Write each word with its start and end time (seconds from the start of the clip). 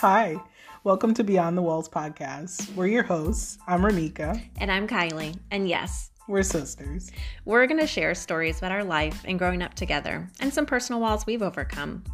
Hi, 0.00 0.36
welcome 0.84 1.12
to 1.14 1.24
Beyond 1.24 1.58
the 1.58 1.62
Walls 1.62 1.88
podcast. 1.88 2.72
We're 2.76 2.86
your 2.86 3.02
hosts. 3.02 3.58
I'm 3.66 3.80
Ramika. 3.80 4.40
And 4.58 4.70
I'm 4.70 4.86
Kylie. 4.86 5.36
And 5.50 5.68
yes, 5.68 6.12
we're 6.28 6.44
sisters. 6.44 7.10
We're 7.44 7.66
going 7.66 7.80
to 7.80 7.86
share 7.88 8.14
stories 8.14 8.58
about 8.58 8.70
our 8.70 8.84
life 8.84 9.24
and 9.24 9.40
growing 9.40 9.60
up 9.60 9.74
together 9.74 10.30
and 10.38 10.54
some 10.54 10.66
personal 10.66 11.00
walls 11.00 11.26
we've 11.26 11.42
overcome. 11.42 12.04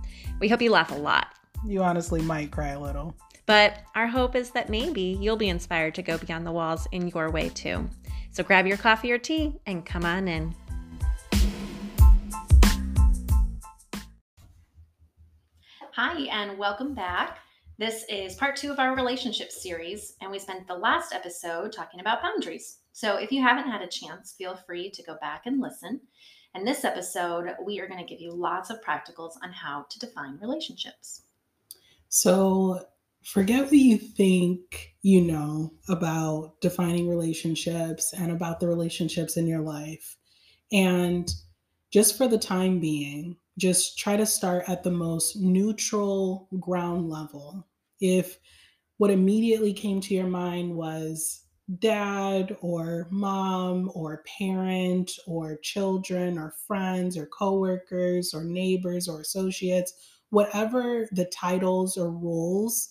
We 0.41 0.49
hope 0.49 0.63
you 0.63 0.71
laugh 0.71 0.93
a 0.93 0.95
lot. 0.95 1.27
You 1.67 1.83
honestly 1.83 2.23
might 2.23 2.51
cry 2.51 2.69
a 2.69 2.81
little. 2.81 3.15
But 3.45 3.83
our 3.95 4.07
hope 4.07 4.35
is 4.35 4.51
that 4.53 4.71
maybe 4.71 5.19
you'll 5.21 5.37
be 5.37 5.51
inspired 5.51 5.95
to 5.97 6.03
go 6.03 6.17
beyond 6.17 6.47
the 6.47 6.53
walls 6.53 6.89
in 6.91 7.09
your 7.09 7.31
way 7.31 7.51
too. 7.51 7.91
So 8.31 8.43
grab 8.43 8.67
your 8.67 8.79
coffee 8.79 9.13
or 9.13 9.19
tea 9.19 9.57
and 9.67 9.85
come 9.85 10.07
on 10.07 10.27
in. 10.27 10.55
Hi, 15.93 16.23
and 16.31 16.57
welcome 16.57 16.95
back. 16.95 17.44
This 17.77 18.05
is 18.09 18.37
part 18.37 18.55
two 18.55 18.71
of 18.71 18.79
our 18.79 18.95
relationship 18.95 19.51
series, 19.51 20.15
and 20.21 20.31
we 20.31 20.39
spent 20.39 20.69
the 20.69 20.75
last 20.75 21.13
episode 21.13 21.73
talking 21.73 21.99
about 21.99 22.23
boundaries. 22.23 22.79
So 22.93 23.17
if 23.17 23.33
you 23.33 23.43
haven't 23.43 23.69
had 23.69 23.83
a 23.83 23.89
chance, 23.89 24.33
feel 24.39 24.55
free 24.55 24.91
to 24.93 25.03
go 25.03 25.17
back 25.21 25.43
and 25.47 25.61
listen. 25.61 26.01
In 26.55 26.65
this 26.65 26.85
episode, 26.85 27.53
we 27.65 27.81
are 27.81 27.89
going 27.89 27.99
to 27.99 28.07
give 28.07 28.21
you 28.21 28.31
lots 28.31 28.71
of 28.71 28.81
practicals 28.81 29.33
on 29.43 29.51
how 29.51 29.87
to 29.91 29.99
define 29.99 30.39
relationships. 30.41 31.23
So 32.11 32.87
forget 33.25 33.65
what 33.65 33.73
you 33.73 33.99
think 33.99 34.95
you 35.03 35.21
know 35.23 35.73
about 35.89 36.61
defining 36.61 37.09
relationships 37.09 38.13
and 38.13 38.31
about 38.31 38.61
the 38.61 38.69
relationships 38.69 39.37
in 39.37 39.49
your 39.49 39.63
life. 39.63 40.17
And 40.71 41.29
just 41.91 42.17
for 42.17 42.29
the 42.29 42.39
time 42.39 42.79
being, 42.79 43.37
just 43.59 43.99
try 43.99 44.17
to 44.17 44.27
start 44.27 44.65
at 44.69 44.83
the 44.83 44.91
most 44.91 45.37
neutral 45.37 46.49
ground 46.61 47.09
level. 47.09 47.67
If 48.01 48.39
what 48.99 49.11
immediately 49.11 49.73
came 49.73 50.01
to 50.03 50.15
your 50.15 50.27
mind 50.27 50.75
was 50.75 51.45
dad 51.79 52.57
or 52.61 53.09
mom 53.11 53.91
or 53.95 54.23
parent 54.39 55.13
or 55.27 55.57
children 55.63 56.39
or 56.39 56.55
friends 56.67 57.17
or 57.17 57.27
coworkers 57.27 58.35
or 58.35 58.45
neighbors 58.45 59.09
or 59.09 59.21
associates, 59.21 59.93
whatever 60.31 61.09
the 61.13 61.25
titles 61.27 61.97
or 61.97 62.11
roles 62.11 62.91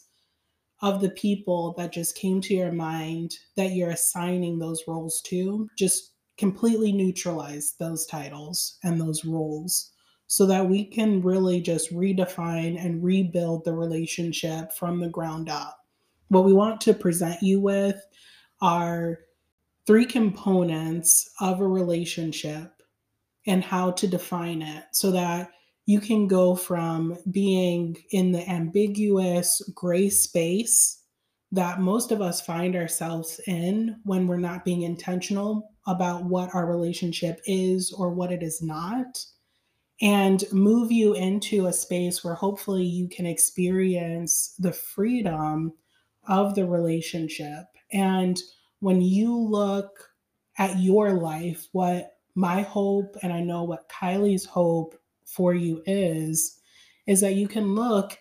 of 0.82 1.02
the 1.02 1.12
people 1.12 1.74
that 1.78 1.94
just 1.94 2.16
came 2.16 2.42
to 2.42 2.54
your 2.54 2.72
mind 2.72 3.34
that 3.56 3.72
you're 3.72 3.92
assigning 3.92 4.60
those 4.60 4.84
roles 4.88 5.22
to, 5.22 5.70
just 5.78 6.12
completely 6.38 6.92
neutralize 6.92 7.76
those 7.80 8.06
titles 8.06 8.80
and 8.84 9.00
those 9.00 9.24
roles 9.24 9.93
so 10.34 10.48
that 10.48 10.68
we 10.68 10.84
can 10.84 11.22
really 11.22 11.62
just 11.62 11.94
redefine 11.94 12.84
and 12.84 13.04
rebuild 13.04 13.64
the 13.64 13.72
relationship 13.72 14.74
from 14.74 15.00
the 15.00 15.08
ground 15.08 15.48
up. 15.48 15.78
What 16.30 16.44
we 16.44 16.54
want 16.54 16.82
to 16.82 16.96
present 16.96 17.44
you 17.44 17.60
with 17.60 18.04
are 18.60 19.20
three 19.86 20.08
components 20.08 21.30
of 21.40 21.62
a 21.62 21.68
relationship 21.68 22.82
and 23.46 23.64
how 23.64 23.92
to 23.92 24.08
define 24.08 24.64
it 24.64 24.86
so 24.92 25.12
that 25.12 25.52
you 25.86 26.00
can 26.00 26.28
go 26.28 26.56
from 26.56 27.16
being 27.30 27.96
in 28.10 28.32
the 28.32 28.50
ambiguous 28.50 29.62
gray 29.76 30.10
space 30.10 31.04
that 31.52 31.80
most 31.80 32.12
of 32.12 32.24
us 32.24 32.42
find 32.42 32.76
ourselves 32.76 33.40
in 33.46 33.98
when 34.04 34.26
we're 34.26 34.38
not 34.38 34.66
being 34.66 34.82
intentional 34.82 35.70
about 35.86 36.24
what 36.24 36.56
our 36.56 36.66
relationship 36.66 37.40
is 37.46 37.94
or 37.96 38.10
what 38.10 38.32
it 38.32 38.42
is 38.42 38.64
not 38.64 39.24
and 40.04 40.44
move 40.52 40.92
you 40.92 41.14
into 41.14 41.68
a 41.68 41.74
space 41.74 42.24
where 42.24 42.34
hopefully 42.34 42.84
you 42.84 43.08
can 43.08 43.26
experience 43.26 44.54
the 44.60 44.74
freedom 44.74 45.72
of 46.28 46.56
the 46.56 46.66
relationship. 46.66 47.64
And 47.94 48.38
when 48.82 49.02
you 49.02 49.34
look 49.34 50.12
at 50.58 50.78
your 50.78 51.14
life, 51.14 51.70
what 51.72 52.18
my 52.36 52.64
hope, 52.64 53.16
and 53.24 53.32
I 53.32 53.40
know 53.40 53.64
what 53.64 53.88
Kylie's 53.88 54.44
hope 54.44 54.94
for 55.26 55.54
you 55.54 55.82
is, 55.86 56.60
is 57.08 57.22
that 57.22 57.36
you 57.36 57.48
can 57.48 57.74
look 57.74 58.20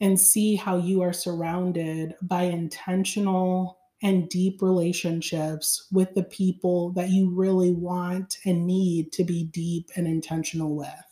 and 0.00 0.18
see 0.18 0.56
how 0.56 0.78
you 0.78 1.02
are 1.02 1.12
surrounded 1.12 2.14
by 2.22 2.44
intentional 2.44 3.78
and 4.00 4.30
deep 4.30 4.62
relationships 4.62 5.88
with 5.92 6.14
the 6.14 6.22
people 6.22 6.90
that 6.92 7.10
you 7.10 7.28
really 7.34 7.72
want 7.72 8.38
and 8.46 8.66
need 8.66 9.12
to 9.12 9.24
be 9.24 9.44
deep 9.44 9.90
and 9.94 10.06
intentional 10.06 10.74
with. 10.74 11.07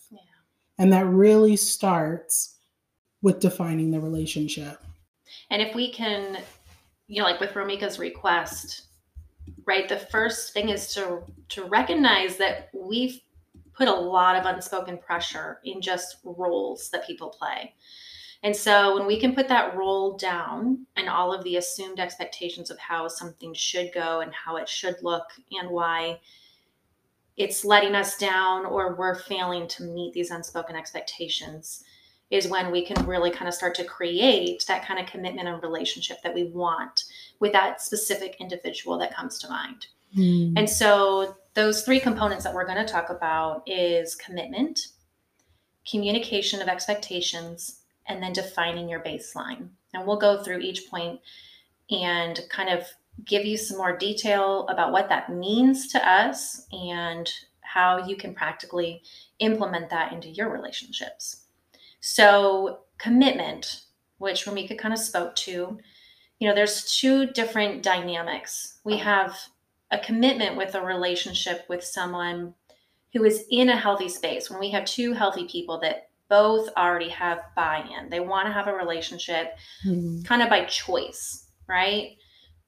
And 0.78 0.92
that 0.92 1.06
really 1.06 1.56
starts 1.56 2.56
with 3.22 3.41
defining 3.41 3.91
the 3.91 4.00
relationship. 4.00 4.82
And 5.50 5.62
if 5.62 5.75
we 5.75 5.91
can, 5.91 6.38
you 7.09 7.20
know, 7.20 7.28
like 7.28 7.41
with 7.41 7.50
Ramika's 7.50 7.98
request, 7.98 8.82
right? 9.64 9.88
The 9.88 9.98
first 9.98 10.53
thing 10.53 10.69
is 10.69 10.92
to 10.94 11.22
to 11.50 11.64
recognize 11.64 12.37
that 12.37 12.69
we've 12.72 13.20
put 13.75 13.88
a 13.88 13.92
lot 13.92 14.37
of 14.37 14.47
unspoken 14.47 14.98
pressure 14.98 15.60
in 15.64 15.81
just 15.81 16.16
roles 16.25 16.91
that 16.91 17.06
people 17.06 17.28
play. 17.28 17.75
And 18.43 18.54
so 18.54 18.97
when 18.97 19.06
we 19.06 19.19
can 19.19 19.34
put 19.34 19.48
that 19.48 19.76
role 19.76 20.16
down 20.16 20.87
and 20.97 21.08
all 21.08 21.32
of 21.32 21.43
the 21.44 21.56
assumed 21.56 22.00
expectations 22.00 22.70
of 22.70 22.78
how 22.78 23.08
something 23.08 23.53
should 23.54 23.93
go 23.93 24.20
and 24.20 24.32
how 24.32 24.56
it 24.56 24.69
should 24.69 24.97
look 25.03 25.26
and 25.53 25.70
why 25.70 26.20
it's 27.37 27.65
letting 27.65 27.95
us 27.95 28.17
down 28.17 28.65
or 28.65 28.95
we're 28.95 29.15
failing 29.15 29.69
to 29.69 29.83
meet 29.83 30.15
these 30.15 30.31
unspoken 30.31 30.77
expectations 30.77 31.85
is 32.31 32.49
when 32.49 32.73
we 32.73 32.85
can 32.85 33.07
really 33.07 33.31
kind 33.31 33.47
of 33.47 33.55
start 33.55 33.75
to 33.75 33.85
create 33.85 34.65
that 34.67 34.85
kind 34.85 34.99
of 34.99 35.07
commitment 35.07 35.49
and 35.49 35.63
relationship 35.63 36.21
that 36.23 36.35
we 36.35 36.45
want 36.45 37.05
with 37.39 37.53
that 37.53 37.81
specific 37.81 38.37
individual 38.41 38.99
that 38.99 39.15
comes 39.15 39.39
to 39.39 39.49
mind. 39.49 39.87
Mm. 40.17 40.55
And 40.57 40.69
so 40.69 41.37
those 41.55 41.83
three 41.83 42.01
components 42.01 42.45
that 42.45 42.55
we're 42.55 42.67
going 42.67 42.85
to 42.85 42.93
talk 42.93 43.11
about 43.11 43.63
is 43.67 44.15
commitment, 44.17 44.81
communication 45.89 46.61
of 46.61 46.69
expectations, 46.69 47.83
and 48.09 48.23
then 48.23 48.33
defining 48.33 48.89
your 48.89 49.01
baseline. 49.01 49.69
And 49.95 50.07
we'll 50.07 50.19
go 50.19 50.43
through 50.43 50.61
each 50.61 50.89
point 50.91 51.21
and 51.91 52.41
kind 52.51 52.71
of 52.71 52.87
give 53.25 53.44
you 53.44 53.56
some 53.56 53.78
more 53.78 53.97
detail 53.97 54.66
about 54.69 54.93
what 54.93 55.09
that 55.09 55.32
means 55.32 55.88
to 55.88 56.09
us 56.09 56.66
and 56.72 57.31
how 57.60 58.06
you 58.06 58.16
can 58.16 58.34
practically 58.34 59.03
implement 59.38 59.91
that 59.91 60.12
into 60.12 60.28
your 60.28 60.50
relationships. 60.50 61.44
So, 62.00 62.81
commitment, 62.99 63.82
which 64.19 64.47
Ramika 64.47 64.78
kind 64.78 64.94
of 64.94 65.00
spoke 65.00 65.34
to, 65.37 65.78
you 66.38 66.49
know, 66.49 66.55
there's 66.55 66.97
two 66.99 67.26
different 67.26 67.82
dynamics. 67.82 68.78
We 68.84 68.99
have 68.99 69.37
a 69.91 69.99
commitment 69.99 70.56
with 70.56 70.75
a 70.75 70.81
relationship 70.81 71.65
with 71.69 71.82
someone 71.82 72.55
who 73.12 73.25
is 73.25 73.44
in 73.50 73.69
a 73.69 73.76
healthy 73.76 74.09
space. 74.09 74.50
When 74.50 74.60
we 74.60 74.71
have 74.71 74.84
two 74.84 75.12
healthy 75.12 75.47
people 75.49 75.81
that 75.81 76.10
both 76.28 76.69
already 76.76 77.09
have 77.10 77.38
buy 77.55 77.84
in, 77.99 78.10
they 78.10 78.21
want 78.21 78.47
to 78.47 78.53
have 78.53 78.66
a 78.66 78.75
relationship 78.75 79.56
mm-hmm. 79.87 80.22
kind 80.22 80.43
of 80.43 80.50
by 80.50 80.65
choice, 80.65 81.47
right? 81.69 82.16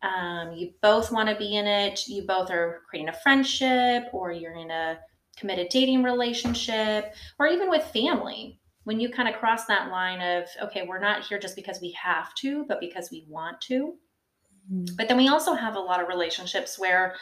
Um, 0.03 0.53
you 0.53 0.73
both 0.81 1.11
want 1.11 1.29
to 1.29 1.37
be 1.37 1.57
in 1.57 1.67
it, 1.67 2.07
you 2.07 2.23
both 2.23 2.51
are 2.51 2.83
creating 2.89 3.09
a 3.09 3.21
friendship, 3.21 4.05
or 4.13 4.33
you're 4.33 4.55
in 4.55 4.71
a 4.71 4.99
committed 5.37 5.69
dating 5.71 6.03
relationship, 6.03 7.15
or 7.39 7.47
even 7.47 7.69
with 7.71 7.85
family, 7.85 8.61
when 8.85 9.01
you 9.01 9.11
kind 9.11 9.29
of 9.29 9.35
cross 9.35 9.67
that 9.67 9.91
line 9.91 10.21
of, 10.21 10.49
okay, 10.63 10.87
we're 10.87 10.99
not 10.99 11.25
here 11.25 11.39
just 11.39 11.57
because 11.57 11.81
we 11.81 11.91
have 11.93 12.35
to, 12.37 12.65
but 12.69 12.81
because 12.81 13.11
we 13.11 13.27
want 13.29 13.61
to. 13.61 13.95
Mm-hmm. 14.73 14.95
But 14.97 15.09
then 15.09 15.17
we 15.17 15.29
also 15.29 15.53
have 15.53 15.77
a 15.77 15.81
lot 15.81 16.01
of 16.01 16.09
relationships 16.09 16.79
where 16.79 17.15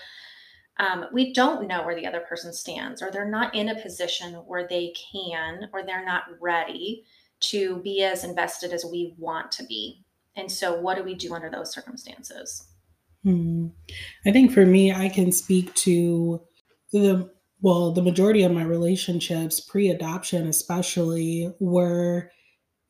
um, 0.78 1.06
we 1.12 1.32
don't 1.32 1.66
know 1.66 1.84
where 1.84 1.94
the 1.94 2.06
other 2.06 2.20
person 2.20 2.52
stands, 2.52 3.02
or 3.02 3.10
they're 3.10 3.30
not 3.30 3.54
in 3.54 3.70
a 3.70 3.82
position 3.82 4.34
where 4.46 4.68
they 4.68 4.92
can, 5.12 5.68
or 5.72 5.82
they're 5.82 6.04
not 6.04 6.24
ready 6.40 7.04
to 7.38 7.78
be 7.82 8.02
as 8.02 8.24
invested 8.24 8.72
as 8.72 8.84
we 8.84 9.14
want 9.18 9.50
to 9.52 9.64
be. 9.64 10.04
And 10.36 10.50
so, 10.50 10.78
what 10.78 10.96
do 10.96 11.02
we 11.02 11.14
do 11.14 11.34
under 11.34 11.50
those 11.50 11.72
circumstances? 11.72 12.66
Hmm. 13.24 13.68
I 14.26 14.32
think 14.32 14.52
for 14.52 14.66
me, 14.66 14.92
I 14.92 15.08
can 15.08 15.32
speak 15.32 15.74
to 15.76 16.42
the 16.92 17.30
well, 17.62 17.90
the 17.90 18.02
majority 18.02 18.42
of 18.42 18.52
my 18.52 18.62
relationships, 18.62 19.60
pre 19.60 19.88
adoption 19.88 20.46
especially, 20.46 21.52
were 21.58 22.30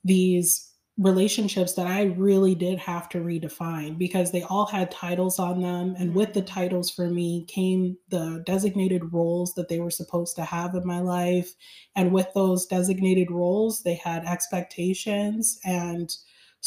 these 0.04 0.72
relationships 0.98 1.74
that 1.74 1.86
I 1.86 2.04
really 2.04 2.54
did 2.54 2.78
have 2.78 3.08
to 3.10 3.18
redefine 3.18 3.98
because 3.98 4.32
they 4.32 4.42
all 4.42 4.66
had 4.66 4.90
titles 4.90 5.38
on 5.38 5.60
them. 5.60 5.94
And 5.98 6.14
with 6.14 6.32
the 6.32 6.40
titles 6.40 6.90
for 6.90 7.10
me 7.10 7.44
came 7.48 7.96
the 8.08 8.42
designated 8.46 9.12
roles 9.12 9.52
that 9.54 9.68
they 9.68 9.78
were 9.78 9.90
supposed 9.90 10.36
to 10.36 10.44
have 10.44 10.74
in 10.74 10.86
my 10.86 11.00
life. 11.00 11.52
And 11.94 12.12
with 12.12 12.28
those 12.34 12.66
designated 12.66 13.30
roles, 13.30 13.82
they 13.82 13.94
had 13.94 14.24
expectations 14.24 15.58
and 15.64 16.10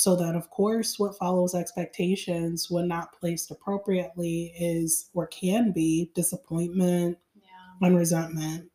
so 0.01 0.15
that 0.15 0.35
of 0.35 0.49
course 0.49 0.97
what 0.97 1.17
follows 1.17 1.53
expectations 1.53 2.69
when 2.69 2.87
not 2.87 3.13
placed 3.19 3.51
appropriately 3.51 4.53
is 4.59 5.09
or 5.13 5.27
can 5.27 5.71
be 5.71 6.11
disappointment 6.15 7.17
yeah. 7.35 7.87
and 7.87 7.97
resentment 7.97 8.69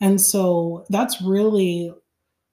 and 0.00 0.20
so 0.20 0.84
that's 0.90 1.22
really 1.22 1.92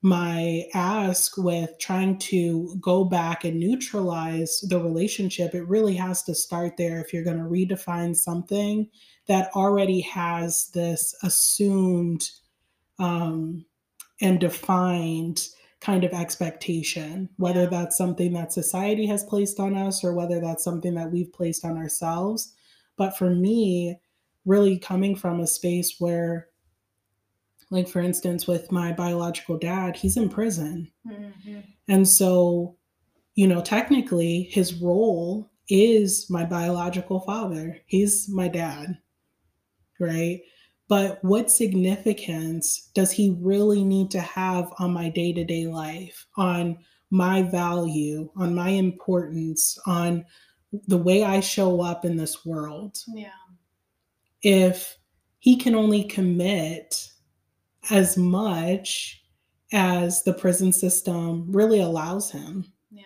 my 0.04 0.66
ask 0.74 1.38
with 1.38 1.80
trying 1.80 2.18
to 2.18 2.76
go 2.82 3.06
back 3.06 3.46
and 3.46 3.58
neutralize 3.58 4.60
the 4.68 4.78
relationship, 4.78 5.56
it 5.56 5.66
really 5.66 5.96
has 5.96 6.22
to 6.24 6.36
start 6.36 6.76
there 6.76 7.00
if 7.00 7.14
you're 7.14 7.24
going 7.24 7.38
to 7.38 7.44
redefine 7.44 8.14
something 8.14 8.90
that 9.28 9.50
already 9.56 10.02
has 10.02 10.68
this 10.72 11.16
assumed 11.24 12.30
um, 13.00 13.66
and 14.20 14.42
defined 14.42 15.48
kind 15.84 16.06
of 16.06 16.14
expectation, 16.14 17.28
whether 17.36 17.68
that's 17.68 17.98
something 17.98 18.32
that 18.32 18.54
society 18.54 19.06
has 19.06 19.24
placed 19.26 19.60
on 19.60 19.76
us 19.76 20.02
or 20.02 20.14
whether 20.14 20.40
that's 20.40 20.64
something 20.64 20.94
that 20.96 21.12
we've 21.12 21.34
placed 21.34 21.66
on 21.66 21.78
ourselves. 21.78 22.54
But 22.96 23.18
for 23.18 23.30
me, 23.30 24.00
really 24.46 24.78
coming 24.80 25.14
from 25.14 25.42
a 25.42 25.48
space 25.48 25.96
where 26.00 26.48
like, 27.70 27.88
for 27.88 28.02
instance, 28.02 28.46
with 28.46 28.72
my 28.72 28.92
biological 28.94 29.58
dad, 29.58 29.96
he's 29.98 30.16
in 30.16 30.30
prison. 30.30 30.92
Mhm. 31.08 31.64
And 31.88 32.08
so, 32.08 32.78
you 33.34 33.48
know, 33.48 33.62
technically, 33.62 34.44
his 34.44 34.76
role 34.76 35.50
is 35.68 36.30
my 36.30 36.46
biological 36.46 37.20
father. 37.22 37.82
He's 37.88 38.30
my 38.30 38.48
dad, 38.48 39.00
right? 40.00 40.42
But 40.88 41.24
what 41.24 41.50
significance 41.50 42.90
does 42.94 43.12
he 43.12 43.36
really 43.40 43.84
need 43.84 44.12
to 44.12 44.20
have 44.20 44.72
on 44.80 44.92
my 44.92 45.10
day 45.10 45.34
to 45.34 45.44
day 45.44 45.66
life, 45.68 46.28
on 46.36 46.78
my 47.10 47.44
value, 47.44 48.30
on 48.36 48.54
my 48.54 48.70
importance, 48.70 49.78
on 49.86 50.26
the 50.88 50.98
way 50.98 51.24
I 51.24 51.40
show 51.40 51.82
up 51.82 52.06
in 52.06 52.18
this 52.18 52.46
world? 52.46 53.00
Yeah. 53.08 53.30
If 54.42 54.98
he 55.40 55.56
can 55.56 55.74
only 55.76 56.04
commit 56.04 57.10
as 57.92 58.18
much 58.18 59.24
as 59.74 60.24
the 60.24 60.34
prison 60.34 60.72
system 60.72 61.52
really 61.52 61.82
allows 61.82 62.32
him. 62.32 62.72
Yeah. 62.92 63.04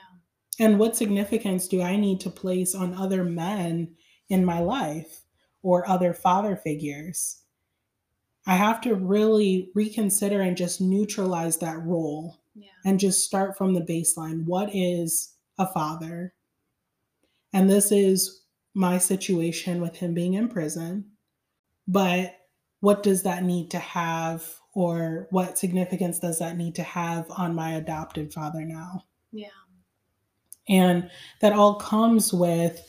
And 0.60 0.78
what 0.78 0.98
significance 0.98 1.68
do 1.68 1.82
I 1.82 1.96
need 1.96 2.20
to 2.22 2.30
place 2.30 2.76
on 2.76 2.94
other 2.94 3.24
men 3.24 3.96
in 4.30 4.44
my 4.44 4.60
life 4.60 5.22
or 5.64 5.88
other 5.88 6.14
father 6.14 6.56
figures? 6.56 7.44
I 8.48 8.56
have 8.56 8.82
to 8.82 8.96
really 8.96 9.70
reconsider 9.76 10.42
and 10.42 10.56
just 10.58 10.80
neutralize 10.82 11.58
that 11.58 11.84
role 11.84 12.40
Yeah. 12.56 12.70
and 12.86 13.00
just 13.00 13.24
start 13.26 13.58
from 13.58 13.74
the 13.74 13.82
baseline. 13.82 14.46
What 14.46 14.74
is 14.74 15.34
a 15.60 15.68
father? 15.68 16.34
And 17.54 17.70
this 17.70 17.92
is 17.92 18.44
my 18.74 18.98
situation 18.98 19.82
with 19.82 19.98
him 19.98 20.14
being 20.14 20.36
in 20.36 20.48
prison. 20.48 21.12
But 21.88 22.36
what 22.80 23.04
does 23.04 23.24
that 23.24 23.44
need 23.44 23.70
to 23.72 23.80
have, 23.80 24.46
or 24.74 25.28
what 25.32 25.58
significance 25.58 26.20
does 26.20 26.40
that 26.40 26.58
need 26.58 26.76
to 26.76 26.84
have 26.84 27.26
on 27.32 27.56
my 27.56 27.74
adopted 27.76 28.34
father 28.34 28.64
now? 28.64 29.04
Yeah. 29.32 29.50
And 30.70 31.10
that 31.42 31.54
all 31.54 31.76
comes 31.76 32.34
with 32.34 32.86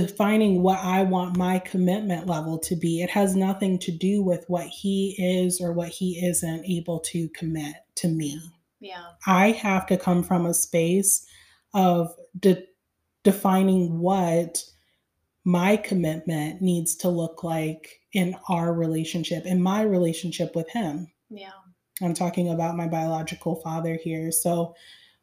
defining 0.00 0.62
what 0.62 0.78
I 0.80 1.02
want 1.02 1.36
my 1.36 1.58
commitment 1.58 2.26
level 2.26 2.58
to 2.60 2.76
be. 2.76 3.02
It 3.02 3.10
has 3.10 3.36
nothing 3.36 3.78
to 3.80 3.92
do 3.92 4.22
with 4.22 4.44
what 4.48 4.66
he 4.66 5.16
is 5.18 5.60
or 5.60 5.72
what 5.72 5.88
he 5.88 6.24
isn't 6.24 6.64
able 6.64 7.00
to 7.00 7.28
commit 7.30 7.74
to 7.96 8.08
me. 8.08 8.40
Yeah. 8.80 9.04
I 9.26 9.52
have 9.52 9.86
to 9.86 9.96
come 9.96 10.22
from 10.22 10.46
a 10.46 10.54
space 10.54 11.26
of 11.74 12.14
de- 12.38 12.66
defining 13.22 13.98
what 13.98 14.64
my 15.44 15.76
commitment 15.76 16.60
needs 16.60 16.94
to 16.96 17.08
look 17.08 17.42
like 17.42 18.00
in 18.12 18.36
our 18.48 18.72
relationship, 18.72 19.46
in 19.46 19.62
my 19.62 19.82
relationship 19.82 20.54
with 20.54 20.68
him. 20.70 21.08
Yeah. 21.30 21.50
I'm 22.00 22.14
talking 22.14 22.50
about 22.50 22.76
my 22.76 22.88
biological 22.88 23.56
father 23.56 23.98
here. 24.02 24.32
So, 24.32 24.74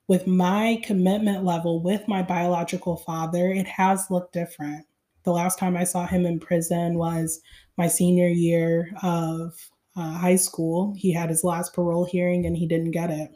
with 0.10 0.26
my 0.26 0.82
commitment 0.84 1.46
level 1.46 1.84
with 1.84 2.08
my 2.08 2.24
biological 2.24 2.98
father, 2.98 3.52
it 3.52 3.68
has 3.68 4.10
looked 4.10 4.34
different. 4.34 4.88
The 5.24 5.32
last 5.32 5.60
time 5.60 5.78
I 5.78 5.84
saw 5.84 6.08
him 6.08 6.26
in 6.26 6.40
prison 6.40 6.98
was 6.98 7.40
my 7.78 7.88
senior 7.88 8.28
year 8.28 8.92
of 9.04 9.54
uh, 9.96 10.14
high 10.14 10.36
school. 10.36 10.96
He 10.98 11.14
had 11.14 11.30
his 11.30 11.44
last 11.44 11.74
parole 11.74 12.06
hearing 12.06 12.48
and 12.48 12.58
he 12.58 12.68
didn't 12.68 12.90
get 12.90 13.12
it. 13.12 13.30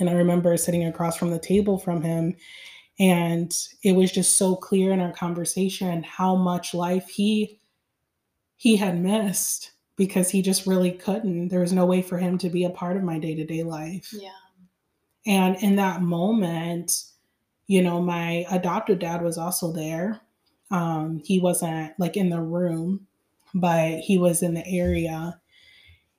And 0.00 0.08
I 0.08 0.14
remember 0.14 0.56
sitting 0.56 0.82
across 0.82 1.18
from 1.18 1.30
the 1.30 1.38
table 1.38 1.78
from 1.78 2.00
him, 2.00 2.36
and 2.98 3.52
it 3.82 3.92
was 3.92 4.10
just 4.10 4.38
so 4.38 4.56
clear 4.56 4.92
in 4.92 5.00
our 5.00 5.12
conversation 5.12 6.02
how 6.02 6.36
much 6.36 6.72
life 6.72 7.08
he 7.08 7.60
he 8.56 8.76
had 8.76 8.98
missed 8.98 9.72
because 9.96 10.30
he 10.30 10.40
just 10.40 10.66
really 10.66 10.92
couldn't. 10.92 11.48
There 11.48 11.60
was 11.60 11.72
no 11.72 11.84
way 11.84 12.00
for 12.00 12.16
him 12.16 12.38
to 12.38 12.48
be 12.48 12.64
a 12.64 12.70
part 12.70 12.96
of 12.96 13.02
my 13.02 13.18
day 13.18 13.34
to 13.34 13.44
day 13.44 13.62
life. 13.62 14.08
Yeah. 14.12 14.30
And 15.26 15.56
in 15.56 15.76
that 15.76 16.02
moment, 16.02 17.04
you 17.66 17.82
know, 17.82 18.00
my 18.00 18.46
adopted 18.50 19.00
dad 19.00 19.22
was 19.22 19.38
also 19.38 19.72
there. 19.72 20.20
Um, 20.70 21.20
he 21.24 21.40
wasn't 21.40 21.92
like 21.98 22.16
in 22.16 22.30
the 22.30 22.40
room, 22.40 23.06
but 23.54 23.98
he 23.98 24.18
was 24.18 24.42
in 24.42 24.54
the 24.54 24.66
area. 24.66 25.40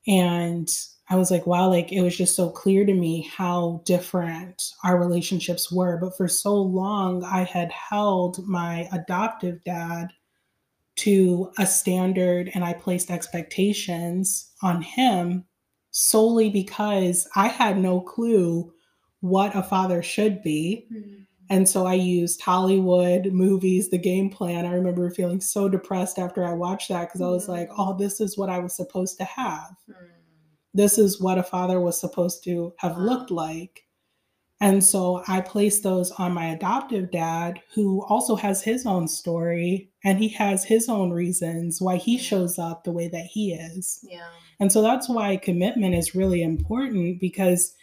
And 0.08 0.70
I 1.10 1.16
was 1.16 1.32
like, 1.32 1.48
wow, 1.48 1.70
like 1.70 1.92
it 1.92 2.02
was 2.02 2.18
just 2.18 2.36
so 2.36 2.50
clear 2.50 2.86
to 2.86 2.94
me 2.94 3.22
how 3.34 3.82
different 3.86 4.72
our 4.84 5.00
relationships 5.00 5.72
were. 5.72 5.98
But 5.98 6.18
for 6.18 6.28
so 6.28 6.56
long, 6.56 7.24
I 7.24 7.44
had 7.44 7.72
held 7.72 8.46
my 8.46 8.90
adoptive 8.92 9.64
dad 9.64 10.10
to 10.98 11.52
a 11.58 11.66
standard 11.66 12.52
and 12.54 12.66
I 12.66 12.74
placed 12.74 13.12
expectations 13.12 14.52
on 14.62 14.82
him 14.82 15.46
solely 15.92 16.50
because 16.50 17.28
I 17.36 17.48
had 17.48 17.78
no 17.78 18.02
clue 18.02 18.74
what 19.22 19.56
a 19.56 19.64
father 19.64 20.02
should 20.02 20.42
be. 20.44 20.86
Mhm. 20.92 21.26
And 21.50 21.70
so 21.70 21.86
I 21.86 21.94
used 21.94 22.42
Hollywood 22.42 23.28
movies, 23.32 23.90
the 23.90 23.98
game 23.98 24.30
plan. 24.30 24.66
I 24.66 24.74
remember 24.74 25.10
feeling 25.10 25.40
so 25.40 25.70
depressed 25.70 26.20
after 26.20 26.46
I 26.46 26.54
watched 26.54 26.90
that 26.90 27.08
because 27.08 27.22
I 27.22 27.30
was 27.30 27.48
like, 27.48 27.70
oh, 27.78 27.96
this 27.98 28.20
is 28.20 28.38
what 28.38 28.50
I 28.50 28.60
was 28.60 28.76
supposed 28.76 29.18
to 29.20 29.24
have. 29.24 29.76
Mhm. 29.90 29.96
This 30.74 30.98
is 30.98 31.22
what 31.22 31.38
a 31.38 31.44
father 31.44 31.80
was 31.80 32.00
supposed 32.00 32.44
to 32.44 32.74
have 32.78 32.98
Wow. 32.98 33.04
looked 33.04 33.32
like. 33.32 33.84
And 34.60 34.84
so 34.84 35.24
I 35.28 35.42
placed 35.42 35.84
those 35.84 36.10
on 36.12 36.34
my 36.34 36.48
adoptive 36.48 37.12
dad, 37.12 37.62
who 37.76 38.04
also 38.10 38.36
has 38.36 38.64
his 38.64 38.86
own 38.88 39.08
story 39.08 39.92
and 40.04 40.18
he 40.18 40.30
has 40.30 40.64
his 40.66 40.90
own 40.90 41.12
reasons 41.12 41.80
why 41.80 41.98
he 41.98 42.18
shows 42.18 42.58
up 42.58 42.84
the 42.84 42.92
way 42.92 43.08
that 43.08 43.26
he 43.26 43.54
is. 43.54 44.00
Yeah. 44.04 44.28
And 44.60 44.72
so 44.72 44.82
that's 44.82 45.08
why 45.08 45.38
commitment 45.38 45.94
is 45.94 46.16
really 46.16 46.42
important 46.42 47.20
because 47.20 47.76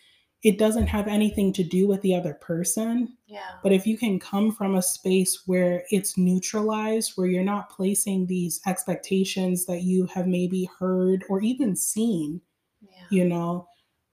it 0.44 0.58
doesn't 0.58 0.87
have 0.87 1.08
anything 1.08 1.52
to 1.55 1.64
do 1.64 1.88
with 1.88 2.02
the 2.02 2.14
other 2.14 2.35
person. 2.35 3.17
Yeah. 3.26 3.52
But 3.63 3.72
if 3.72 3.86
you 3.86 3.96
can 3.96 4.20
come 4.20 4.53
from 4.53 4.74
a 4.74 4.82
space 4.82 5.43
where 5.46 5.84
it's 5.91 6.19
neutralized, 6.19 7.13
where 7.17 7.27
you're 7.27 7.43
not 7.43 7.70
placing 7.70 8.27
these 8.27 8.60
expectations 8.67 9.65
that 9.65 9.82
you 9.82 10.06
have 10.15 10.27
maybe 10.27 10.69
heard 10.79 11.24
or 11.31 11.41
even 11.41 11.74
seen, 11.74 12.43
yeah. 12.82 13.06
you 13.10 13.24
know, 13.24 13.67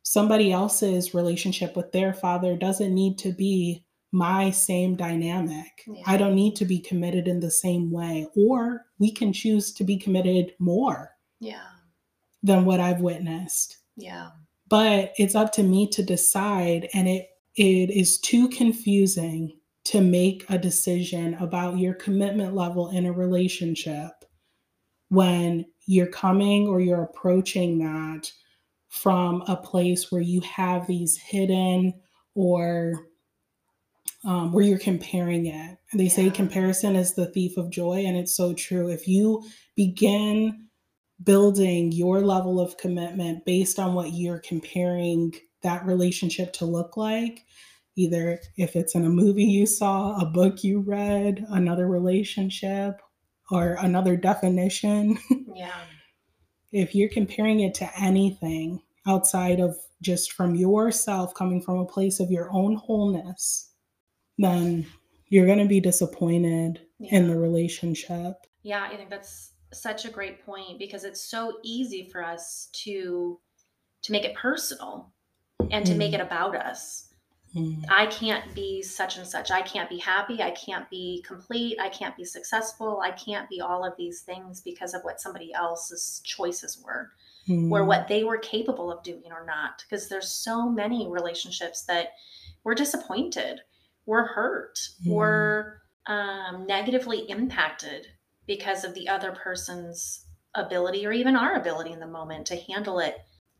somebody 0.03 0.53
else's 0.53 1.13
relationship 1.13 1.75
with 1.75 1.91
their 1.91 2.13
father 2.13 2.55
doesn't 2.55 2.95
need 2.95 3.17
to 3.19 3.33
be 3.33 3.85
my 4.13 4.49
same 4.51 4.95
dynamic. 4.95 5.83
Yeah. 5.85 6.03
I 6.07 6.15
don't 6.15 6.35
need 6.35 6.55
to 6.57 6.65
be 6.65 6.79
committed 6.79 7.27
in 7.27 7.41
the 7.41 7.51
same 7.51 7.91
way, 7.91 8.27
or 8.37 8.85
we 8.99 9.11
can 9.11 9.33
choose 9.33 9.73
to 9.73 9.83
be 9.83 9.97
committed 9.97 10.53
more 10.59 11.11
Yeah. 11.41 11.67
than 12.41 12.63
what 12.63 12.79
I've 12.79 13.01
witnessed 13.01 13.77
Yeah. 13.97 14.31
But 14.71 15.11
it's 15.17 15.35
up 15.35 15.51
to 15.51 15.63
me 15.63 15.85
to 15.85 16.01
decide 16.01 16.87
and 16.93 17.07
it 17.07 17.27
it 17.57 17.91
is 17.91 18.17
too 18.17 18.47
confusing 18.47 19.51
to 19.83 19.99
make 19.99 20.45
a 20.49 20.57
decision 20.57 21.33
about 21.35 21.77
your 21.77 21.93
commitment 21.93 22.55
level 22.55 22.89
in 22.91 23.05
a 23.05 23.11
relationship 23.11 24.11
when 25.09 25.65
you're 25.85 26.07
coming 26.07 26.67
or 26.67 26.79
you're 26.79 27.03
approaching 27.03 27.79
that 27.79 28.31
from 28.87 29.43
a 29.47 29.55
place 29.57 30.09
where 30.11 30.21
you 30.21 30.39
have 30.41 30.87
these 30.87 31.17
hidden 31.17 31.93
or 32.33 33.07
um, 34.23 34.53
where 34.53 34.63
you're 34.63 34.79
comparing 34.79 35.47
it. 35.47 35.77
They 35.93 36.07
say 36.07 36.29
comparison 36.29 36.95
is 36.95 37.15
the 37.15 37.25
thief 37.25 37.57
of 37.57 37.71
joy, 37.71 38.05
and 38.05 38.15
it's 38.15 38.37
so 38.37 38.53
true. 38.53 38.87
If 38.87 39.07
you 39.07 39.43
begin 39.75 40.67
building 41.23 41.91
your 41.91 42.21
level 42.21 42.59
of 42.59 42.77
commitment 42.77 43.45
based 43.45 43.79
on 43.79 43.93
what 43.93 44.13
you're 44.13 44.39
comparing 44.39 45.33
that 45.63 45.85
relationship 45.85 46.53
to 46.53 46.65
look 46.65 46.97
like, 46.97 47.45
either 47.95 48.39
if 48.57 48.75
it's 48.75 48.95
in 48.95 49.05
a 49.05 49.09
movie 49.09 49.43
you 49.43 49.65
saw, 49.65 50.19
a 50.19 50.25
book 50.25 50.63
you 50.63 50.79
read, 50.79 51.45
another 51.49 51.87
relationship, 51.87 53.01
or 53.51 53.77
another 53.79 54.15
definition, 54.15 55.17
Yeah. 55.55 55.73
if 56.71 56.95
you're 56.95 57.09
comparing 57.09 57.59
it 57.59 57.73
to 57.75 57.89
anything 58.01 58.81
outside 59.05 59.59
of 59.59 59.75
just 60.01 60.31
from 60.31 60.55
yourself 60.55 61.33
coming 61.35 61.61
from 61.61 61.77
a 61.79 61.85
place 61.85 62.19
of 62.19 62.31
your 62.31 62.49
own 62.51 62.75
wholeness, 62.75 63.71
then 64.37 64.87
you're 65.27 65.45
going 65.45 65.59
to 65.59 65.65
be 65.65 65.79
disappointed 65.79 66.81
in 66.99 67.27
the 67.27 67.37
relationship. 67.37 68.35
Yeah, 68.63 68.87
I 68.91 68.95
think 68.95 69.09
that's 69.09 69.51
such 69.73 70.05
a 70.05 70.09
great 70.09 70.45
point 70.45 70.77
because 70.79 71.03
it's 71.03 71.21
so 71.21 71.57
easy 71.63 72.09
for 72.11 72.23
us 72.23 72.69
to 72.73 73.39
to 74.03 74.11
make 74.11 74.23
it 74.25 74.35
personal. 74.35 75.11
and 75.69 75.85
to 75.85 75.93
make 75.93 76.11
Mm. 76.11 76.15
it 76.15 76.21
about 76.21 76.55
us. 76.55 77.13
Mm. 77.55 77.85
I 77.87 78.07
can't 78.07 78.53
be 78.55 78.81
such 78.81 79.17
and 79.17 79.27
such. 79.27 79.51
I 79.51 79.61
can't 79.61 79.87
be 79.89 79.99
happy. 79.99 80.41
I 80.41 80.49
can't 80.51 80.89
be 80.89 81.23
complete. 81.25 81.79
I 81.79 81.87
can't 81.89 82.17
be 82.17 82.25
successful. 82.25 82.99
I 82.99 83.11
can't 83.11 83.47
be 83.47 83.61
all 83.61 83.85
of 83.85 83.95
these 83.95 84.21
things 84.23 84.59
because 84.61 84.93
of 84.95 85.03
what 85.03 85.21
somebody 85.21 85.53
else's 85.53 86.19
choices 86.25 86.81
were 86.83 87.11
or 87.47 87.81
Mm. 87.81 87.85
what 87.85 88.07
they 88.07 88.23
were 88.23 88.39
capable 88.39 88.91
of 88.91 89.03
doing 89.03 89.31
or 89.31 89.45
not. 89.45 89.83
Because 89.87 90.09
there's 90.09 90.29
so 90.29 90.67
many 90.67 91.07
relationships 91.07 91.83
that 91.83 92.13
we're 92.63 92.75
disappointed, 92.75 93.61
we're 94.07 94.25
hurt, 94.25 94.79
Mm. 95.05 95.11
we're 95.13 95.81
um, 96.07 96.65
negatively 96.65 97.29
impacted 97.29 98.07
because 98.55 98.83
of 98.83 98.93
the 98.93 99.07
other 99.07 99.31
person's 99.31 100.25
ability 100.55 101.05
or 101.05 101.13
even 101.13 101.37
our 101.37 101.55
ability 101.55 101.93
in 101.93 102.01
the 102.01 102.05
moment 102.19 102.45
to 102.45 102.57
handle 102.57 102.99
it 102.99 103.15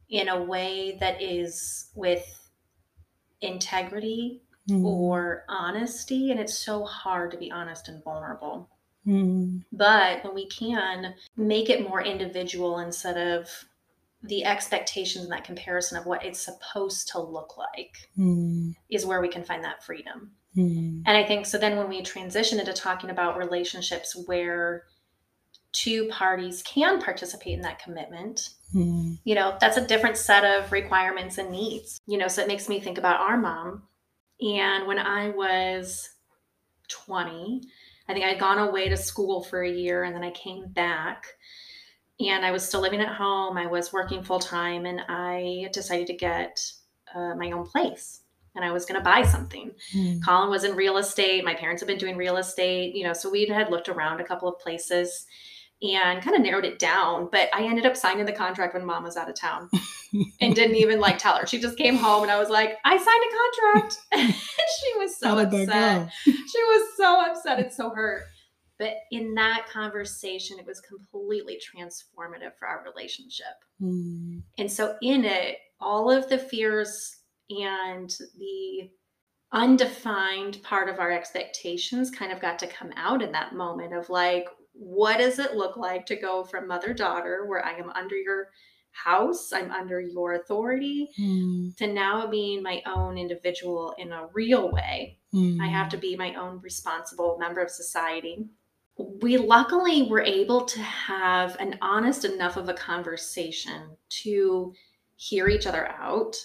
in 0.10 0.28
a 0.28 0.44
way 0.44 0.98
that 1.00 1.22
is 1.22 1.90
with 1.96 2.50
integrity 3.42 4.42
Mm. 4.70 4.86
or 4.86 5.44
honesty. 5.50 6.30
And 6.30 6.40
it's 6.40 6.60
so 6.60 6.84
hard 6.86 7.32
to 7.32 7.38
be 7.38 7.50
honest 7.50 7.88
and 7.88 8.04
vulnerable. 8.04 8.70
Mm. 9.08 9.64
But 9.72 10.24
when 10.24 10.36
we 10.36 10.46
can 10.50 11.16
make 11.36 11.70
it 11.72 11.82
more 11.90 12.04
individual 12.04 12.78
instead 12.80 13.18
of 13.18 13.50
the 14.22 14.46
expectations 14.46 15.24
and 15.26 15.34
that 15.34 15.46
comparison 15.46 15.98
of 15.98 16.06
what 16.06 16.24
it's 16.24 16.40
supposed 16.46 17.08
to 17.10 17.20
look 17.20 17.58
like, 17.58 17.96
Mm. 18.18 18.76
is 18.90 19.04
where 19.06 19.20
we 19.22 19.30
can 19.30 19.44
find 19.44 19.64
that 19.64 19.84
freedom. 19.84 20.36
Mm. 20.56 21.04
And 21.06 21.18
I 21.18 21.24
think 21.24 21.46
so 21.46 21.58
then 21.58 21.78
when 21.78 21.90
we 21.90 22.02
transition 22.02 22.60
into 22.60 22.74
talking 22.74 23.10
about 23.10 23.38
relationships 23.38 24.16
where 24.26 24.84
two 25.72 26.08
parties 26.10 26.62
can 26.64 27.02
participate 27.02 27.54
in 27.54 27.62
that 27.62 27.80
commitment, 27.80 28.50
Mm. 28.74 29.20
you 29.26 29.36
know, 29.36 29.58
that's 29.60 29.78
a 29.78 29.86
different 29.86 30.16
set 30.18 30.46
of 30.46 30.72
requirements 30.72 31.38
and 31.38 31.52
needs. 31.52 32.00
You 32.06 32.18
know, 32.18 32.28
so 32.28 32.42
it 32.42 32.48
makes 32.48 32.70
me 32.70 32.80
think 32.80 32.98
about 32.98 33.20
our 33.20 33.38
mom. 33.38 33.84
And 34.40 34.88
when 34.88 34.98
I 34.98 35.30
was 35.30 36.10
20, 36.88 37.62
I 38.08 38.14
think 38.14 38.26
I'd 38.26 38.40
gone 38.40 38.60
away 38.60 38.90
to 38.90 38.98
school 38.98 39.44
for 39.44 39.62
a 39.62 39.70
year 39.70 40.04
and 40.04 40.16
then 40.16 40.24
I 40.24 40.32
came 40.32 40.68
back 40.70 41.26
and 42.20 42.46
I 42.46 42.52
was 42.52 42.68
still 42.68 42.82
living 42.82 43.02
at 43.02 43.16
home. 43.16 43.58
I 43.58 43.68
was 43.68 43.94
working 43.94 44.24
full 44.24 44.40
time 44.40 44.86
and 44.86 45.02
I 45.08 45.70
decided 45.74 46.08
to 46.08 46.14
get 46.14 46.62
uh, 47.14 47.36
my 47.36 47.52
own 47.52 47.66
place 47.66 48.21
and 48.56 48.66
I 48.66 48.72
was 48.72 48.86
going 48.86 49.00
to 49.00 49.04
buy 49.04 49.24
something. 49.24 49.72
Mm. 49.96 50.24
Colin 50.24 50.50
was 50.50 50.64
in 50.64 50.76
real 50.76 50.98
estate. 50.98 51.44
My 51.46 51.54
parents 51.54 51.82
have 51.82 51.88
been 51.88 51.98
doing 51.98 52.18
real 52.18 52.38
estate, 52.38 52.96
you 52.96 53.04
know, 53.04 53.14
so 53.14 53.30
we 53.30 53.46
had 53.48 53.70
looked 53.70 53.90
around 53.90 54.20
a 54.20 54.24
couple 54.24 54.48
of 54.48 54.60
places 54.60 55.26
and 55.82 56.22
kind 56.22 56.36
of 56.36 56.42
narrowed 56.42 56.66
it 56.66 56.78
down. 56.78 57.30
But 57.32 57.50
I 57.54 57.64
ended 57.64 57.86
up 57.86 57.98
signing 57.98 58.26
the 58.26 58.32
contract 58.32 58.74
when 58.74 58.86
mom 58.86 59.04
was 59.04 59.18
out 59.18 59.30
of 59.30 59.36
town 59.36 59.70
and 60.42 60.54
didn't 60.54 60.76
even 60.76 61.00
like 61.00 61.18
tell 61.18 61.38
her. 61.38 61.48
She 61.48 61.60
just 61.60 61.78
came 61.78 61.96
home 61.96 62.24
and 62.24 62.32
I 62.32 62.38
was 62.38 62.50
like, 62.50 62.78
I 62.84 62.98
signed 62.98 63.08
a 63.08 63.82
contract. 63.82 63.98
she 64.80 64.98
was 64.98 65.18
so 65.18 65.30
How 65.30 65.46
did 65.46 65.52
that 65.52 66.02
upset. 66.02 66.14
She 66.26 66.64
was 66.64 66.90
so 66.98 67.32
upset 67.32 67.60
and 67.60 67.74
so 67.74 67.90
hurt. 67.90 68.24
But 68.78 68.96
in 69.12 69.36
that 69.36 69.68
conversation, 69.72 70.58
it 70.58 70.66
was 70.66 70.80
completely 70.82 71.60
transformative 71.60 72.56
for 72.58 72.68
our 72.68 72.84
relationship. 72.84 73.46
Mm. 73.80 74.42
And 74.58 74.72
so, 74.72 74.96
in 75.04 75.24
it, 75.24 75.58
all 75.80 76.10
of 76.10 76.28
the 76.30 76.40
fears 76.40 77.16
and 77.52 78.10
the 78.38 78.90
undefined 79.54 80.62
part 80.64 80.88
of 80.90 81.00
our 81.00 81.12
expectations 81.12 82.10
kind 82.10 82.32
of 82.32 82.40
got 82.40 82.58
to 82.60 82.68
come 82.68 82.92
out 82.96 83.22
in 83.22 83.32
that 83.34 83.54
moment 83.54 83.94
of 83.94 84.10
like, 84.10 84.48
what 84.74 85.18
does 85.18 85.40
it 85.40 85.56
look 85.56 85.76
like 85.76 86.06
to 86.06 86.16
go 86.16 86.44
from 86.44 86.68
mother 86.68 86.94
daughter, 86.94 87.46
where 87.46 87.64
I 87.66 87.74
am 87.74 87.90
under 87.90 88.16
your 88.16 88.48
house, 88.92 89.52
I'm 89.52 89.72
under 89.72 90.00
your 90.00 90.34
authority, 90.34 91.10
Mm. 91.20 91.76
to 91.78 91.88
now 91.88 92.28
being 92.28 92.62
my 92.64 92.82
own 92.86 93.18
individual 93.18 93.94
in 93.98 94.12
a 94.12 94.28
real 94.34 94.72
way? 94.72 95.18
I 95.62 95.68
have 95.68 95.88
to 95.90 95.98
be 95.98 96.18
my 96.18 96.36
own 96.36 96.60
responsible 96.62 97.38
member 97.40 97.62
of 97.62 97.70
society. 97.70 98.50
We 98.98 99.38
luckily 99.38 100.04
were 100.04 100.22
able 100.22 100.66
to 100.66 100.82
have 100.82 101.56
an 101.60 101.78
honest 101.82 102.26
enough 102.26 102.58
of 102.58 102.68
a 102.68 102.74
conversation 102.74 103.96
to 104.24 104.74
hear 105.16 105.48
each 105.48 105.68
other 105.68 105.88
out 105.88 106.36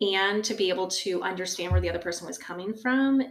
and 0.00 0.44
to 0.44 0.54
be 0.54 0.68
able 0.68 0.88
to 0.88 1.22
understand 1.22 1.72
where 1.72 1.80
the 1.80 1.88
other 1.88 1.98
person 1.98 2.26
was 2.26 2.38
coming 2.38 2.74
from 2.74 3.22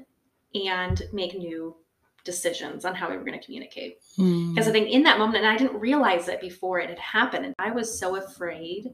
and 0.55 1.01
make 1.11 1.33
new 1.37 1.75
decisions 2.23 2.85
on 2.85 2.95
how 2.95 3.09
we 3.09 3.17
were 3.17 3.23
going 3.23 3.37
to 3.37 3.45
communicate. 3.45 3.99
Mm. 4.17 4.53
Because 4.53 4.67
I 4.67 4.71
think 4.71 4.89
in 4.89 5.03
that 5.03 5.19
moment, 5.19 5.43
and 5.43 5.47
I 5.47 5.57
didn't 5.57 5.79
realize 5.79 6.27
it 6.27 6.39
before 6.39 6.79
it 6.79 6.89
had 6.89 6.99
happened, 6.99 7.45
and 7.45 7.55
I 7.59 7.71
was 7.71 7.99
so 7.99 8.15
afraid 8.15 8.93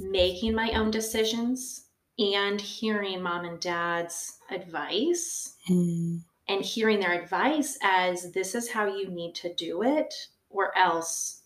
making 0.00 0.54
my 0.54 0.72
own 0.72 0.90
decisions 0.90 1.86
and 2.18 2.60
hearing 2.60 3.22
mom 3.22 3.44
and 3.44 3.60
dad's 3.60 4.38
advice 4.50 5.54
Mm. 5.68 6.22
and 6.48 6.64
hearing 6.64 7.00
their 7.00 7.20
advice 7.20 7.78
as 7.82 8.32
this 8.32 8.54
is 8.54 8.70
how 8.70 8.86
you 8.86 9.08
need 9.08 9.34
to 9.36 9.52
do 9.54 9.82
it, 9.82 10.14
or 10.48 10.76
else 10.78 11.42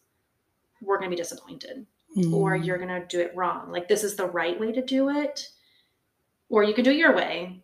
we're 0.81 0.99
going 0.99 1.11
to 1.11 1.17
be 1.17 1.23
disappointed, 1.23 1.87
or 2.33 2.59
Mm. 2.59 2.65
you're 2.67 2.79
going 2.79 2.89
to 3.01 3.07
do 3.07 3.21
it 3.21 3.33
wrong. 3.37 3.71
Like, 3.71 3.89
this 3.89 4.03
is 4.05 4.17
the 4.17 4.27
right 4.27 4.59
way 4.59 4.73
to 4.73 4.83
do 4.85 5.11
it, 5.11 5.49
or 6.49 6.65
you 6.65 6.75
can 6.75 6.85
do 6.85 6.91
it 6.91 6.97
your 6.97 7.15
way, 7.15 7.63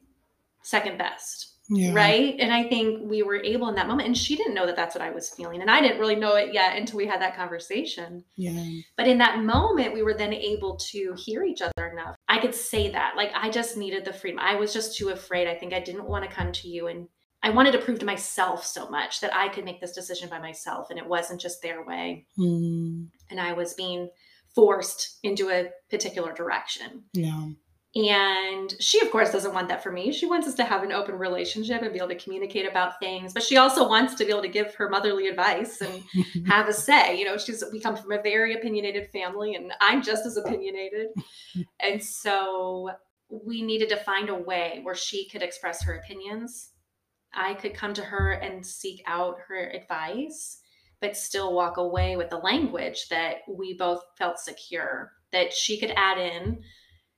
second 0.63 0.99
best 0.99 1.53
yeah. 1.69 1.93
right 1.95 2.37
and 2.41 2.53
i 2.53 2.63
think 2.69 3.01
we 3.09 3.23
were 3.23 3.37
able 3.43 3.69
in 3.69 3.75
that 3.77 3.87
moment 3.87 4.07
and 4.07 4.17
she 4.19 4.35
didn't 4.37 4.55
know 4.55 4.67
that 4.67 4.75
that's 4.77 4.95
what 4.97 5.03
i 5.03 5.11
was 5.11 5.31
feeling 5.31 5.61
and 5.61 5.71
i 5.71 5.81
didn't 5.81 5.99
really 6.01 6.17
know 6.17 6.35
it 6.37 6.53
yet 6.53 6.77
until 6.77 6.97
we 6.97 7.07
had 7.07 7.21
that 7.21 7.37
conversation 7.37 8.25
Yeah. 8.37 8.81
but 8.97 9.07
in 9.09 9.19
that 9.19 9.39
moment 9.45 9.95
we 9.95 10.03
were 10.03 10.15
then 10.15 10.33
able 10.33 10.77
to 10.77 11.15
hear 11.17 11.45
each 11.45 11.63
other 11.63 11.87
enough 11.89 12.17
i 12.29 12.39
could 12.39 12.55
say 12.55 12.91
that 12.91 13.15
like 13.17 13.31
i 13.35 13.49
just 13.51 13.77
needed 13.77 14.05
the 14.05 14.13
freedom 14.13 14.41
i 14.41 14.55
was 14.57 14.73
just 14.73 14.97
too 14.97 15.09
afraid 15.11 15.47
i 15.49 15.55
think 15.55 15.73
i 15.73 15.81
didn't 15.81 16.09
want 16.09 16.25
to 16.29 16.31
come 16.37 16.51
to 16.53 16.69
you 16.69 16.87
and 16.89 17.09
i 17.45 17.51
wanted 17.51 17.73
to 17.73 17.79
prove 17.79 17.99
to 18.01 18.07
myself 18.07 18.65
so 18.65 18.89
much 18.89 19.21
that 19.21 19.35
i 19.35 19.49
could 19.49 19.65
make 19.65 19.81
this 19.81 19.93
decision 19.93 20.29
by 20.29 20.39
myself 20.41 20.91
and 20.91 20.99
it 20.99 21.07
wasn't 21.07 21.41
just 21.41 21.63
their 21.63 21.85
way 21.85 22.27
Mm. 22.39 23.07
and 23.31 23.41
i 23.41 23.53
was 23.53 23.75
being 23.75 24.09
forced 24.57 25.19
into 25.23 25.51
a 25.51 25.69
particular 25.91 26.33
direction 26.33 27.05
Yeah. 27.13 27.51
and 27.95 28.75
she, 28.81 29.01
of 29.01 29.11
course, 29.11 29.31
doesn't 29.33 29.55
want 29.55 29.69
that 29.69 29.83
for 29.83 29.91
me. 29.93 30.13
She 30.13 30.27
wants 30.27 30.47
us 30.49 30.55
to 30.57 30.65
have 30.65 30.83
an 30.83 30.93
open 30.93 31.15
relationship 31.17 31.81
and 31.83 31.93
be 31.93 31.99
able 31.99 32.09
to 32.09 32.15
communicate 32.25 32.67
about 32.69 32.99
things. 32.99 33.33
But 33.33 33.43
she 33.45 33.57
also 33.57 33.89
wants 33.89 34.15
to 34.17 34.25
be 34.25 34.31
able 34.31 34.43
to 34.43 34.49
give 34.49 34.75
her 34.75 34.89
motherly 34.91 35.29
advice 35.29 35.81
and 35.81 36.03
have 36.47 36.69
a 36.69 36.73
say. 36.75 37.17
You 37.19 37.25
know, 37.27 37.39
she's 37.39 37.63
we 37.73 37.81
come 37.81 37.97
from 37.97 38.13
a 38.13 38.21
very 38.21 38.55
opinionated 38.55 39.09
family, 39.13 39.55
and 39.55 39.73
I'm 39.81 40.03
just 40.03 40.27
as 40.27 40.37
opinionated. 40.37 41.09
And 41.81 42.03
so 42.03 42.91
we 43.31 43.63
needed 43.63 43.89
to 43.91 43.97
find 43.97 44.29
a 44.29 44.35
way 44.35 44.81
where 44.83 44.95
she 44.95 45.29
could 45.31 45.43
express 45.43 45.83
her 45.85 45.95
opinions. 45.95 46.73
I 47.35 47.55
could 47.55 47.75
come 47.75 47.95
to 47.95 48.03
her 48.03 48.33
and 48.33 48.65
seek 48.65 49.03
out 49.07 49.37
her 49.49 49.71
advice, 49.71 50.61
but 51.01 51.17
still 51.17 51.55
walk 51.55 51.77
away 51.77 52.17
with 52.17 52.31
the 52.31 52.39
language 52.39 53.09
that 53.09 53.39
we 53.49 53.75
both 53.75 54.03
felt 54.17 54.39
secure, 54.39 55.13
that 55.33 55.53
she 55.53 55.79
could 55.79 55.93
add 55.97 56.19
in 56.19 56.63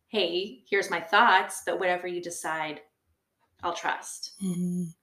hey, 0.09 0.63
here's 0.69 0.91
my 0.91 1.01
thoughts, 1.01 1.63
but 1.65 1.79
whatever 1.79 2.07
you 2.07 2.23
decide, 2.23 2.81
I'll 3.63 3.75
trust. 3.75 4.33
Mm. 4.43 4.95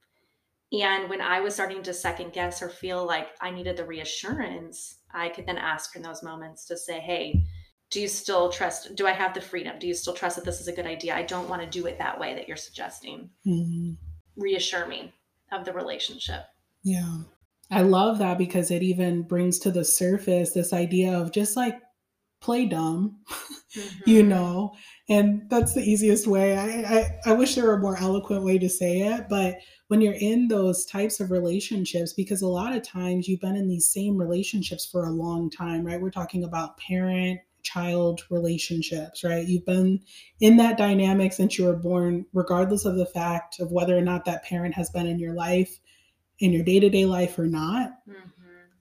And 0.73 1.09
when 1.09 1.21
I 1.21 1.39
was 1.41 1.53
starting 1.53 1.83
to 1.83 1.93
second 1.93 2.33
guess 2.33 2.61
or 2.61 2.69
feel 2.69 3.05
like 3.05 3.27
I 3.39 3.51
needed 3.51 3.77
the 3.77 3.85
reassurance, 3.85 4.97
I 5.13 5.29
could 5.29 5.45
then 5.45 5.57
ask 5.57 5.93
her 5.93 5.99
in 5.99 6.03
those 6.03 6.23
moments 6.23 6.65
to 6.65 6.77
say, 6.77 6.99
hey, 6.99 7.43
do 7.91 8.01
you 8.01 8.07
still 8.07 8.49
trust? 8.49 8.95
Do 8.95 9.05
I 9.05 9.11
have 9.11 9.33
the 9.33 9.41
freedom? 9.41 9.77
Do 9.79 9.87
you 9.87 9.93
still 9.93 10.13
trust 10.13 10.37
that 10.37 10.45
this 10.45 10.59
is 10.59 10.67
a 10.67 10.73
good 10.73 10.87
idea? 10.87 11.15
I 11.15 11.21
don't 11.21 11.47
want 11.47 11.61
to 11.61 11.67
do 11.69 11.85
it 11.85 11.99
that 11.99 12.19
way 12.19 12.33
that 12.33 12.47
you're 12.47 12.57
suggesting. 12.57 13.29
Mm. 13.45 13.97
Reassure 14.35 14.87
me 14.87 15.13
of 15.51 15.65
the 15.65 15.71
relationship. 15.71 16.41
Yeah. 16.83 17.19
I 17.71 17.81
love 17.81 18.19
that 18.19 18.37
because 18.37 18.71
it 18.71 18.83
even 18.83 19.23
brings 19.23 19.59
to 19.59 19.71
the 19.71 19.83
surface 19.85 20.51
this 20.53 20.71
idea 20.73 21.17
of 21.17 21.31
just 21.31 21.55
like 21.57 21.79
play 22.41 22.65
dumb, 22.65 23.17
you 24.05 24.23
Mhm. 24.23 24.27
know, 24.27 24.75
and 25.09 25.49
that's 25.49 25.73
the 25.73 25.81
easiest 25.81 26.27
way. 26.27 26.57
I, 26.57 26.99
I, 26.99 27.31
I 27.31 27.33
wish 27.33 27.55
there 27.55 27.65
were 27.65 27.75
a 27.75 27.81
more 27.81 27.97
eloquent 27.97 28.43
way 28.43 28.57
to 28.59 28.69
say 28.69 28.99
it, 28.99 29.27
but 29.29 29.57
when 29.87 30.01
you're 30.01 30.13
in 30.13 30.47
those 30.47 30.85
types 30.85 31.19
of 31.19 31.31
relationships, 31.31 32.13
because 32.13 32.41
a 32.41 32.47
lot 32.47 32.75
of 32.75 32.83
times 32.83 33.27
you've 33.27 33.41
been 33.41 33.55
in 33.55 33.67
these 33.67 33.91
same 33.91 34.17
relationships 34.17 34.85
for 34.85 35.05
a 35.05 35.11
long 35.11 35.49
time, 35.49 35.85
right? 35.85 36.01
We're 36.01 36.11
talking 36.11 36.43
about 36.43 36.77
parent 36.77 37.39
child 37.63 38.21
relationships, 38.29 39.23
right? 39.23 39.47
You've 39.47 39.65
been 39.65 39.99
in 40.39 40.57
that 40.57 40.77
dynamic 40.77 41.33
since 41.33 41.57
you 41.57 41.65
were 41.65 41.75
born, 41.75 42.25
regardless 42.33 42.85
of 42.85 42.95
the 42.95 43.07
fact 43.07 43.59
of 43.59 43.71
whether 43.71 43.97
or 43.97 44.01
not 44.01 44.25
that 44.25 44.43
parent 44.43 44.75
has 44.75 44.89
been 44.91 45.07
in 45.07 45.19
your 45.19 45.33
life, 45.33 45.79
in 46.39 46.51
your 46.51 46.63
day 46.63 46.79
to 46.79 46.89
day 46.89 47.05
life 47.05 47.37
or 47.39 47.47
not. 47.47 48.05
Mhm. 48.07 48.31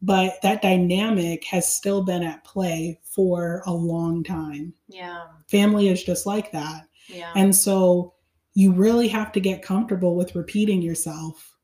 But 0.03 0.35
that 0.43 0.61
dynamic 0.61 1.45
has 1.45 1.73
still 1.73 2.03
been 2.03 2.23
at 2.23 2.45
play 2.45 3.01
for 3.03 3.63
a 3.67 3.73
long 3.73 4.23
time. 4.23 4.75
Yeah. 4.89 5.23
Family 5.49 5.89
is 5.89 6.03
just 6.05 6.27
like 6.27 6.53
that. 6.53 6.89
Yeah. 7.09 7.33
And 7.37 7.55
so 7.55 8.13
you 8.55 8.73
really 8.73 9.09
have 9.09 9.33
to 9.33 9.41
get 9.41 9.63
comfortable 9.63 10.15
with 10.15 10.35
repeating 10.35 10.83
yourself, 10.83 11.57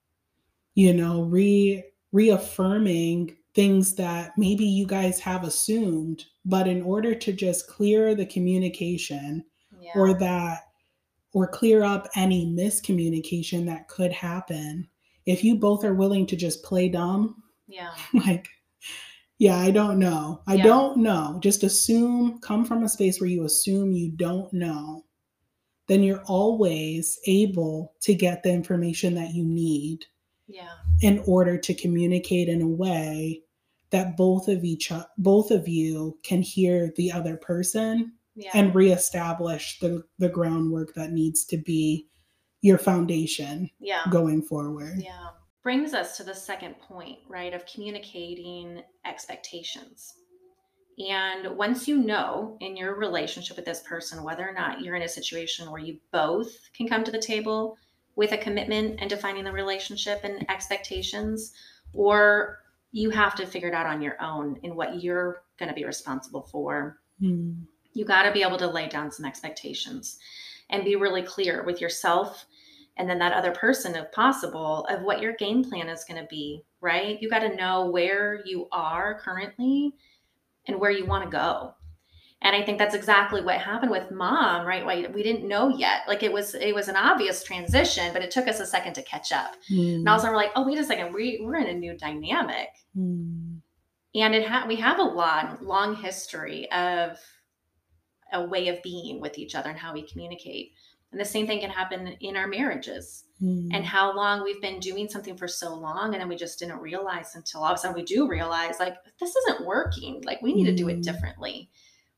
you 0.74 0.92
know, 0.94 1.22
re 1.22 1.84
reaffirming 2.12 3.36
things 3.54 3.94
that 3.94 4.32
maybe 4.36 4.64
you 4.64 4.86
guys 4.86 5.20
have 5.20 5.44
assumed, 5.44 6.24
but 6.44 6.66
in 6.66 6.82
order 6.82 7.14
to 7.14 7.32
just 7.32 7.68
clear 7.68 8.14
the 8.14 8.26
communication 8.26 9.44
Yeah. 9.80 9.92
or 9.94 10.14
that 10.14 10.62
or 11.32 11.46
clear 11.46 11.84
up 11.84 12.08
any 12.16 12.46
miscommunication 12.46 13.64
that 13.66 13.86
could 13.86 14.12
happen 14.12 14.88
if 15.30 15.44
you 15.44 15.54
both 15.56 15.84
are 15.84 15.94
willing 15.94 16.26
to 16.26 16.36
just 16.36 16.62
play 16.64 16.88
dumb 16.88 17.42
yeah. 17.68 17.90
like 18.26 18.48
yeah 19.38 19.56
i 19.58 19.70
don't 19.70 19.98
know 19.98 20.42
i 20.46 20.54
Yeah. 20.54 20.64
don't 20.64 20.96
know 20.98 21.38
just 21.42 21.62
assume 21.62 22.38
come 22.40 22.64
from 22.64 22.82
a 22.82 22.88
space 22.88 23.20
where 23.20 23.30
you 23.30 23.44
assume 23.44 23.92
you 23.92 24.10
don't 24.10 24.52
know 24.52 25.04
then 25.86 26.02
you're 26.04 26.22
always 26.26 27.18
able 27.26 27.94
to 28.02 28.14
get 28.14 28.42
the 28.42 28.50
information 28.50 29.14
that 29.14 29.34
you 29.34 29.44
need 29.44 30.04
Yeah. 30.46 30.74
in 31.00 31.22
order 31.26 31.58
to 31.58 31.74
communicate 31.74 32.48
in 32.48 32.62
a 32.62 32.68
way 32.68 33.42
that 33.90 34.16
both 34.16 34.46
of 34.48 34.62
each 34.64 34.92
both 35.18 35.50
of 35.50 35.66
you 35.68 36.18
can 36.22 36.42
hear 36.42 36.92
the 36.96 37.10
other 37.12 37.36
person 37.36 38.12
Yeah. 38.36 38.50
and 38.54 38.74
reestablish 38.74 39.78
the 39.80 40.04
the 40.18 40.28
groundwork 40.28 40.94
that 40.94 41.12
needs 41.12 41.44
to 41.46 41.56
be 41.56 42.06
your 42.62 42.78
foundation 42.78 43.70
yeah. 43.78 44.02
going 44.10 44.42
forward. 44.42 44.98
Yeah. 44.98 45.28
Brings 45.62 45.92
us 45.92 46.16
to 46.16 46.24
the 46.24 46.34
second 46.34 46.78
point, 46.80 47.18
right, 47.28 47.52
of 47.52 47.66
communicating 47.66 48.82
expectations. 49.04 50.14
And 50.98 51.56
once 51.56 51.88
you 51.88 51.98
know 51.98 52.56
in 52.60 52.76
your 52.76 52.94
relationship 52.94 53.56
with 53.56 53.64
this 53.64 53.80
person 53.80 54.22
whether 54.22 54.46
or 54.46 54.52
not 54.52 54.80
you're 54.80 54.96
in 54.96 55.02
a 55.02 55.08
situation 55.08 55.70
where 55.70 55.80
you 55.80 55.98
both 56.12 56.48
can 56.74 56.88
come 56.88 57.04
to 57.04 57.10
the 57.10 57.18
table 57.18 57.78
with 58.16 58.32
a 58.32 58.38
commitment 58.38 59.00
and 59.00 59.08
defining 59.08 59.44
the 59.44 59.52
relationship 59.52 60.20
and 60.24 60.48
expectations, 60.50 61.52
or 61.94 62.58
you 62.92 63.08
have 63.10 63.34
to 63.36 63.46
figure 63.46 63.68
it 63.68 63.74
out 63.74 63.86
on 63.86 64.02
your 64.02 64.20
own 64.20 64.58
in 64.62 64.74
what 64.74 65.02
you're 65.02 65.42
going 65.58 65.68
to 65.68 65.74
be 65.74 65.84
responsible 65.84 66.42
for, 66.42 66.98
Hmm. 67.18 67.52
you 67.92 68.04
got 68.04 68.22
to 68.22 68.32
be 68.32 68.42
able 68.42 68.58
to 68.58 68.66
lay 68.66 68.88
down 68.88 69.10
some 69.10 69.26
expectations 69.26 70.18
and 70.70 70.84
be 70.84 70.96
really 70.96 71.22
clear 71.22 71.62
with 71.64 71.80
yourself 71.80 72.46
and 72.96 73.08
then 73.08 73.18
that 73.18 73.32
other 73.32 73.52
person 73.52 73.94
if 73.94 74.10
possible 74.12 74.86
of 74.86 75.02
what 75.02 75.20
your 75.20 75.34
game 75.34 75.62
plan 75.64 75.88
is 75.88 76.04
going 76.04 76.20
to 76.20 76.28
be 76.28 76.64
right? 76.80 77.20
You 77.20 77.28
got 77.28 77.40
to 77.40 77.56
know 77.56 77.90
where 77.90 78.40
you 78.44 78.66
are 78.72 79.20
currently 79.20 79.92
and 80.66 80.80
where 80.80 80.90
you 80.90 81.06
want 81.06 81.24
to 81.24 81.30
go. 81.30 81.74
And 82.42 82.56
i 82.56 82.62
think 82.62 82.78
that's 82.78 82.94
exactly 82.94 83.42
what 83.42 83.58
happened 83.58 83.90
with 83.90 84.10
mom 84.10 84.66
right? 84.66 84.84
Why 84.84 85.06
we 85.12 85.22
didn't 85.22 85.46
know 85.46 85.68
yet. 85.68 86.02
Like 86.08 86.22
it 86.22 86.32
was 86.32 86.54
it 86.54 86.74
was 86.74 86.88
an 86.88 86.96
obvious 86.96 87.44
transition 87.44 88.12
but 88.14 88.22
it 88.22 88.30
took 88.30 88.48
us 88.48 88.60
a 88.60 88.66
second 88.66 88.94
to 88.94 89.02
catch 89.02 89.30
up. 89.30 89.56
Hmm. 89.68 89.78
and 89.78 90.08
all 90.08 90.14
of 90.14 90.20
a 90.20 90.22
sudden 90.22 90.34
we're 90.34 90.42
like 90.42 90.52
oh 90.56 90.66
wait 90.66 90.78
a 90.78 90.84
second 90.84 91.12
we, 91.12 91.40
we're 91.42 91.56
in 91.56 91.66
a 91.66 91.74
new 91.74 91.96
dynamic. 91.98 92.68
Hmm. 92.94 93.56
and 94.14 94.34
it 94.34 94.46
ha- 94.48 94.64
we 94.66 94.76
have 94.76 94.98
a 94.98 95.02
long 95.02 95.58
long 95.60 95.94
history 95.96 96.70
of 96.72 97.18
a 98.32 98.44
way 98.44 98.68
of 98.68 98.82
being 98.82 99.20
with 99.20 99.38
each 99.38 99.54
other 99.54 99.70
and 99.70 99.78
how 99.78 99.92
we 99.92 100.02
communicate 100.02 100.72
and 101.12 101.20
the 101.20 101.24
same 101.24 101.46
thing 101.46 101.58
can 101.60 101.70
happen 101.70 102.06
in 102.20 102.36
our 102.36 102.46
marriages 102.46 103.24
Hmm. 103.40 103.68
and 103.72 103.84
how 103.86 104.14
long 104.14 104.42
we've 104.44 104.60
been 104.60 104.80
doing 104.80 105.08
something 105.08 105.34
for 105.36 105.48
so 105.48 105.74
long 105.74 106.12
and 106.12 106.20
then 106.20 106.28
we 106.28 106.36
just 106.36 106.58
didn't 106.58 106.78
realize 106.80 107.34
until 107.36 107.62
all 107.64 107.72
of 107.72 107.76
a 107.76 107.78
sudden 107.78 107.96
we 107.96 108.02
do 108.02 108.28
realize 108.28 108.78
like 108.78 108.96
this 109.18 109.34
isn't 109.34 109.64
working 109.66 110.22
like 110.26 110.42
we 110.42 110.52
need 110.52 110.66
to 110.66 110.74
do 110.74 110.88
it 110.90 110.98
Mm. 110.98 111.02
differently 111.02 111.70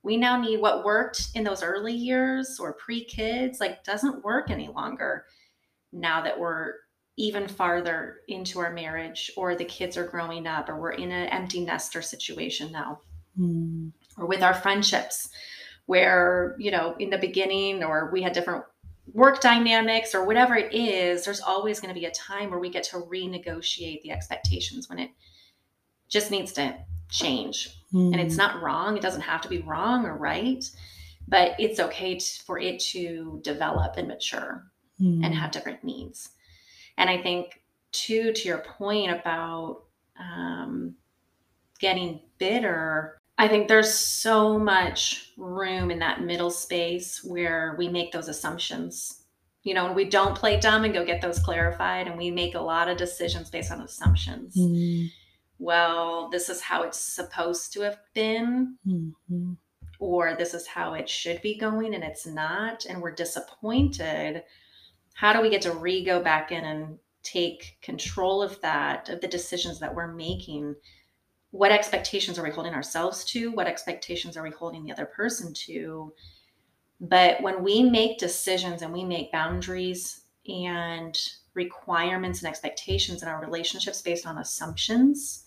we 0.03 0.17
now 0.17 0.41
need 0.41 0.61
what 0.61 0.85
worked 0.85 1.29
in 1.37 1.45
those 1.45 1.63
early 1.63 1.93
years 1.95 2.59
or 2.59 2.73
pre-kids 2.73 3.61
like 3.61 3.85
doesn't 3.85 4.25
work 4.25 4.51
any 4.51 4.67
longer 4.67 5.27
now 5.93 6.21
that 6.23 6.39
we're 6.41 6.75
even 7.17 7.47
farther 7.47 8.17
into 8.27 8.59
our 8.59 8.73
marriage 8.73 9.31
or 9.37 9.55
the 9.55 9.65
kids 9.65 9.97
are 9.97 10.07
growing 10.07 10.47
up 10.49 10.69
or 10.69 10.81
we're 10.81 10.91
in 10.93 11.13
an 11.13 11.29
empty 11.29 11.61
nester 11.61 12.03
situation 12.03 12.73
now 12.73 12.99
Hmm. 13.37 13.89
or 14.19 14.27
with 14.27 14.43
our 14.43 14.55
friendships 14.55 15.29
where 15.87 16.55
you 16.59 16.71
know 16.71 16.95
in 16.99 17.11
the 17.11 17.19
beginning 17.19 17.83
or 17.83 18.11
we 18.13 18.23
had 18.23 18.33
different 18.33 18.65
work 19.13 19.41
dynamics 19.41 20.15
or 20.15 20.25
whatever 20.25 20.55
it 20.57 20.73
is 20.73 21.25
there's 21.25 21.41
always 21.41 21.81
going 21.81 21.93
to 21.93 21.99
be 21.99 22.07
a 22.07 22.11
time 22.13 22.51
where 22.51 22.61
we 22.61 22.71
get 22.71 22.85
to 22.85 22.97
renegotiate 22.97 24.01
the 24.03 24.11
expectations 24.13 24.89
when 24.89 24.99
it 24.99 25.11
just 26.09 26.31
needs 26.31 26.53
to 26.53 26.75
change 27.11 27.77
Hmm. 27.91 28.13
and 28.15 28.21
it's 28.23 28.37
not 28.37 28.63
wrong 28.63 28.97
it 28.97 29.03
doesn't 29.03 29.21
have 29.21 29.43
to 29.43 29.49
be 29.49 29.59
wrong 29.59 30.07
or 30.07 30.17
right 30.17 30.65
but 31.29 31.55
it's 31.59 31.79
okay 31.79 32.15
t- 32.15 32.41
for 32.47 32.59
it 32.59 32.81
to 32.81 33.41
develop 33.43 33.97
and 33.97 34.09
mature 34.09 34.65
Hmm. 34.99 35.25
and 35.25 35.35
have 35.35 35.51
different 35.51 35.83
needs. 35.83 36.29
And 36.99 37.09
I 37.09 37.21
think, 37.23 37.63
too, 37.93 38.33
to 38.33 38.49
your 38.49 38.59
point 38.59 39.11
about 39.11 39.85
um, 40.21 40.95
getting 41.81 42.21
bitter, 42.39 43.19
I 43.43 43.49
think 43.49 43.67
there's 43.67 43.93
so 43.93 44.57
much 44.57 45.33
room 45.37 45.91
in 45.91 45.99
that 45.99 46.23
middle 46.23 46.53
space 46.53 47.25
where 47.25 47.75
we 47.77 47.89
make 47.89 48.13
those 48.13 48.29
assumptions. 48.29 49.25
You 49.65 49.75
know, 49.75 49.87
and 49.87 49.97
we 49.97 50.05
don't 50.05 50.39
play 50.39 50.61
dumb 50.61 50.85
and 50.85 50.95
go 50.95 51.05
get 51.05 51.21
those 51.21 51.41
clarified, 51.41 52.07
and 52.07 52.17
we 52.17 52.31
make 52.31 52.55
a 52.55 52.61
lot 52.61 52.89
of 52.89 52.97
decisions 52.99 53.51
based 53.51 53.73
on 53.73 53.81
assumptions. 53.81 54.55
Hmm. 54.57 55.07
Well, 55.59 56.31
this 56.31 56.49
is 56.49 56.61
how 56.61 56.85
it's 56.85 56.99
supposed 56.99 57.73
to 57.73 57.81
have 57.81 57.99
been 58.15 58.77
Hmm. 58.85 59.09
Hmm. 59.29 59.53
or 59.99 60.37
this 60.37 60.55
is 60.55 60.69
how 60.69 60.95
it 60.95 61.09
should 61.09 61.43
be 61.43 61.59
going 61.59 61.97
and 61.97 62.05
it's 62.05 62.27
not 62.27 62.85
and 62.87 63.01
we're 63.03 63.15
disappointed 63.15 64.43
how 65.15 65.33
do 65.33 65.41
we 65.41 65.51
get 65.51 65.63
to 65.63 65.73
re 65.73 66.05
go 66.05 66.21
back 66.23 66.51
in 66.51 66.65
and 66.65 66.99
take 67.23 67.77
control 67.83 68.43
of 68.43 68.61
that 68.63 69.09
of 69.09 69.21
the 69.21 69.29
decisions 69.29 69.79
that 69.79 69.95
we're 69.95 70.13
making 70.13 70.75
what 71.53 71.71
expectations 71.71 72.39
are 72.39 72.43
we 72.43 72.51
holding 72.51 72.75
ourselves 72.75 73.25
to? 73.27 73.53
What 73.53 73.67
expectations 73.67 74.37
are 74.37 74.43
we 74.43 74.51
holding 74.51 74.85
the 74.85 74.93
other 74.93 75.07
person 75.07 75.55
to? 75.55 76.13
But 77.01 77.41
when 77.43 77.63
we 77.63 77.83
make 77.83 78.19
decisions 78.19 78.83
and 78.83 78.93
we 78.93 79.05
make 79.05 79.31
boundaries 79.33 80.23
and 80.49 81.19
requirements 81.55 82.41
and 82.41 82.49
expectations 82.49 83.23
in 83.23 83.29
our 83.29 83.41
relationships 83.41 84.03
based 84.03 84.27
on 84.27 84.39
assumptions 84.39 85.45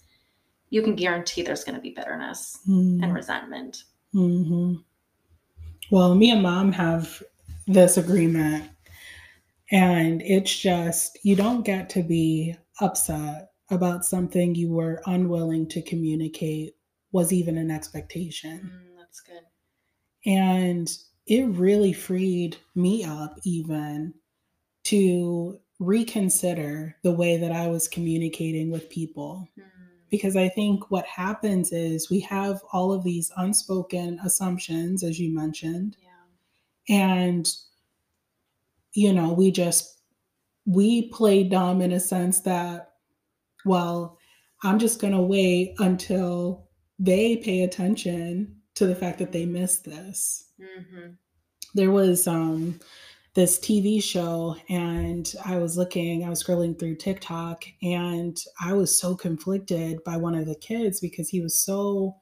you 0.69 0.81
can 0.81 0.95
guarantee 0.95 1.41
there's 1.41 1.63
going 1.63 1.75
to 1.75 1.81
be 1.81 1.91
bitterness 1.91 2.59
Hmm. 2.65 3.03
and 3.03 3.13
resentment. 3.13 3.83
Hmm 4.11 4.75
Well, 5.91 6.15
me 6.15 6.31
and 6.31 6.41
mom 6.41 6.71
have 6.71 7.21
this 7.67 7.97
agreement, 7.97 8.69
and 9.71 10.21
it's 10.21 10.55
just 10.57 11.17
you 11.23 11.35
don't 11.35 11.63
get 11.63 11.89
to 11.91 12.03
be 12.03 12.55
upset 12.81 13.51
about 13.69 14.05
something 14.05 14.55
you 14.55 14.71
were 14.71 15.01
unwilling 15.05 15.67
to 15.69 15.81
communicate 15.81 16.75
was 17.11 17.33
even 17.33 17.57
an 17.57 17.71
expectation. 17.71 18.71
Mm, 18.73 18.97
that's 18.97 19.21
good. 19.21 19.43
And 20.25 20.95
it 21.27 21.45
really 21.45 21.93
freed 21.93 22.57
me 22.75 23.03
up, 23.03 23.39
even 23.43 24.13
to 24.85 25.59
reconsider 25.79 26.95
the 27.03 27.11
way 27.11 27.37
that 27.37 27.51
I 27.51 27.67
was 27.67 27.87
communicating 27.87 28.71
with 28.71 28.89
people 28.89 29.47
Mm, 29.57 29.63
because 30.09 30.35
I 30.35 30.47
think 30.49 30.91
what 30.91 31.05
happens 31.05 31.71
is 31.73 32.09
we 32.09 32.19
have 32.21 32.61
all 32.71 32.91
of 32.93 33.03
these 33.03 33.31
unspoken 33.37 34.19
assumptions, 34.23 35.03
as 35.03 35.19
you 35.19 35.33
mentioned, 35.35 35.97
yeah. 36.01 36.95
and 36.95 37.51
you 38.93 39.11
know, 39.11 39.33
we 39.33 39.51
just 39.51 39.99
we 40.65 41.09
play 41.09 41.43
dumb 41.43 41.81
in 41.81 41.91
a 41.91 41.99
sense 41.99 42.41
that, 42.41 42.91
well, 43.65 44.17
I'm 44.63 44.79
just 44.79 45.01
gonna 45.01 45.21
wait 45.21 45.75
until 45.79 46.67
they 46.97 47.37
pay 47.37 47.63
attention 47.63 48.61
to 48.75 48.85
the 48.85 48.95
fact 48.95 49.19
that 49.19 49.31
they 49.31 49.45
missed 49.45 49.85
this. 49.85 50.49
Mm-hmm. 50.59 51.11
There 51.73 51.91
was 51.91 52.27
um 52.27 52.79
this 53.35 53.59
TV 53.59 54.01
show 54.01 54.55
and 54.69 55.35
I 55.45 55.57
was 55.57 55.77
looking, 55.77 56.23
I 56.23 56.29
was 56.29 56.41
scrolling 56.41 56.79
through 56.79 56.95
TikTok 56.95 57.65
and 57.83 58.37
I 58.61 58.71
was 58.73 58.97
so 58.97 59.13
conflicted 59.13 60.01
by 60.05 60.15
one 60.15 60.35
of 60.35 60.45
the 60.45 60.55
kids 60.55 61.01
because 61.01 61.27
he 61.27 61.41
was 61.41 61.59
so 61.59 62.15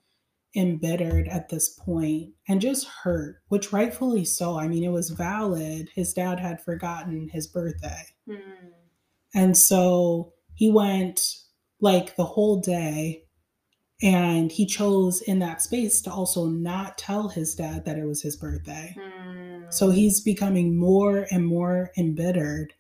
embittered 0.56 1.28
at 1.28 1.50
this 1.50 1.70
point 1.70 2.32
and 2.48 2.60
just 2.60 2.88
hurt, 2.88 3.38
which 3.50 3.72
rightfully 3.72 4.26
so. 4.26 4.58
I 4.58 4.68
mean, 4.68 4.84
it 4.84 4.92
was 4.92 5.12
valid. 5.12 5.90
His 5.94 6.14
dad 6.14 6.40
had 6.40 6.62
forgotten 6.62 7.30
his 7.30 7.46
birthday. 7.48 8.06
Mm, 8.28 8.72
And 9.36 9.56
so 9.58 10.33
he 10.56 10.72
went 10.72 11.38
like 11.80 12.16
the 12.16 12.26
whole 12.26 12.60
day 12.60 13.24
and 14.02 14.52
he 14.52 14.66
chose 14.66 15.22
in 15.22 15.40
that 15.40 15.62
space 15.62 16.02
to 16.02 16.12
also 16.12 16.46
not 16.48 16.98
tell 16.98 17.30
his 17.30 17.56
dad 17.56 17.86
that 17.86 17.98
it 17.98 18.06
was 18.06 18.22
his 18.22 18.36
birthday. 18.36 18.96
mm, 18.98 19.74
So 19.74 19.92
he's 19.92 20.20
becoming 20.22 20.78
more 20.78 21.26
and 21.32 21.46
more 21.46 21.92
embittered. 21.98 22.74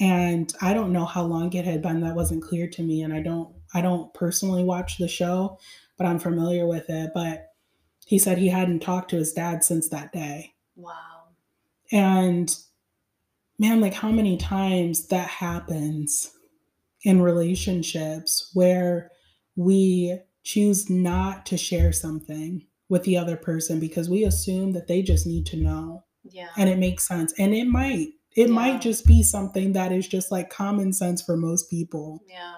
And 0.00 0.52
I 0.60 0.74
don't 0.74 0.92
know 0.92 1.04
how 1.04 1.22
long 1.24 1.52
it 1.52 1.64
had 1.64 1.82
been 1.82 2.00
that 2.00 2.14
wasn't 2.16 2.42
clear 2.42 2.66
to 2.68 2.82
me. 2.82 3.02
And 3.02 3.12
I 3.14 3.20
don't 3.20 3.54
I 3.74 3.80
don't 3.80 4.12
personally 4.12 4.62
watch 4.64 4.98
the 4.98 5.08
show, 5.08 5.58
but 5.96 6.06
I'm 6.06 6.18
familiar 6.18 6.66
with 6.66 6.90
it. 6.90 7.12
But 7.14 7.48
he 8.06 8.18
said 8.18 8.36
he 8.38 8.48
hadn't 8.48 8.80
talked 8.80 9.10
to 9.10 9.16
his 9.16 9.32
dad 9.32 9.64
since 9.64 9.88
that 9.88 10.12
day. 10.12 10.52
wow. 10.76 10.92
And 11.90 12.54
man, 13.58 13.80
like 13.80 13.94
how 13.94 14.10
many 14.10 14.36
times 14.36 15.08
that 15.08 15.28
happens 15.28 16.32
in 17.04 17.20
relationships 17.22 18.50
where 18.54 19.10
we 19.56 20.18
choose 20.44 20.88
not 20.90 21.46
to 21.46 21.56
share 21.56 21.92
something 21.92 22.66
with 22.88 23.04
the 23.04 23.16
other 23.16 23.36
person 23.36 23.80
because 23.80 24.08
we 24.10 24.24
assume 24.24 24.72
that 24.72 24.86
they 24.86 25.02
just 25.02 25.26
need 25.26 25.46
to 25.46 25.56
know. 25.56 26.04
Yeah. 26.24 26.48
and 26.56 26.68
it 26.70 26.78
makes 26.78 27.06
sense. 27.08 27.34
And 27.36 27.52
it 27.52 27.66
might. 27.66 28.10
It 28.36 28.46
Yeah. 28.48 28.54
might 28.54 28.80
just 28.80 29.04
be 29.04 29.24
something 29.24 29.72
that 29.72 29.90
is 29.90 30.06
just 30.06 30.30
like 30.30 30.50
common 30.50 30.92
sense 30.92 31.20
for 31.20 31.36
most 31.36 31.68
people. 31.68 32.22
yeah. 32.28 32.54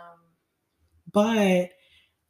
But 1.13 1.71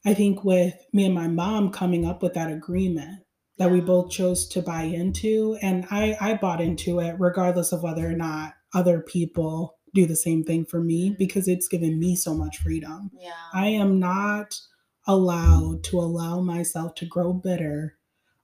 I 0.05 0.13
think 0.13 0.43
with 0.43 0.75
me 0.93 1.05
and 1.05 1.13
my 1.15 1.27
mom 1.27 1.71
coming 1.71 2.05
up 2.05 2.21
with 2.21 2.33
that 2.35 2.51
agreement 2.51 3.23
that 3.57 3.71
we 3.71 3.81
both 3.81 4.11
chose 4.11 4.47
to 4.49 4.61
buy 4.61 4.83
into, 4.83 5.57
and 5.61 5.85
I, 5.89 6.15
I 6.21 6.33
bought 6.35 6.61
into 6.61 6.99
it 6.99 7.15
regardless 7.19 7.71
of 7.71 7.81
whether 7.83 8.07
or 8.07 8.13
not 8.15 8.53
other 8.73 9.01
people 9.01 9.74
do 9.95 10.05
the 10.05 10.15
same 10.15 10.43
thing 10.43 10.65
for 10.65 10.79
me 10.81 11.09
Mhm. 11.11 11.17
because 11.17 11.47
it's 11.47 11.67
given 11.67 11.97
me 11.99 12.15
so 12.15 12.35
much 12.35 12.57
freedom. 12.59 13.09
Yeah. 13.19 13.31
I 13.53 13.67
am 13.69 13.97
not 13.99 14.59
allowed 15.07 15.83
to 15.85 15.99
allow 15.99 16.41
myself 16.41 16.93
to 16.95 17.05
grow 17.05 17.33
bitter 17.33 17.97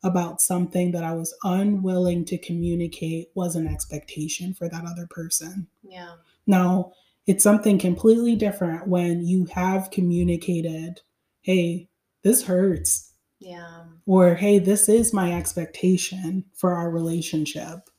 about 0.03 0.41
something 0.41 0.91
that 0.91 1.03
I 1.03 1.13
was 1.13 1.35
unwilling 1.43 2.25
to 2.25 2.37
communicate 2.37 3.29
was 3.35 3.55
an 3.55 3.67
expectation 3.67 4.53
for 4.55 4.67
that 4.69 4.85
other 4.85 5.05
person. 5.07 5.67
yeah. 5.83 6.13
Now, 6.47 6.93
it's 7.27 7.43
something 7.43 7.77
completely 7.77 8.35
different 8.35 8.87
when 8.87 9.23
you 9.27 9.45
have 9.45 9.91
communicated, 9.91 11.01
hey, 11.41 11.87
this 12.23 12.43
hurts, 12.43 13.13
Yeah. 13.39 13.83
or 14.07 14.33
hey, 14.35 14.57
this 14.57 14.89
is 14.89 15.13
my 15.13 15.33
expectation 15.33 16.45
for 16.53 16.73
our 16.73 16.89
relationship, 16.89 17.89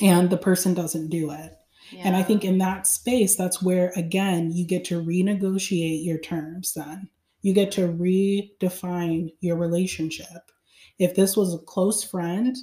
and 0.00 0.28
the 0.30 0.36
person 0.36 0.74
doesn't 0.74 1.08
do 1.08 1.30
it. 1.30 1.54
And 1.98 2.16
I 2.16 2.22
think 2.22 2.44
in 2.44 2.58
that 2.58 2.86
space, 2.86 3.36
that's 3.36 3.62
where, 3.62 3.92
again, 3.96 4.50
you 4.52 4.66
get 4.66 4.84
to 4.86 5.02
renegotiate 5.02 6.04
your 6.04 6.18
terms 6.18 6.74
then. 6.74 7.08
You 7.42 7.52
get 7.52 7.72
to 7.72 7.88
redefine 7.88 9.32
your 9.40 9.56
relationship. 9.56 10.50
If 10.98 11.14
this 11.14 11.36
was 11.36 11.54
a 11.54 11.58
close 11.58 12.04
friend, 12.04 12.56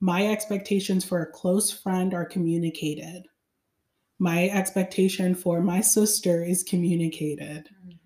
my 0.00 0.26
expectations 0.26 1.04
for 1.04 1.20
a 1.22 1.32
close 1.32 1.70
friend 1.70 2.14
are 2.14 2.24
communicated. 2.24 3.26
My 4.18 4.48
expectation 4.48 5.34
for 5.34 5.60
my 5.60 5.80
sister 5.80 6.44
is 6.44 6.62
communicated. 6.62 7.68
Mhm. 7.86 7.99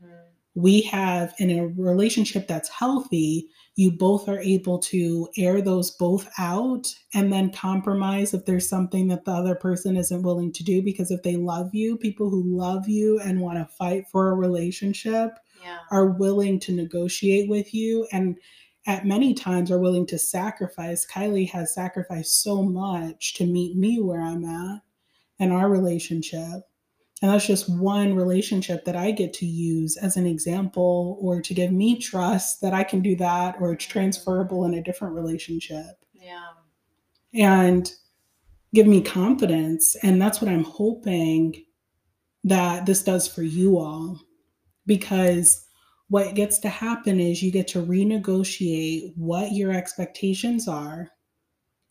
We 0.55 0.83
have 0.83 1.35
in 1.39 1.51
a 1.51 1.67
relationship 1.67 2.47
that's 2.47 2.69
healthy, 2.69 3.49
you 3.77 3.91
both 3.91 4.29
are 4.29 4.39
able 4.39 4.79
to 4.79 5.29
air 5.37 5.61
those 5.61 5.91
both 5.93 6.29
out 6.39 6.87
and 7.13 7.33
then 7.33 7.51
compromise 7.51 8.33
if 8.35 8.45
there's 8.45 8.69
something 8.69 9.09
that 9.09 9.25
the 9.25 9.33
other 9.33 9.57
person 9.57 9.97
isn't 9.97 10.23
willing 10.23 10.53
to 10.53 10.63
do. 10.63 10.81
Because 10.81 11.11
if 11.11 11.23
they 11.25 11.37
love 11.37 11.75
you, 11.75 11.97
people 11.97 12.31
who 12.31 12.45
love 12.57 12.89
you 12.89 13.19
and 13.21 13.41
want 13.41 13.59
to 13.59 13.75
fight 13.75 14.05
for 14.13 14.31
a 14.31 14.35
relationship 14.35 15.33
Yeah. 15.61 15.79
are 15.91 16.07
willing 16.11 16.61
to 16.61 16.73
negotiate 16.73 17.49
with 17.49 17.75
you 17.75 18.07
and 18.13 18.37
at 18.87 19.07
many 19.07 19.33
times 19.35 19.71
are 19.71 19.79
willing 19.79 20.07
to 20.07 20.19
sacrifice. 20.19 21.07
Kylie 21.07 21.49
has 21.51 21.75
sacrificed 21.75 22.43
so 22.43 22.63
much 22.63 23.35
to 23.35 23.47
meet 23.47 23.77
me 23.77 24.01
where 24.01 24.21
I'm 24.21 24.45
at 24.45 24.83
in 25.39 25.51
our 25.51 25.69
relationship. 25.71 26.63
And 27.25 27.33
that's 27.33 27.47
just 27.47 27.71
one 27.71 28.15
relationship 28.15 28.85
that 28.85 28.97
I 28.97 29.11
get 29.11 29.33
to 29.35 29.47
use 29.47 29.97
as 29.97 30.19
an 30.19 30.27
example 30.27 31.17
or 31.23 31.41
to 31.41 31.55
give 31.55 31.73
me 31.73 31.99
trust 31.99 32.61
that 32.61 32.75
I 32.75 32.85
can 32.85 33.01
do 33.01 33.17
that 33.17 33.57
or 33.59 33.73
it's 33.73 33.87
transferable 33.87 34.67
in 34.67 34.75
a 34.75 34.83
different 34.83 35.15
relationship 35.15 35.87
Yeah. 36.13 36.51
and 37.33 37.91
give 38.75 38.87
me 38.87 39.01
confidence. 39.01 39.97
And 40.03 40.21
that's 40.21 40.43
what 40.43 40.51
I'm 40.51 40.65
hoping 40.65 41.65
that 42.45 42.85
this 42.85 43.03
does 43.03 43.27
for 43.27 43.43
you 43.43 43.79
all. 43.79 44.21
Because 44.85 45.67
what 46.09 46.35
gets 46.35 46.59
to 46.59 46.69
happen 46.69 47.19
is 47.21 47.43
you 47.43 47.51
get 47.51 47.69
to 47.69 47.83
renegotiate 47.83 49.17
what 49.17 49.53
your 49.53 49.73
expectations 49.73 50.69
are. 50.69 51.09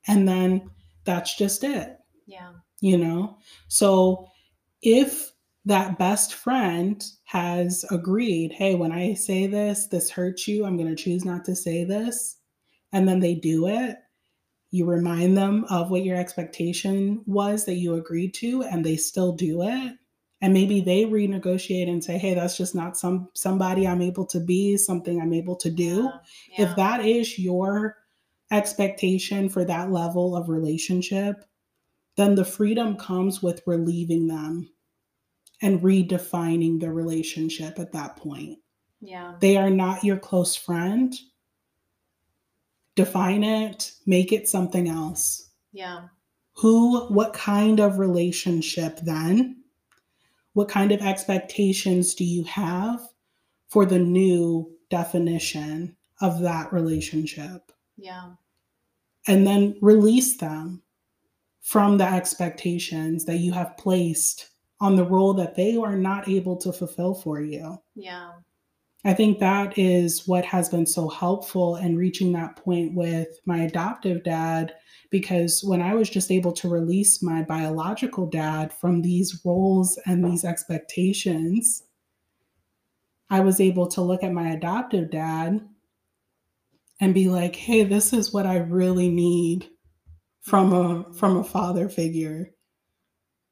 And 0.07 0.27
then 0.27 0.69
that's 1.05 1.35
just 1.35 1.63
it, 1.63 1.97
Yeah. 2.27 2.51
you 2.81 2.99
know? 2.99 3.39
So 3.67 4.27
if 4.83 5.31
that 5.65 5.97
best 5.97 6.33
friend 6.33 7.03
has 7.23 7.85
agreed, 7.89 8.51
hey, 8.51 8.75
when 8.75 8.91
I 8.91 9.13
say 9.13 9.47
this, 9.47 9.87
this 9.87 10.09
hurts 10.09 10.47
you, 10.47 10.65
I'm 10.65 10.77
going 10.77 10.93
to 10.93 11.01
choose 11.01 11.23
not 11.23 11.45
to 11.45 11.55
say 11.55 11.85
this, 11.85 12.37
and 12.91 13.07
then 13.07 13.21
they 13.21 13.33
do 13.33 13.67
it, 13.67 13.95
you 14.71 14.85
remind 14.85 15.37
them 15.37 15.65
of 15.69 15.89
what 15.89 16.03
your 16.03 16.17
expectation 16.17 17.21
was 17.25 17.65
that 17.65 17.75
you 17.75 17.93
agreed 17.93 18.33
to, 18.35 18.63
and 18.63 18.83
they 18.83 18.97
still 18.97 19.31
do 19.31 19.61
it. 19.61 19.93
And 20.41 20.51
maybe 20.51 20.81
they 20.81 21.05
renegotiate 21.05 21.87
and 21.87 22.03
say, 22.03 22.17
hey, 22.17 22.33
that's 22.33 22.57
just 22.57 22.75
not 22.75 22.97
some 22.97 23.29
somebody 23.33 23.87
I'm 23.87 24.01
able 24.01 24.25
to 24.25 24.41
be, 24.41 24.75
something 24.75 25.21
I'm 25.21 25.31
able 25.31 25.55
to 25.57 25.71
do. 25.71 26.09
Yeah. 26.49 26.65
If 26.65 26.75
that 26.75 27.05
is 27.05 27.39
your 27.39 27.97
expectation 28.51 29.47
for 29.47 29.63
that 29.63 29.91
level 29.91 30.35
of 30.35 30.49
relationship, 30.49 31.45
then 32.17 32.35
the 32.35 32.43
freedom 32.43 32.97
comes 32.97 33.41
with 33.41 33.63
relieving 33.65 34.27
them 34.27 34.69
and 35.63 35.81
redefining 35.81 36.79
the 36.79 36.91
relationship 36.91 37.79
at 37.79 37.91
that 37.93 38.15
point. 38.17 38.59
Yeah. 39.01 39.33
They 39.39 39.57
are 39.57 39.71
not 39.71 40.03
your 40.03 40.17
close 40.17 40.55
friend. 40.55 41.13
Define 42.95 43.43
it, 43.43 43.93
make 44.05 44.31
it 44.31 44.47
something 44.47 44.87
else. 44.87 45.49
Yeah. 45.71 46.09
Who, 46.57 47.07
what 47.07 47.33
kind 47.33 47.79
of 47.79 47.97
relationship 47.97 48.99
then? 49.01 49.63
What 50.53 50.69
kind 50.69 50.91
of 50.91 51.01
expectations 51.01 52.13
do 52.13 52.23
you 52.23 52.43
have 52.43 53.01
for 53.69 53.85
the 53.85 53.97
new 53.97 54.71
definition 54.91 55.97
of 56.21 56.41
that 56.41 56.71
relationship? 56.71 57.71
Yeah. 57.97 58.31
and 59.27 59.47
then 59.47 59.77
release 59.81 60.37
them 60.37 60.81
from 61.61 61.97
the 61.97 62.05
expectations 62.05 63.25
that 63.25 63.37
you 63.37 63.53
have 63.53 63.77
placed 63.77 64.49
on 64.83 64.97
the 64.97 65.05
role 65.05 65.33
that 65.33 65.55
they 65.55 65.77
are 65.77 65.95
not 65.95 66.27
able 66.27 66.57
to 66.57 66.73
fulfill 66.73 67.15
for 67.15 67.39
you. 67.39 67.77
Yeah. 67.95 68.31
I 69.05 69.13
think 69.13 69.39
that 69.39 69.77
is 69.77 70.27
what 70.27 70.43
has 70.43 70.67
been 70.67 70.85
so 70.85 71.07
helpful 71.07 71.77
in 71.77 71.95
reaching 71.95 72.33
that 72.33 72.57
point 72.57 72.93
with 72.93 73.29
my 73.45 73.59
adoptive 73.59 74.25
dad. 74.25 74.73
Because 75.09 75.63
when 75.63 75.81
I 75.81 75.93
was 75.93 76.09
just 76.09 76.31
able 76.31 76.51
to 76.53 76.67
release 76.67 77.23
my 77.23 77.43
biological 77.43 78.25
dad 78.25 78.73
from 78.73 79.01
these 79.01 79.41
roles 79.45 79.97
and 80.05 80.23
these 80.23 80.43
expectations, 80.43 81.83
I 83.29 83.39
was 83.39 83.61
able 83.61 83.87
to 83.87 84.01
look 84.01 84.21
at 84.21 84.33
my 84.33 84.49
adoptive 84.49 85.09
dad 85.09 85.61
and 86.99 87.13
be 87.13 87.29
like, 87.29 87.55
hey, 87.55 87.83
this 87.83 88.11
is 88.11 88.33
what 88.33 88.45
I 88.45 88.57
really 88.57 89.09
need 89.09 89.69
from 90.41 90.73
a 90.73 91.13
from 91.13 91.37
a 91.37 91.43
father 91.43 91.87
figure. 91.87 92.52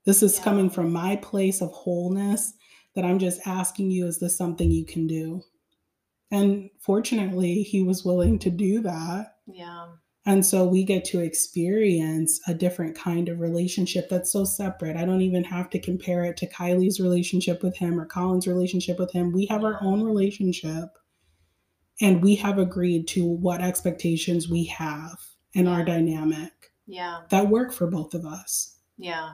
This 0.05 0.23
is 0.23 0.37
Yeah. 0.37 0.43
coming 0.43 0.69
from 0.69 0.91
my 0.91 1.15
place 1.17 1.61
of 1.61 1.71
wholeness 1.71 2.53
that 2.95 3.05
I'm 3.05 3.19
just 3.19 3.45
asking 3.45 3.91
you, 3.91 4.07
is 4.07 4.19
this 4.19 4.37
something 4.37 4.71
you 4.71 4.85
can 4.85 5.07
do? 5.07 5.43
And 6.31 6.69
fortunately, 6.79 7.63
he 7.63 7.83
was 7.83 8.05
willing 8.05 8.39
to 8.39 8.49
do 8.49 8.81
that. 8.81 9.35
Yeah. 9.47 9.87
And 10.25 10.45
so 10.45 10.67
we 10.67 10.83
get 10.83 11.03
to 11.05 11.19
experience 11.19 12.39
a 12.47 12.53
different 12.53 12.95
kind 12.95 13.27
of 13.27 13.39
relationship 13.39 14.07
that's 14.09 14.31
so 14.31 14.45
separate. 14.45 14.95
I 14.95 15.03
don't 15.03 15.21
even 15.21 15.43
have 15.45 15.69
to 15.71 15.79
compare 15.79 16.23
it 16.25 16.37
to 16.37 16.47
Kylie's 16.49 16.99
relationship 16.99 17.63
with 17.63 17.75
him 17.77 17.99
or 17.99 18.05
Colin's 18.05 18.47
relationship 18.47 18.99
with 18.99 19.11
him. 19.11 19.31
We 19.31 19.47
have 19.47 19.63
our 19.63 19.81
own 19.81 20.03
relationship 20.03 20.89
and 21.99 22.21
we 22.21 22.35
have 22.35 22.59
agreed 22.59 23.07
to 23.09 23.25
what 23.25 23.61
expectations 23.61 24.47
we 24.49 24.65
have 24.65 25.17
in 25.53 25.67
our 25.67 25.83
dynamic 25.83 26.71
Yeah. 26.85 27.21
that 27.29 27.49
work 27.49 27.73
for 27.73 27.87
both 27.87 28.13
of 28.13 28.25
us. 28.25 28.77
Yeah. 28.97 29.33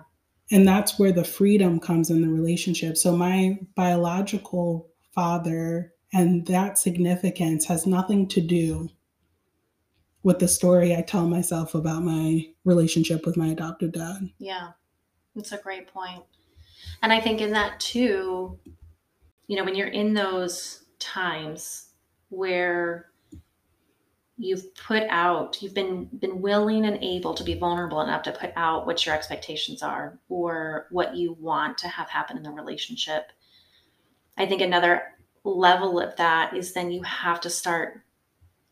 And 0.52 0.68
that's 0.68 0.98
where 0.98 1.12
the 1.12 1.24
freedom 1.24 1.80
comes 1.80 2.10
in 2.10 2.22
the 2.22 2.30
relationship. 2.30 2.98
So 2.98 3.16
my 3.16 3.60
biological 3.76 4.90
father 5.14 5.94
and 6.14 6.46
that 6.48 6.78
significance 6.78 7.66
has 7.66 7.86
nothing 7.86 8.28
to 8.30 8.42
do 8.42 8.90
with 10.24 10.40
the 10.40 10.48
story 10.48 10.96
I 10.96 11.02
tell 11.02 11.28
myself 11.28 11.76
about 11.76 12.04
my 12.04 12.48
relationship 12.64 13.26
with 13.26 13.38
my 13.38 13.48
adopted 13.48 13.92
dad. 13.94 14.30
Yeah. 14.40 14.72
It's 15.36 15.52
a 15.52 15.58
great 15.58 15.88
point. 15.88 16.24
And 17.02 17.12
I 17.12 17.20
think 17.20 17.42
in 17.42 17.52
that 17.52 17.80
too, 17.80 18.58
you 19.48 19.56
know, 19.56 19.64
when 19.64 19.76
you're 19.76 19.88
in 19.88 20.14
those 20.14 20.86
times 21.00 21.90
where 22.30 23.12
you've 24.38 24.73
put 24.76 25.04
out, 25.10 25.62
you've 25.62 25.73
been 25.73 26.06
been 26.19 26.41
willing 26.41 26.86
and 26.86 27.04
able 27.04 27.34
to 27.34 27.43
be 27.43 27.56
vulnerable 27.56 28.02
enough 28.02 28.23
to 28.23 28.32
put 28.32 28.52
out 28.56 28.86
what 28.86 29.06
your 29.06 29.15
expectations 29.15 29.82
are 29.82 30.19
or 30.30 30.88
what 30.91 31.15
you 31.15 31.34
want 31.39 31.78
to 31.80 31.88
have 31.88 32.10
happen 32.10 32.38
in 32.38 32.43
the 32.43 32.52
relationship. 32.52 33.32
I 34.38 34.45
think 34.45 34.62
another 34.62 35.04
level 35.43 36.00
of 36.00 36.15
that 36.17 36.56
is 36.56 36.73
then 36.73 36.91
you 36.91 37.02
have 37.04 37.41
to 37.41 37.50
start 37.50 38.02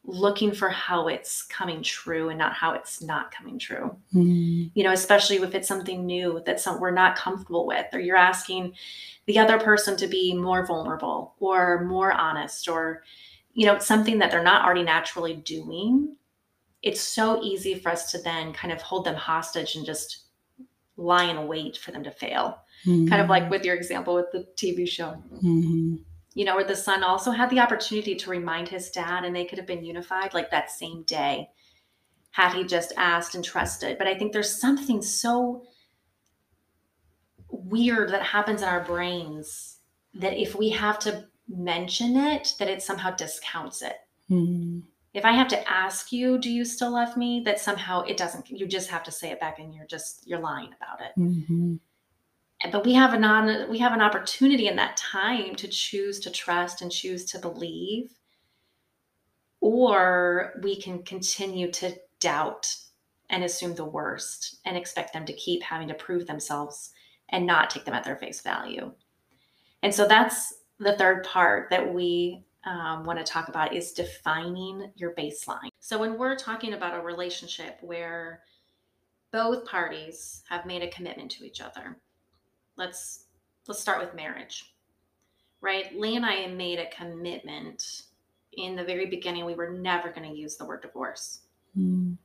looking 0.08 0.54
for 0.54 0.70
how 0.70 1.08
it's 1.08 1.42
coming 1.44 1.82
true 1.82 2.30
and 2.30 2.38
not 2.38 2.54
how 2.54 2.74
it's 2.74 3.02
not 3.02 3.32
coming 3.32 3.58
true 3.58 3.96
Mm, 4.14 4.70
you 4.76 4.84
know 4.84 4.92
especially 4.92 5.38
if 5.38 5.56
it's 5.56 5.68
something 5.68 6.06
new 6.06 6.44
that 6.46 6.60
some, 6.60 6.80
we're 6.80 6.92
not 6.92 7.16
comfortable 7.16 7.66
with 7.66 7.88
or 7.92 8.00
you're 8.00 8.16
asking 8.16 8.74
the 9.26 9.40
other 9.40 9.60
person 9.60 9.98
to 9.98 10.06
be 10.06 10.36
more 10.36 10.64
vulnerable 10.64 11.34
or 11.40 11.84
more 11.86 12.12
honest 12.12 12.68
or 12.68 13.02
you 13.56 13.66
know 13.66 13.80
something 13.80 14.20
that 14.20 14.30
they're 14.30 14.44
not 14.44 14.64
already 14.64 14.84
naturally 14.84 15.34
doing 15.34 16.16
it's 16.86 17.02
so 17.02 17.42
easy 17.42 17.74
for 17.74 17.92
us 17.92 18.12
to 18.12 18.20
then 18.20 18.54
kind 18.54 18.72
of 18.72 18.80
hold 18.80 19.06
them 19.06 19.16
hostage 19.16 19.76
and 19.76 19.86
just 19.86 20.28
lie 20.98 21.26
in 21.26 21.48
wait 21.48 21.78
for 21.78 21.92
them 21.92 22.04
to 22.04 22.12
fail. 22.12 22.62
Mm-hmm. 22.86 23.08
Kind 23.08 23.22
of 23.22 23.28
like 23.28 23.50
with 23.50 23.66
your 23.66 23.76
example 23.76 24.14
with 24.14 24.32
the 24.32 24.48
TV 24.56 24.88
show. 24.88 25.22
Mm-hmm. 25.34 25.96
You 26.36 26.46
know, 26.46 26.56
where 26.56 26.64
the 26.64 26.76
son 26.76 27.04
also 27.04 27.32
had 27.32 27.50
the 27.50 27.60
opportunity 27.60 28.14
to 28.16 28.30
remind 28.30 28.70
his 28.70 28.92
dad 28.92 29.26
and 29.26 29.36
they 29.36 29.46
could 29.46 29.58
have 29.58 29.68
been 29.68 29.84
unified 29.84 30.36
like 30.36 30.52
that 30.52 30.70
same 30.70 31.04
day 31.04 31.50
had 32.32 32.54
he 32.54 32.64
just 32.64 32.94
asked 32.98 33.34
and 33.34 33.44
trusted. 33.44 33.98
But 33.98 34.08
I 34.08 34.14
think 34.16 34.32
there's 34.32 34.60
something 34.60 35.02
so 35.02 35.64
weird 37.50 38.10
that 38.10 38.22
happens 38.22 38.62
in 38.62 38.68
our 38.68 38.84
brains 38.84 39.78
that 40.14 40.34
if 40.34 40.54
we 40.54 40.70
have 40.70 41.00
to 41.00 41.26
mention 41.48 42.18
it, 42.18 42.54
that 42.60 42.68
it 42.68 42.82
somehow 42.82 43.12
discounts 43.12 43.82
it. 43.82 43.98
Mm-hmm. 44.30 44.80
If 45.14 45.24
I 45.24 45.32
have 45.32 45.48
to 45.50 45.70
ask 45.70 46.12
you, 46.12 46.38
do 46.38 46.52
you 46.52 46.66
still 46.66 46.92
love 46.92 47.16
me? 47.16 47.42
That 47.46 47.60
somehow 47.60 48.02
it 48.02 48.18
doesn't, 48.18 48.50
you 48.50 48.68
just 48.68 48.90
have 48.90 49.04
to 49.04 49.12
say 49.12 49.32
it 49.32 49.40
back 49.40 49.60
and 49.60 49.74
you're 49.74 49.86
just, 49.86 50.28
you're 50.28 50.40
lying 50.40 50.72
about 50.76 51.00
it. 51.02 51.20
Mm-hmm. 51.20 51.76
But 52.72 52.86
we 52.86 52.94
have 52.94 53.14
an 53.14 53.24
on, 53.24 53.70
we 53.70 53.78
have 53.80 53.94
an 53.94 54.02
opportunity 54.02 54.68
in 54.68 54.76
that 54.78 54.98
time 54.98 55.56
to 55.56 55.68
choose 55.68 56.20
to 56.22 56.32
trust 56.32 56.82
and 56.82 56.92
choose 56.92 57.26
to 57.26 57.40
believe, 57.40 58.12
or 59.62 60.60
we 60.64 60.82
can 60.82 61.04
continue 61.04 61.72
to 61.74 61.96
doubt 62.20 62.76
and 63.30 63.44
assume 63.44 63.76
the 63.76 63.86
worst 63.86 64.58
and 64.66 64.76
expect 64.76 65.14
them 65.14 65.26
to 65.26 65.34
keep 65.34 65.64
having 65.64 65.88
to 65.88 65.94
prove 65.94 66.28
themselves 66.28 66.92
and 67.30 67.46
not 67.46 67.70
take 67.70 67.86
them 67.86 67.94
at 67.94 68.04
their 68.04 68.16
face 68.16 68.42
value. 68.42 68.92
And 69.82 69.94
so 69.94 70.08
that's 70.08 70.54
the 70.80 70.98
third 70.98 71.24
part 71.24 71.70
that 71.70 71.94
we 71.94 72.44
um, 72.66 73.04
want 73.04 73.20
to 73.20 73.26
talk 73.26 73.48
about 73.48 73.74
is 73.74 73.92
defining 73.92 74.92
your 74.96 75.14
baseline. 75.14 75.70
So 75.80 75.98
when 75.98 76.18
we're 76.18 76.36
talking 76.36 76.74
about 76.74 76.98
a 76.98 77.02
relationship 77.02 77.78
where 77.82 78.42
both 79.32 79.66
parties 79.66 80.44
have 80.50 80.66
made 80.66 80.82
a 80.82 80.90
commitment 80.90 81.32
to 81.32 81.46
each 81.46 81.62
other, 81.62 81.98
let's 82.76 83.26
let's 83.68 83.80
start 83.80 84.00
with 84.00 84.16
marriage. 84.16 84.74
Right? 85.62 85.96
Lee 85.98 86.16
and 86.16 86.26
I 86.26 86.48
made 86.48 86.80
a 86.80 86.90
commitment 86.90 88.04
in 88.54 88.76
the 88.76 88.84
very 88.84 89.08
beginning 89.08 89.46
we 89.46 89.56
were 89.56 89.72
never 89.72 90.12
going 90.12 90.30
to 90.30 90.38
use 90.38 90.58
the 90.58 90.66
word 90.66 90.82
divorce. 90.82 91.42
Mm. 91.78 92.18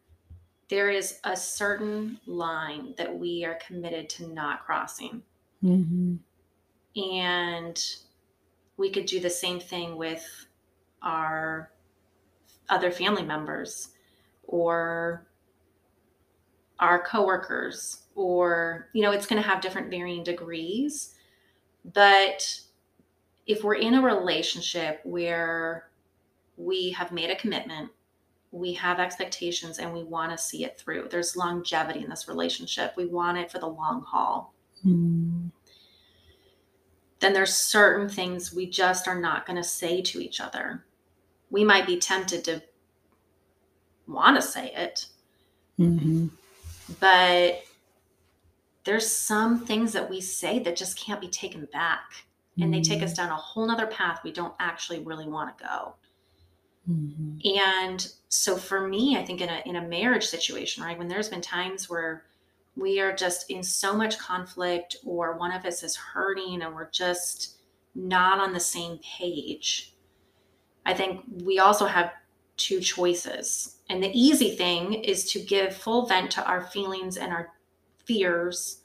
There 0.68 0.90
is 0.90 1.18
a 1.24 1.36
certain 1.36 2.20
line 2.26 2.94
that 2.96 3.12
we 3.12 3.44
are 3.44 3.58
committed 3.66 4.08
to 4.10 4.32
not 4.32 4.64
crossing. 4.64 5.22
Mm-hmm. 5.64 6.16
And 7.02 7.94
we 8.80 8.90
could 8.90 9.04
do 9.04 9.20
the 9.20 9.30
same 9.30 9.60
thing 9.60 9.96
with 9.96 10.46
our 11.02 11.70
other 12.70 12.90
family 12.90 13.22
members 13.22 13.90
or 14.44 15.26
our 16.78 17.02
coworkers 17.04 18.04
or 18.14 18.88
you 18.94 19.02
know 19.02 19.12
it's 19.12 19.26
going 19.26 19.40
to 19.40 19.46
have 19.46 19.60
different 19.60 19.90
varying 19.90 20.24
degrees. 20.24 21.14
But 21.84 22.58
if 23.46 23.62
we're 23.62 23.74
in 23.74 23.94
a 23.94 24.02
relationship 24.02 25.00
where 25.04 25.90
we 26.56 26.90
have 26.90 27.12
made 27.12 27.30
a 27.30 27.36
commitment 27.36 27.90
we 28.52 28.72
have 28.72 28.98
expectations 28.98 29.78
and 29.78 29.92
we 29.92 30.02
want 30.02 30.32
to 30.32 30.38
see 30.38 30.64
it 30.64 30.76
through 30.76 31.06
there's 31.10 31.36
longevity 31.36 32.02
in 32.02 32.08
this 32.08 32.28
relationship. 32.28 32.94
We 32.96 33.06
want 33.06 33.38
it 33.38 33.52
for 33.52 33.58
the 33.58 33.68
long 33.68 34.02
haul. 34.02 34.54
Mm 34.84 35.50
then 37.20 37.32
there's 37.32 37.54
certain 37.54 38.08
things 38.08 38.52
we 38.52 38.66
just 38.66 39.06
are 39.06 39.20
not 39.20 39.46
going 39.46 39.56
to 39.56 39.64
say 39.64 40.00
to 40.02 40.20
each 40.20 40.40
other. 40.40 40.84
We 41.50 41.64
might 41.64 41.86
be 41.86 41.98
tempted 41.98 42.44
to 42.44 42.62
want 44.06 44.36
to 44.36 44.42
say 44.42 44.72
it, 44.74 45.06
mm-hmm. 45.78 46.28
but 46.98 47.62
there's 48.84 49.06
some 49.06 49.64
things 49.64 49.92
that 49.92 50.08
we 50.08 50.20
say 50.20 50.58
that 50.60 50.76
just 50.76 50.98
can't 50.98 51.20
be 51.20 51.28
taken 51.28 51.68
back. 51.72 52.10
Mm-hmm. 52.12 52.62
And 52.62 52.74
they 52.74 52.80
take 52.80 53.02
us 53.02 53.12
mm-hmm. 53.12 53.28
down 53.28 53.32
a 53.32 53.36
whole 53.36 53.66
nother 53.66 53.86
path 53.86 54.20
we 54.24 54.32
don't 54.32 54.54
actually 54.58 55.00
really 55.00 55.28
want 55.28 55.56
to 55.56 55.64
go. 55.64 55.94
Mm-hmm. 56.90 57.58
And 57.58 58.12
so 58.28 58.56
for 58.56 58.88
me, 58.88 59.16
I 59.16 59.24
think 59.24 59.40
in 59.40 59.48
a 59.48 59.62
in 59.66 59.76
a 59.76 59.86
marriage 59.86 60.26
situation, 60.26 60.82
right, 60.82 60.98
when 60.98 61.08
there's 61.08 61.28
been 61.28 61.40
times 61.40 61.88
where 61.88 62.24
we 62.76 63.00
are 63.00 63.14
just 63.14 63.50
in 63.50 63.62
so 63.62 63.94
much 63.94 64.18
conflict 64.18 64.96
or 65.04 65.36
one 65.36 65.52
of 65.52 65.64
us 65.64 65.82
is 65.82 65.96
hurting 65.96 66.62
and 66.62 66.74
we're 66.74 66.90
just 66.90 67.58
not 67.94 68.38
on 68.38 68.52
the 68.52 68.60
same 68.60 68.98
page. 68.98 69.94
I 70.86 70.94
think 70.94 71.22
we 71.42 71.58
also 71.58 71.86
have 71.86 72.12
two 72.56 72.80
choices. 72.80 73.76
And 73.88 74.02
the 74.02 74.18
easy 74.18 74.56
thing 74.56 74.94
is 74.94 75.30
to 75.32 75.40
give 75.40 75.74
full 75.74 76.06
vent 76.06 76.30
to 76.32 76.46
our 76.46 76.62
feelings 76.62 77.16
and 77.16 77.32
our 77.32 77.52
fears 78.04 78.80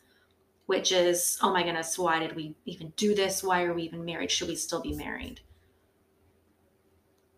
which 0.65 0.91
is 0.91 1.37
oh 1.41 1.51
my 1.51 1.63
goodness 1.63 1.97
why 1.97 2.19
did 2.19 2.35
we 2.35 2.55
even 2.65 2.91
do 2.95 3.13
this? 3.13 3.43
Why 3.43 3.63
are 3.63 3.73
we 3.73 3.83
even 3.83 4.03
married? 4.03 4.31
Should 4.31 4.47
we 4.47 4.55
still 4.55 4.81
be 4.81 4.95
married? 4.95 5.41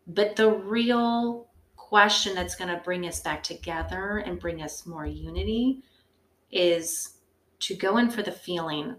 But 0.08 0.36
the 0.36 0.52
real 0.52 1.48
question 1.76 2.36
that's 2.36 2.56
going 2.56 2.74
to 2.74 2.82
bring 2.84 3.06
us 3.06 3.20
back 3.20 3.44
together 3.44 4.24
and 4.26 4.40
bring 4.40 4.62
us 4.62 4.86
more 4.86 5.06
unity 5.06 5.84
is 6.52 7.18
to 7.60 7.76
go 7.76 7.98
in 7.98 8.10
for 8.10 8.22
the 8.22 8.32
feeling. 8.32 8.96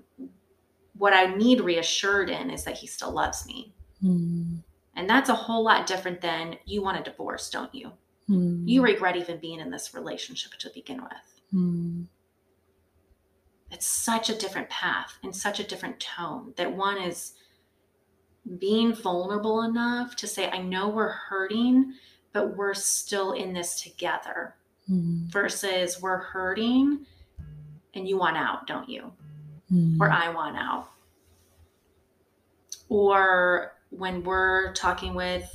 What 0.97 1.13
I 1.13 1.35
need 1.35 1.61
reassured 1.61 2.31
in 2.31 2.51
is 2.51 2.65
that 2.65 2.77
he 2.77 2.87
still 2.87 3.13
loves 3.13 3.47
me. 3.47 3.73
Mm. 4.03 4.63
And 4.97 5.09
that's 5.09 5.31
a 5.31 5.35
whole 5.35 5.63
lot 5.63 5.87
different 5.87 6.21
than 6.21 6.57
you 6.65 6.83
want 6.83 6.99
a 6.99 7.09
divorce, 7.09 7.51
don't 7.51 7.73
you? 7.75 7.93
Mm. 8.29 8.69
You 8.69 8.83
regret 8.83 9.17
even 9.17 9.39
being 9.39 9.61
in 9.61 9.71
this 9.71 9.95
relationship 9.95 10.53
to 10.59 10.71
begin 10.75 11.01
with. 11.03 11.41
Mm. 11.55 12.07
It's 13.71 13.87
such 13.87 14.29
a 14.29 14.37
different 14.37 14.69
path 14.71 15.19
and 15.23 15.35
such 15.35 15.61
a 15.61 15.65
different 15.65 16.01
tone 16.01 16.53
that 16.57 16.73
one 16.73 16.99
is 16.99 17.35
being 18.59 18.95
vulnerable 18.95 19.63
enough 19.63 20.17
to 20.17 20.27
say, 20.27 20.51
I 20.51 20.63
know 20.63 20.89
we're 20.89 21.09
hurting, 21.09 21.93
but 22.33 22.57
we're 22.57 22.75
still 22.75 23.33
in 23.33 23.53
this 23.53 23.81
together, 23.81 24.55
mm. 24.91 25.31
versus 25.31 26.01
we're 26.01 26.19
hurting 26.19 27.07
and 27.99 28.09
you 28.09 28.17
want 28.17 28.37
out, 28.37 28.67
don't 28.67 28.89
you? 28.89 29.13
Mm. 29.71 30.01
Or 30.01 30.11
I 30.11 30.31
want 30.31 30.57
out. 30.57 30.89
Or 32.89 33.73
when 33.91 34.23
we're 34.23 34.73
talking 34.73 35.15
with 35.15 35.51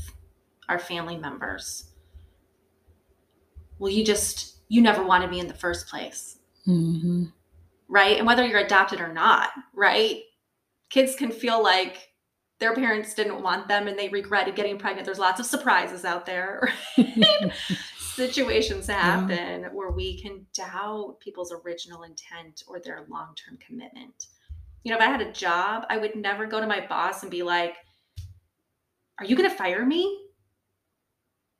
our 0.69 0.77
family 0.77 1.17
members, 1.17 1.85
well, 3.79 3.91
you 3.91 4.05
just, 4.05 4.57
you 4.69 4.81
never 4.81 5.03
wanted 5.03 5.31
me 5.31 5.39
in 5.39 5.47
the 5.47 5.53
first 5.53 5.87
place. 5.87 6.37
Mm-hmm. 6.67 7.25
Right. 7.87 8.17
And 8.17 8.27
whether 8.27 8.45
you're 8.45 8.59
adopted 8.59 9.01
or 9.01 9.11
not, 9.11 9.49
right? 9.73 10.21
Kids 10.89 11.15
can 11.15 11.31
feel 11.31 11.61
like 11.61 12.09
their 12.59 12.75
parents 12.75 13.13
didn't 13.13 13.41
want 13.41 13.67
them 13.67 13.87
and 13.87 13.97
they 13.97 14.09
regretted 14.09 14.55
getting 14.55 14.77
pregnant. 14.77 15.05
There's 15.05 15.19
lots 15.19 15.39
of 15.39 15.45
surprises 15.45 16.05
out 16.05 16.25
there. 16.25 16.71
Right? 16.97 17.51
situations 18.15 18.87
happen 18.87 19.61
yeah. 19.61 19.69
where 19.69 19.91
we 19.91 20.21
can 20.21 20.45
doubt 20.53 21.17
people's 21.19 21.51
original 21.51 22.03
intent 22.03 22.63
or 22.67 22.79
their 22.79 23.05
long 23.09 23.35
term 23.35 23.57
commitment. 23.65 24.27
You 24.83 24.91
know, 24.91 24.97
if 24.97 25.03
I 25.03 25.11
had 25.11 25.21
a 25.21 25.31
job, 25.31 25.85
I 25.89 25.97
would 25.97 26.15
never 26.15 26.45
go 26.45 26.59
to 26.59 26.67
my 26.67 26.85
boss 26.85 27.23
and 27.23 27.31
be 27.31 27.43
like, 27.43 27.75
Are 29.19 29.25
you 29.25 29.35
going 29.35 29.49
to 29.49 29.55
fire 29.55 29.85
me? 29.85 30.19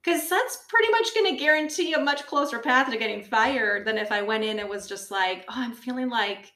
Because 0.03 0.29
that's 0.29 0.65
pretty 0.67 0.91
much 0.91 1.15
going 1.15 1.31
to 1.31 1.41
guarantee 1.41 1.93
a 1.93 1.99
much 1.99 2.25
closer 2.25 2.59
path 2.59 2.91
to 2.91 2.97
getting 2.97 3.23
fired 3.23 3.85
than 3.85 3.97
if 3.97 4.11
I 4.11 4.21
went 4.21 4.43
in 4.43 4.59
and 4.59 4.69
was 4.69 4.87
just 4.87 5.11
like, 5.11 5.45
Oh, 5.49 5.55
I'm 5.55 5.73
feeling 5.73 6.09
like, 6.09 6.51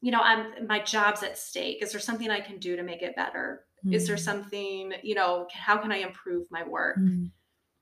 you 0.00 0.10
know, 0.10 0.20
I'm 0.20 0.66
my 0.66 0.80
job's 0.80 1.22
at 1.22 1.38
stake. 1.38 1.82
Is 1.82 1.92
there 1.92 2.00
something 2.00 2.30
I 2.30 2.40
can 2.40 2.58
do 2.58 2.76
to 2.76 2.82
make 2.82 3.02
it 3.02 3.16
better? 3.16 3.64
Mm. 3.86 3.94
Is 3.94 4.06
there 4.06 4.16
mm. 4.16 4.20
something, 4.20 4.92
you 5.02 5.14
know, 5.14 5.46
how 5.52 5.78
can 5.78 5.92
I 5.92 5.98
improve 5.98 6.46
my 6.50 6.64
work? 6.64 6.98
Mm 6.98 7.30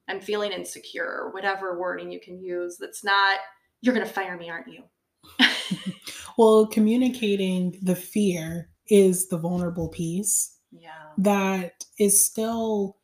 I'm 0.08 0.20
feeling 0.20 0.52
insecure, 0.52 1.04
or 1.04 1.30
whatever 1.32 1.78
wording 1.78 2.10
you 2.10 2.20
can 2.20 2.40
use. 2.42 2.76
That's 2.78 3.04
not, 3.04 3.38
you're 3.80 3.94
going 3.94 4.06
to 4.06 4.12
fire 4.12 4.36
me, 4.36 4.50
aren't 4.50 4.68
you? 4.68 4.82
well, 6.38 6.66
communicating 6.66 7.78
the 7.82 7.96
fear 7.96 8.70
is 8.88 9.28
the 9.28 9.38
vulnerable 9.38 9.88
piece. 9.88 10.56
Yeah. 10.70 10.90
That 11.18 11.84
is 11.98 12.24
still, 12.24 12.96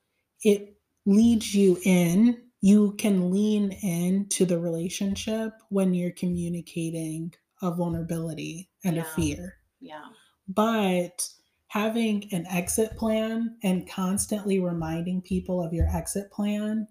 it 0.43 0.77
leads 1.07 1.55
you 1.55 1.79
in. 1.85 2.41
You 2.61 2.93
can 2.93 3.31
lean 3.31 3.73
into 3.83 4.47
the 4.47 4.59
relationship 4.59 5.53
when 5.69 5.93
you're 5.93 6.13
communicating 6.13 7.35
a 7.61 7.71
vulnerability 7.71 8.71
and 8.85 8.97
yeah. 8.97 9.03
a 9.03 9.05
fear. 9.05 9.57
Yeah. 9.81 10.05
But 10.49 11.29
having 11.75 12.29
an 12.31 12.47
exit 12.47 12.97
plan 12.97 13.57
and 13.65 13.91
constantly 13.91 14.61
reminding 14.61 15.21
people 15.21 15.61
of 15.61 15.73
your 15.73 15.89
exit 15.89 16.31
plan. 16.31 16.87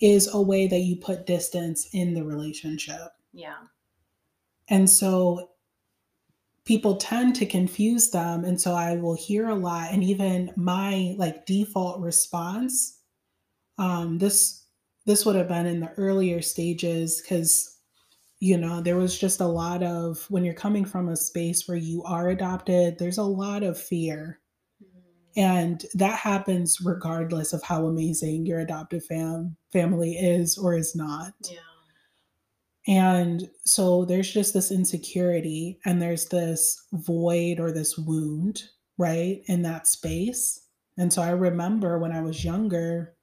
Is 0.00 0.32
a 0.32 0.40
way 0.40 0.66
that 0.66 0.80
you 0.80 0.96
put 0.96 1.26
distance 1.26 1.88
in 1.92 2.14
the 2.14 2.24
relationship. 2.24 3.12
Yeah. 3.32 3.58
And 4.68 4.88
so 4.88 5.50
people 6.64 6.96
tend 6.96 7.34
to 7.34 7.46
confuse 7.46 8.10
them 8.10 8.44
and 8.44 8.60
so 8.60 8.74
I 8.74 8.96
will 8.96 9.16
hear 9.16 9.48
a 9.48 9.54
lot 9.54 9.92
and 9.92 10.04
even 10.04 10.52
my 10.56 11.14
like 11.18 11.46
default 11.46 12.00
response 12.00 13.00
um 13.78 14.18
this 14.18 14.66
this 15.06 15.24
would 15.24 15.36
have 15.36 15.48
been 15.48 15.66
in 15.66 15.80
the 15.80 15.90
earlier 15.96 16.42
stages 16.42 17.20
because 17.20 17.78
you 18.40 18.56
know 18.56 18.80
there 18.80 18.96
was 18.96 19.18
just 19.18 19.40
a 19.40 19.46
lot 19.46 19.82
of 19.82 20.24
when 20.28 20.44
you're 20.44 20.54
coming 20.54 20.84
from 20.84 21.08
a 21.08 21.16
space 21.16 21.66
where 21.66 21.78
you 21.78 22.02
are 22.04 22.28
adopted 22.28 22.98
there's 22.98 23.18
a 23.18 23.22
lot 23.22 23.62
of 23.62 23.80
fear 23.80 24.38
and 25.36 25.86
that 25.94 26.18
happens 26.18 26.78
regardless 26.84 27.52
of 27.52 27.62
how 27.62 27.86
amazing 27.86 28.44
your 28.44 28.60
adoptive 28.60 29.04
fam 29.06 29.56
family 29.72 30.12
is 30.12 30.58
or 30.58 30.74
is 30.76 30.94
not 30.96 31.32
Yeah. 31.50 31.58
and 32.88 33.48
so 33.64 34.04
there's 34.04 34.30
just 34.32 34.54
this 34.54 34.70
insecurity 34.72 35.78
and 35.84 36.00
there's 36.00 36.26
this 36.26 36.86
void 36.92 37.60
or 37.60 37.72
this 37.72 37.96
wound 37.98 38.62
right 38.98 39.42
in 39.46 39.62
that 39.62 39.86
space 39.86 40.66
and 40.98 41.12
so 41.12 41.22
i 41.22 41.30
remember 41.30 41.98
when 41.98 42.12
i 42.12 42.20
was 42.20 42.44
younger 42.44 43.14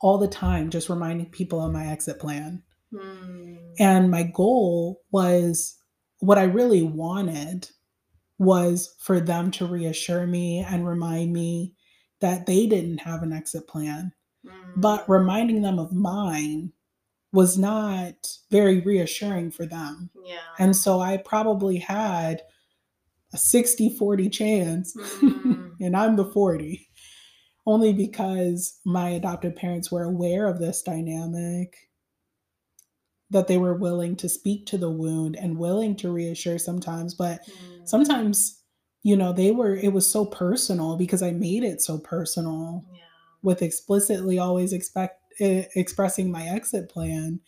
all 0.00 0.18
the 0.18 0.28
time 0.28 0.70
just 0.70 0.88
reminding 0.88 1.26
people 1.30 1.64
of 1.64 1.72
my 1.72 1.86
exit 1.86 2.18
plan 2.18 2.62
Mm. 2.92 3.56
and 3.78 4.10
my 4.10 4.22
goal 4.22 5.00
was 5.12 5.78
what 6.18 6.36
I 6.36 6.42
really 6.42 6.82
wanted 6.82 7.70
was 8.38 8.94
for 9.00 9.18
them 9.18 9.50
to 9.52 9.64
reassure 9.64 10.26
me 10.26 10.58
and 10.58 10.86
remind 10.86 11.32
me 11.32 11.74
that 12.20 12.44
they 12.44 12.66
didn't 12.66 12.98
have 12.98 13.22
an 13.22 13.32
exit 13.32 13.66
plan. 13.66 14.12
But 14.76 15.08
reminding 15.08 15.62
them 15.62 15.78
of 15.78 15.92
mine 15.92 16.72
was 17.32 17.58
not 17.58 18.14
very 18.50 18.80
reassuring 18.80 19.50
for 19.50 19.66
them. 19.66 20.10
yeah. 20.24 20.38
And 20.58 20.76
so 20.76 21.00
I 21.00 21.16
probably 21.18 21.78
had 21.78 22.42
a 23.32 23.38
60 23.38 23.90
40 23.98 24.28
chance, 24.30 24.94
Mm. 25.22 25.76
and 25.80 25.96
I'm 25.96 26.16
the 26.16 26.24
40, 26.26 26.88
only 27.66 27.92
because 27.92 28.80
my 28.84 29.10
adoptive 29.10 29.56
parents 29.56 29.90
were 29.92 30.04
aware 30.04 30.46
of 30.48 30.58
this 30.60 30.82
dynamic 30.82 31.76
that 33.30 33.48
they 33.48 33.56
were 33.58 33.74
willing 33.74 34.16
to 34.16 34.28
speak 34.28 34.66
to 34.66 34.78
the 34.78 34.90
wound 34.90 35.36
and 35.36 35.58
willing 35.58 35.96
to 35.96 36.12
reassure 36.12 36.58
sometimes 36.58 37.14
but 37.14 37.40
Mm. 37.48 37.88
sometimes 37.88 38.60
you 39.02 39.16
know 39.16 39.32
they 39.32 39.50
were 39.50 39.74
it 39.74 39.92
was 39.92 40.10
so 40.10 40.24
personal 40.26 40.96
because 40.96 41.22
i 41.22 41.30
made 41.32 41.64
it 41.64 41.80
so 41.80 41.98
personal 41.98 42.84
Yeah. 42.92 43.01
With 43.42 43.62
explicitly 43.62 44.38
always 44.38 44.72
expect 44.72 45.18
expressing 45.40 46.30
my 46.30 46.44
exit 46.46 46.88
plan 46.90 47.40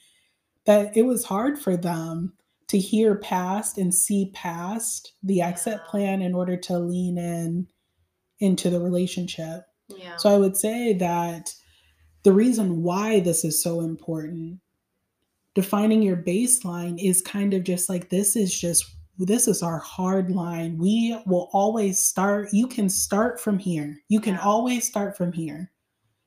that 0.65 0.97
it 0.97 1.03
was 1.03 1.25
hard 1.25 1.59
for 1.59 1.77
them 1.77 2.33
to 2.69 2.79
hear 2.79 3.15
past 3.17 3.77
and 3.77 3.95
see 3.95 4.31
past 4.33 5.13
the 5.23 5.43
exit 5.43 5.81
Yeah. 5.85 5.91
plan 5.91 6.23
in 6.23 6.35
order 6.35 6.57
to 6.57 6.79
lean 6.79 7.19
in 7.19 7.67
into 8.41 8.71
the 8.71 8.81
relationship 8.81 9.65
Yeah. 9.89 10.17
so 10.17 10.31
I 10.35 10.39
would 10.39 10.57
say 10.57 10.95
that 10.95 11.55
the 12.23 12.33
reason 12.33 12.83
why 12.83 13.21
this 13.21 13.45
is 13.45 13.63
so 13.63 13.81
important, 13.81 14.61
defining 15.55 16.03
your 16.03 16.17
baseline 16.17 16.99
is 16.99 17.21
kind 17.21 17.53
of 17.53 17.63
just 17.65 17.89
like 17.91 18.09
this 18.09 18.35
is 18.35 18.59
just 18.59 18.85
this 19.19 19.47
is 19.47 19.63
our 19.63 19.79
hard 19.79 20.31
line. 20.33 20.77
We 20.79 21.17
will 21.27 21.49
always 21.53 21.99
start 22.01 22.49
you 22.53 22.67
can 22.67 22.89
start 22.89 23.39
from 23.39 23.59
here. 23.59 24.01
You 24.09 24.21
can 24.21 24.35
Yeah. 24.35 24.41
always 24.43 24.85
start 24.85 25.17
from 25.17 25.33
here. 25.33 25.71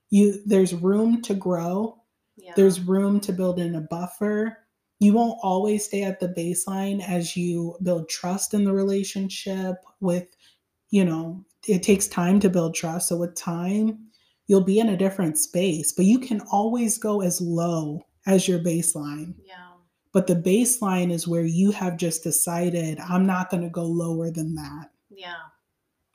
You 0.09 0.41
there's 0.45 0.73
room 0.73 1.21
to 1.23 1.33
grow. 1.33 2.01
yeah. 2.37 2.53
There's 2.55 2.79
room 2.79 3.19
to 3.21 3.33
build 3.33 3.59
in 3.59 3.75
a 3.75 3.81
buffer. 3.81 4.57
You 4.99 5.13
won't 5.13 5.39
always 5.43 5.85
stay 5.85 6.03
at 6.03 6.19
the 6.19 6.29
baseline 6.29 7.07
as 7.07 7.35
you 7.37 7.77
build 7.83 8.09
trust 8.09 8.53
in 8.53 8.63
the 8.63 8.73
relationship 8.73 9.75
with, 9.99 10.27
you 10.89 11.05
know, 11.05 11.45
it 11.67 11.83
takes 11.83 12.07
time 12.07 12.39
to 12.39 12.49
build 12.49 12.73
trust. 12.73 13.09
So 13.09 13.17
with 13.17 13.35
time, 13.35 14.07
you'll 14.47 14.63
be 14.63 14.79
in 14.79 14.89
a 14.89 14.97
different 14.97 15.37
space, 15.37 15.91
but 15.91 16.05
you 16.05 16.19
can 16.19 16.41
always 16.51 16.97
go 16.97 17.21
as 17.21 17.39
low 17.41 18.01
as 18.25 18.47
your 18.47 18.59
baseline. 18.59 19.35
yeah. 19.45 19.55
But 20.13 20.25
the 20.25 20.35
baseline 20.35 21.11
is 21.11 21.27
where 21.27 21.45
you 21.45 21.69
have 21.71 21.97
just 21.97 22.23
decided, 22.23 22.97
I'm 22.99 23.27
not 23.27 23.51
going 23.51 23.61
to 23.61 23.69
go 23.69 23.83
lower 23.83 24.31
than 24.31 24.55
that. 24.55 24.89
Yeah. 25.11 25.35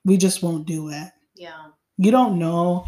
We 0.05 0.17
just 0.17 0.43
won't 0.43 0.67
do 0.67 0.89
it. 0.89 1.11
Yeah. 1.37 1.67
You 1.99 2.11
don't 2.11 2.39
know 2.39 2.87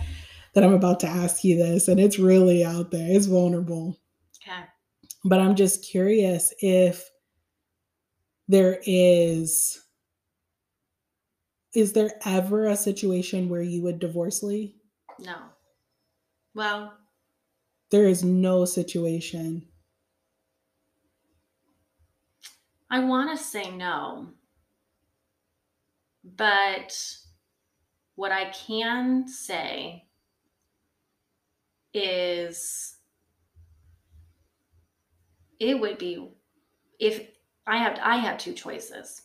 that 0.55 0.65
I'm 0.65 0.73
about 0.73 1.01
to 1.01 1.09
ask 1.09 1.45
you 1.45 1.57
this, 1.57 1.89
and 1.89 1.99
it's 2.01 2.19
really 2.19 2.65
out 2.65 2.91
there, 2.91 3.07
it's 3.11 3.27
vulnerable. 3.27 3.99
Okay. 4.47 4.65
but 5.25 5.41
I'm 5.41 5.55
just 5.55 5.89
curious 5.91 6.53
if 6.61 7.11
there 8.47 8.79
is 8.85 9.81
is 11.75 11.93
there 11.93 12.13
ever 12.25 12.67
a 12.67 12.77
situation 12.77 13.49
where 13.49 13.63
you 13.63 13.83
would 13.83 13.99
divorce 13.99 14.43
Lee? 14.43 14.77
No. 15.19 15.35
Well, 16.55 16.93
There 17.91 18.07
is 18.07 18.23
no 18.23 18.65
situation. 18.65 19.67
I 22.91 23.01
want 23.01 23.37
to 23.37 23.43
say 23.45 23.71
no. 23.77 24.29
But 26.23 26.97
what 28.15 28.31
I 28.31 28.51
can 28.51 29.27
say 29.27 30.05
is 31.95 32.97
it 35.61 35.81
would 35.81 35.99
be 35.99 36.29
if 36.99 37.29
I 37.67 37.79
have 37.79 37.99
I 38.03 38.17
have 38.17 38.37
two 38.39 38.53
choices 38.53 39.23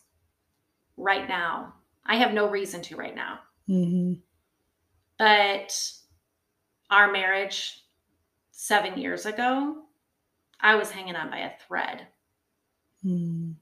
right 0.96 1.28
now. 1.28 1.74
I 2.06 2.16
have 2.16 2.32
no 2.32 2.48
reason 2.48 2.80
to 2.82 2.96
right 2.96 3.14
now. 3.14 3.40
hmm 3.66 4.14
But 5.18 5.92
our 6.90 7.12
marriage 7.12 7.84
7 8.52 8.98
years 8.98 9.26
ago, 9.26 9.82
I 10.60 10.76
was 10.76 10.90
hanging 10.90 11.16
on 11.16 11.30
by 11.30 11.38
a 11.38 11.50
thread. 11.66 12.06
Mm-hmm. 13.04 13.52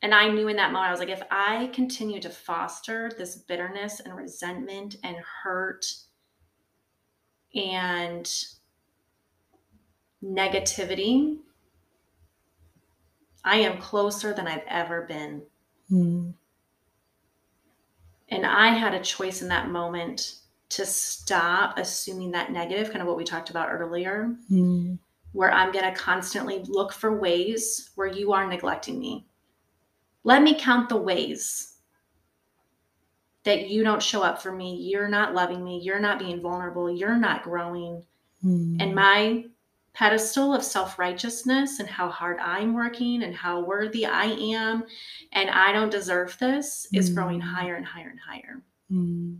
And 0.00 0.14
I 0.14 0.28
knew 0.28 0.48
in 0.48 0.56
that 0.56 0.72
moment, 0.72 0.88
I 0.88 0.90
was 0.92 1.00
like, 1.00 1.08
if 1.08 1.22
I 1.30 1.70
continue 1.72 2.20
to 2.20 2.30
foster 2.30 3.10
this 3.18 3.36
bitterness 3.36 4.00
and 4.00 4.14
resentment 4.16 4.96
and 5.02 5.16
hurt 5.42 5.84
and 7.58 8.30
negativity, 10.24 11.38
I 13.44 13.56
am 13.56 13.78
closer 13.80 14.32
than 14.32 14.46
I've 14.46 14.64
ever 14.68 15.02
been. 15.02 15.42
Mm-hmm. 15.90 16.30
And 18.30 18.46
I 18.46 18.68
had 18.68 18.94
a 18.94 19.00
choice 19.00 19.42
in 19.42 19.48
that 19.48 19.70
moment 19.70 20.36
to 20.70 20.84
stop 20.84 21.78
assuming 21.78 22.30
that 22.32 22.52
negative, 22.52 22.88
kind 22.88 23.00
of 23.00 23.08
what 23.08 23.16
we 23.16 23.24
talked 23.24 23.50
about 23.50 23.70
earlier, 23.70 24.34
Mm-hmm. 24.50 24.94
where 25.32 25.50
I'm 25.50 25.72
going 25.72 25.86
to 25.86 25.98
constantly 25.98 26.62
look 26.68 26.92
for 26.92 27.18
ways 27.18 27.90
where 27.94 28.06
you 28.06 28.32
are 28.32 28.46
neglecting 28.46 28.98
me. 28.98 29.24
Let 30.24 30.42
me 30.42 30.58
count 30.58 30.90
the 30.90 30.96
ways 30.96 31.77
that 33.44 33.68
you 33.68 33.84
don't 33.84 34.02
show 34.02 34.22
up 34.22 34.42
for 34.42 34.52
me. 34.52 34.76
You're 34.76 35.08
not 35.08 35.34
loving 35.34 35.64
me. 35.64 35.80
You're 35.82 36.00
not 36.00 36.18
being 36.18 36.40
vulnerable. 36.40 36.90
You're 36.90 37.16
not 37.16 37.42
growing. 37.42 38.02
Mm-hmm. 38.44 38.80
And 38.80 38.94
my 38.94 39.44
pedestal 39.94 40.54
of 40.54 40.62
self 40.62 40.98
righteousness 40.98 41.80
and 41.80 41.88
how 41.88 42.08
hard 42.08 42.38
I'm 42.38 42.72
working 42.74 43.22
and 43.24 43.34
how 43.34 43.60
worthy 43.60 44.06
I 44.06 44.26
am 44.26 44.84
and 45.32 45.50
I 45.50 45.72
don't 45.72 45.90
deserve 45.90 46.36
this 46.38 46.86
is 46.92 47.10
growing 47.10 47.40
Mm. 47.40 47.44
higher 47.44 47.74
and 47.74 47.86
higher 47.86 48.08
and 48.10 48.20
higher. 48.20 48.62
Mm-hmm. 48.92 49.34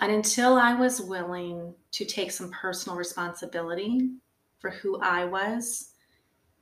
And 0.00 0.12
until 0.12 0.56
I 0.56 0.74
was 0.74 1.00
willing 1.00 1.74
to 1.92 2.04
take 2.04 2.30
some 2.32 2.50
personal 2.50 2.96
responsibility 2.98 4.10
for 4.58 4.70
who 4.70 4.98
I 5.00 5.24
was 5.24 5.90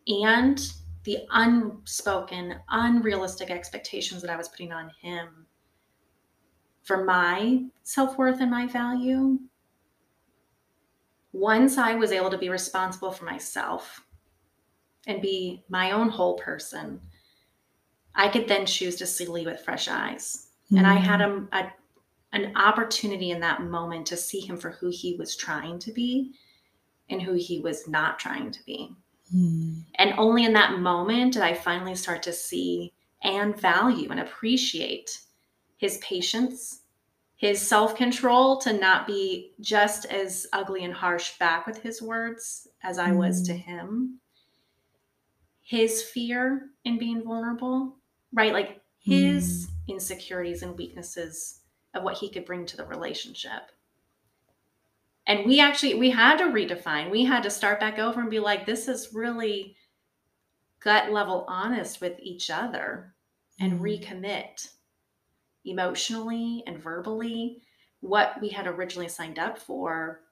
and 0.06 0.60
the 1.04 1.18
unspoken, 1.30 2.56
unrealistic 2.68 3.50
expectations 3.50 4.22
that 4.22 4.30
I 4.30 4.36
was 4.36 4.48
putting 4.48 4.72
on 4.72 4.90
him 5.00 5.46
for 6.82 7.04
my 7.04 7.64
self 7.82 8.18
worth 8.18 8.40
and 8.40 8.50
my 8.50 8.66
value, 8.66 9.38
once 11.32 11.78
I 11.78 11.94
was 11.94 12.12
able 12.12 12.30
to 12.30 12.38
be 12.38 12.48
responsible 12.48 13.12
for 13.12 13.24
myself 13.24 14.04
and 15.06 15.22
be 15.22 15.64
my 15.68 15.92
own 15.92 16.08
whole 16.08 16.34
person, 16.38 17.00
I 18.14 18.28
could 18.28 18.46
then 18.46 18.66
choose 18.66 18.96
to 18.96 19.06
see 19.06 19.26
Lee 19.26 19.46
with 19.46 19.64
fresh 19.64 19.88
eyes. 19.88 20.48
And 20.76 20.86
I 20.86 20.94
had 20.94 21.20
a, 21.20 21.26
mm-hmm. 21.26 21.54
a 21.54 21.72
an 22.32 22.52
opportunity 22.56 23.30
in 23.30 23.40
that 23.40 23.62
moment 23.62 24.06
to 24.06 24.16
see 24.16 24.40
him 24.40 24.56
for 24.56 24.70
who 24.70 24.88
he 24.90 25.16
was 25.16 25.36
trying 25.36 25.78
to 25.78 25.92
be 25.92 26.32
and 27.10 27.20
who 27.20 27.34
he 27.34 27.60
was 27.60 27.86
not 27.86 28.18
trying 28.18 28.50
to 28.50 28.64
be. 28.64 28.96
Mm-hmm. 29.34 29.80
And 29.96 30.14
only 30.18 30.44
in 30.44 30.52
that 30.54 30.78
moment 30.78 31.34
did 31.34 31.42
I 31.42 31.54
finally 31.54 31.94
start 31.94 32.22
to 32.24 32.32
see 32.32 32.92
and 33.22 33.58
value 33.58 34.10
and 34.10 34.20
appreciate 34.20 35.20
his 35.76 35.98
patience, 35.98 36.80
his 37.36 37.60
self 37.60 37.96
control 37.96 38.58
to 38.58 38.72
not 38.72 39.06
be 39.06 39.52
just 39.60 40.04
as 40.06 40.46
ugly 40.52 40.84
and 40.84 40.94
harsh 40.94 41.38
back 41.38 41.66
with 41.66 41.82
his 41.82 42.00
words 42.02 42.68
as 42.82 42.98
I 42.98 43.12
was 43.12 43.42
to 43.42 43.52
Mm. 43.52 43.60
him, 43.62 44.20
his 45.60 46.02
fear 46.02 46.70
in 46.84 46.98
being 46.98 47.22
vulnerable, 47.22 47.96
right? 48.32 48.52
Like 48.52 48.80
his 48.98 49.68
insecurities 49.88 50.62
and 50.62 50.76
weaknesses 50.76 51.60
of 51.94 52.02
what 52.02 52.18
he 52.18 52.28
could 52.30 52.44
bring 52.44 52.66
to 52.66 52.76
the 52.76 52.86
relationship. 52.86 53.72
And 55.26 55.46
we 55.46 55.60
actually 55.60 55.94
we 55.94 56.10
had 56.10 56.36
to 56.38 56.44
redefine 56.44 57.10
we 57.10 57.24
had 57.24 57.42
to 57.42 57.50
start 57.50 57.80
back 57.80 57.98
over 57.98 58.20
and 58.20 58.30
be 58.30 58.40
like 58.40 58.66
this 58.66 58.88
is 58.88 59.14
really 59.14 59.76
gut 60.80 61.12
level 61.12 61.44
honest 61.48 62.00
with 62.00 62.18
each 62.20 62.50
other 62.50 63.14
and 63.60 63.80
Mhm. 63.80 63.80
recommit 63.80 64.68
emotionally 65.64 66.62
and 66.66 66.78
verbally 66.82 67.62
what 68.00 68.40
we 68.40 68.48
had 68.48 68.66
originally 68.66 69.08
signed 69.08 69.38
up 69.38 69.58
for 69.58 70.22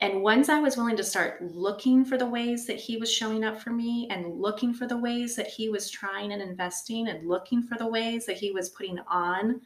and 0.00 0.22
once 0.22 0.48
i 0.48 0.58
was 0.58 0.76
willing 0.76 0.96
to 0.96 1.04
start 1.04 1.42
looking 1.42 2.04
for 2.04 2.16
the 2.16 2.26
ways 2.26 2.66
that 2.66 2.78
he 2.78 2.96
was 2.96 3.12
showing 3.12 3.44
up 3.44 3.60
for 3.60 3.70
me 3.70 4.08
and 4.10 4.40
looking 4.40 4.72
for 4.72 4.86
the 4.86 4.96
ways 4.96 5.36
that 5.36 5.46
he 5.46 5.68
was 5.68 5.90
trying 5.90 6.32
and 6.32 6.42
investing 6.42 7.08
and 7.08 7.28
looking 7.28 7.62
for 7.62 7.76
the 7.76 7.86
ways 7.86 8.24
that 8.26 8.38
he 8.38 8.50
was 8.50 8.70
putting 8.70 8.98
on 9.00 9.60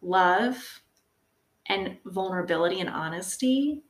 love 0.00 0.82
and 1.66 1.96
vulnerability 2.04 2.80
and 2.80 2.88
honesty, 2.88 3.82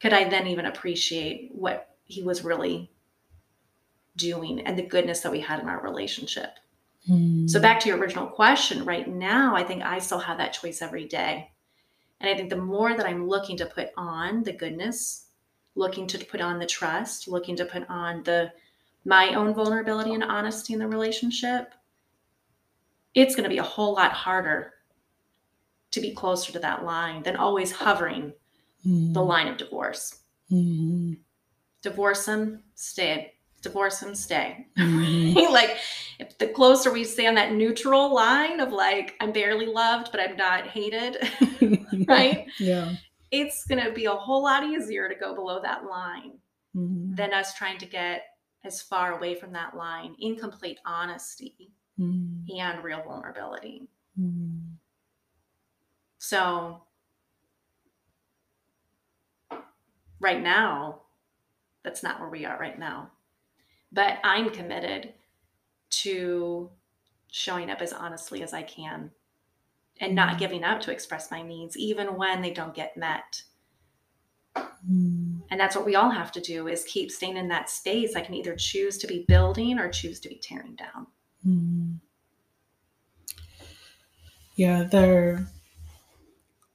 could 0.00 0.12
I 0.12 0.28
then 0.28 0.46
even 0.46 0.66
appreciate 0.66 1.50
what 1.52 1.96
he 2.04 2.22
was 2.22 2.44
really 2.44 2.90
doing 4.16 4.60
and 4.60 4.78
the 4.78 4.86
goodness 4.86 5.20
that 5.20 5.32
we 5.32 5.40
had 5.40 5.60
in 5.60 5.68
our 5.68 5.80
relationship. 5.80 6.50
Mm. 7.08 7.48
So, 7.48 7.60
back 7.60 7.80
to 7.80 7.88
your 7.88 7.98
original 7.98 8.26
question, 8.26 8.84
right 8.84 9.08
now, 9.08 9.56
I 9.56 9.64
think 9.64 9.82
I 9.82 9.98
still 9.98 10.18
have 10.18 10.38
that 10.38 10.52
choice 10.52 10.82
every 10.82 11.06
day. 11.06 11.50
And 12.20 12.28
I 12.28 12.36
think 12.36 12.50
the 12.50 12.56
more 12.56 12.94
that 12.94 13.06
I'm 13.06 13.26
looking 13.26 13.56
to 13.58 13.66
put 13.66 13.88
on 13.96 14.42
the 14.42 14.52
goodness, 14.52 15.26
looking 15.74 16.06
to 16.08 16.18
put 16.18 16.42
on 16.42 16.58
the 16.58 16.66
trust, 16.66 17.26
looking 17.28 17.56
to 17.56 17.64
put 17.64 17.88
on 17.88 18.22
the 18.24 18.52
my 19.06 19.30
own 19.30 19.54
vulnerability 19.54 20.12
and 20.12 20.22
honesty 20.22 20.74
in 20.74 20.78
the 20.78 20.86
relationship, 20.86 21.72
it's 23.14 23.34
going 23.34 23.44
to 23.44 23.50
be 23.50 23.56
a 23.56 23.62
whole 23.62 23.94
lot 23.94 24.12
harder 24.12 24.74
to 25.92 26.00
be 26.00 26.14
closer 26.14 26.52
to 26.52 26.58
that 26.60 26.84
line 26.84 27.22
than 27.22 27.36
always 27.36 27.72
hovering 27.72 28.32
Mm. 28.86 29.12
the 29.12 29.22
line 29.22 29.46
of 29.48 29.58
divorce. 29.58 30.20
Mhm. 30.50 31.18
Divorce 31.82 32.26
him, 32.26 32.62
stay. 32.74 33.34
Divorce 33.62 34.00
him, 34.02 34.14
stay. 34.14 34.66
Mhm. 34.78 35.34
like, 35.52 35.76
if 36.18 36.38
the 36.38 36.48
closer 36.48 36.90
we 36.90 37.04
stay 37.04 37.26
on 37.26 37.34
that 37.34 37.52
neutral 37.52 38.12
line 38.14 38.58
of 38.60 38.72
like, 38.72 39.16
I'm 39.20 39.32
barely 39.32 39.66
loved, 39.66 40.10
but 40.12 40.20
I'm 40.20 40.36
not 40.36 40.66
hated, 40.66 41.18
right? 42.08 42.46
Yeah. 42.58 42.94
It's 43.30 43.66
going 43.66 43.84
to 43.84 43.92
be 43.92 44.06
a 44.06 44.12
whole 44.14 44.42
lot 44.42 44.64
easier 44.64 45.08
to 45.10 45.14
go 45.14 45.34
below 45.34 45.60
that 45.62 45.84
line 45.84 46.38
Mhm. 46.74 47.16
than 47.16 47.34
us 47.34 47.52
trying 47.54 47.78
to 47.78 47.86
get 47.86 48.22
as 48.64 48.80
far 48.80 49.12
away 49.18 49.34
from 49.34 49.52
that 49.52 49.76
line 49.76 50.14
in 50.20 50.36
complete 50.36 50.78
honesty 50.86 51.70
Mm. 51.98 52.46
and 52.58 52.82
real 52.82 53.02
vulnerability. 53.02 53.88
Mm. 54.18 54.76
So, 56.22 56.82
right 60.20 60.40
now, 60.40 61.00
that's 61.82 62.02
not 62.02 62.20
where 62.20 62.28
we 62.28 62.44
are 62.44 62.58
right 62.58 62.78
now. 62.78 63.10
But 63.90 64.18
I'm 64.22 64.50
committed 64.50 65.14
to 65.90 66.68
showing 67.28 67.70
up 67.70 67.80
as 67.80 67.94
honestly 67.94 68.42
as 68.42 68.52
I 68.52 68.62
can 68.62 69.10
and 69.98 70.14
not 70.14 70.38
giving 70.38 70.62
up 70.62 70.82
to 70.82 70.92
express 70.92 71.30
my 71.30 71.40
needs, 71.40 71.74
even 71.78 72.14
when 72.16 72.42
they 72.42 72.52
don't 72.52 72.74
get 72.74 72.98
met. 72.98 73.42
Mm. 74.56 75.40
And 75.50 75.58
that's 75.58 75.74
what 75.74 75.86
we 75.86 75.96
all 75.96 76.10
have 76.10 76.32
to 76.32 76.40
do 76.40 76.68
is 76.68 76.84
keep 76.84 77.10
staying 77.10 77.38
in 77.38 77.48
that 77.48 77.70
space. 77.70 78.14
I 78.14 78.20
can 78.20 78.34
either 78.34 78.54
choose 78.56 78.98
to 78.98 79.06
be 79.06 79.24
building 79.26 79.78
or 79.78 79.88
choose 79.88 80.20
to 80.20 80.28
be 80.28 80.36
tearing 80.36 80.76
down. 80.76 81.06
Mm. 81.46 81.96
Yeah, 84.56 84.82
they're 84.82 85.46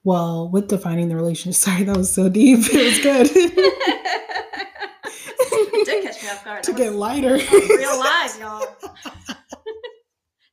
well 0.06 0.50
with 0.50 0.68
defining 0.70 1.10
the 1.10 1.16
relationship. 1.16 1.56
Sorry, 1.60 1.84
that 1.84 1.98
was 1.98 2.14
so 2.14 2.30
deep. 2.30 2.60
It 2.72 2.86
was 2.86 3.00
good 3.00 3.30
It 5.78 5.86
did 5.86 6.04
catch 6.06 6.24
me 6.24 6.30
off 6.30 6.46
guard. 6.46 6.64
to 6.64 6.72
That 6.72 6.78
get 6.78 6.88
was- 6.92 6.96
lighter. 7.00 7.34
real 7.36 8.00
live, 8.00 8.40
y'all. 8.40 8.66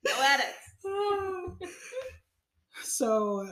no 0.04 0.12
edits. 0.20 0.58
so, 2.82 3.46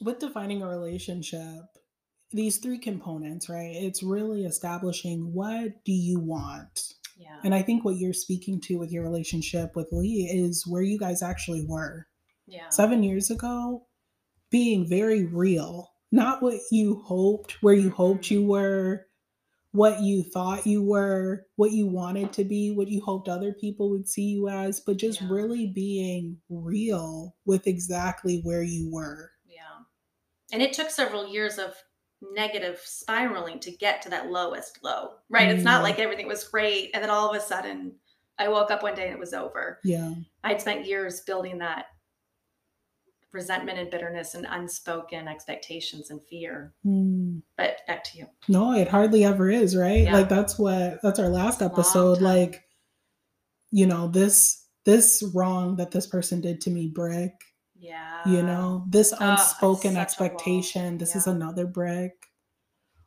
with 0.00 0.18
defining 0.18 0.62
a 0.62 0.68
relationship, 0.68 1.40
these 2.32 2.58
three 2.58 2.78
components, 2.78 3.48
right? 3.48 3.70
It's 3.74 4.02
really 4.02 4.44
establishing 4.44 5.32
what 5.32 5.84
do 5.84 5.92
you 5.92 6.20
want. 6.20 6.80
Yeah. 7.16 7.38
And 7.44 7.54
I 7.54 7.62
think 7.62 7.84
what 7.84 7.96
you're 7.96 8.12
speaking 8.12 8.60
to 8.62 8.76
with 8.76 8.92
your 8.92 9.02
relationship 9.02 9.74
with 9.74 9.88
Lee 9.90 10.30
is 10.32 10.66
where 10.66 10.82
you 10.82 10.98
guys 10.98 11.22
actually 11.22 11.64
were. 11.66 12.06
Yeah. 12.50 12.68
seven 12.70 13.02
years 13.02 13.30
ago 13.30 13.82
being 14.50 14.86
very 14.88 15.24
real 15.24 15.90
not 16.10 16.42
what 16.42 16.58
you 16.70 17.02
hoped 17.02 17.62
where 17.62 17.74
you 17.74 17.90
hoped 17.90 18.30
you 18.30 18.44
were 18.46 19.06
what 19.72 20.00
you 20.02 20.22
thought 20.22 20.66
you 20.66 20.82
were 20.82 21.46
what 21.56 21.72
you 21.72 21.86
wanted 21.86 22.32
to 22.32 22.44
be 22.44 22.70
what 22.70 22.88
you 22.88 23.00
hoped 23.02 23.28
other 23.28 23.52
people 23.52 23.90
would 23.90 24.08
see 24.08 24.22
you 24.24 24.48
as 24.48 24.80
but 24.80 24.96
just 24.96 25.20
Yeah. 25.20 25.28
really 25.30 25.66
being 25.68 26.40
real 26.48 27.36
with 27.44 27.66
exactly 27.66 28.40
where 28.42 28.62
you 28.62 28.90
were 28.90 29.32
Yeah. 29.46 29.80
And 30.52 30.62
it 30.62 30.72
took 30.72 30.90
several 30.90 31.26
years 31.28 31.58
of 31.58 31.76
negative 32.22 32.80
spiraling 32.84 33.60
to 33.60 33.70
get 33.70 34.02
to 34.02 34.10
that 34.10 34.30
lowest 34.30 34.82
low, 34.82 35.18
right? 35.28 35.50
It's 35.50 35.64
not 35.64 35.80
Mhm. 35.80 35.84
like 35.84 35.98
everything 36.00 36.26
was 36.28 36.44
great 36.44 36.90
and 36.94 37.02
then 37.02 37.10
all 37.10 37.30
of 37.30 37.36
a 37.36 37.40
sudden 37.40 37.98
I 38.38 38.48
woke 38.48 38.70
up 38.70 38.82
one 38.82 38.94
day 38.94 39.04
and 39.06 39.14
it 39.14 39.20
was 39.20 39.34
over. 39.34 39.80
yeah 39.84 40.14
I'd 40.44 40.60
spent 40.60 40.86
years 40.86 41.20
building 41.22 41.58
that 41.58 41.86
resentment 43.32 43.78
and 43.78 43.90
bitterness 43.90 44.34
and 44.34 44.46
unspoken 44.48 45.28
expectations 45.28 46.10
and 46.10 46.20
fear. 46.30 46.72
Mm. 46.86 47.42
But 47.56 47.78
back 47.86 48.04
to 48.04 48.18
you. 48.18 48.26
no 48.48 48.72
it 48.72 48.88
hardly 48.88 49.24
ever 49.24 49.50
is 49.50 49.76
right 49.76 50.04
Yeah. 50.04 50.12
like 50.14 50.28
that's 50.28 50.58
what 50.58 51.00
that's 51.02 51.18
our 51.18 51.28
last 51.28 51.60
episode 51.62 52.20
like 52.20 52.62
you 53.70 53.86
know 53.86 54.08
this 54.08 54.64
this 54.84 55.22
wrong 55.34 55.76
that 55.76 55.90
this 55.90 56.06
person 56.06 56.40
did 56.40 56.60
to 56.62 56.70
me 56.70 56.86
brick 56.88 57.32
Yeah. 57.76 58.26
you 58.26 58.42
know 58.42 58.84
this 58.88 59.12
oh, 59.12 59.16
unspoken 59.20 59.94
wall. 59.94 60.02
expectation 60.02 60.96
this 60.98 61.14
is 61.14 61.26
another 61.26 61.66
brick 61.66 62.12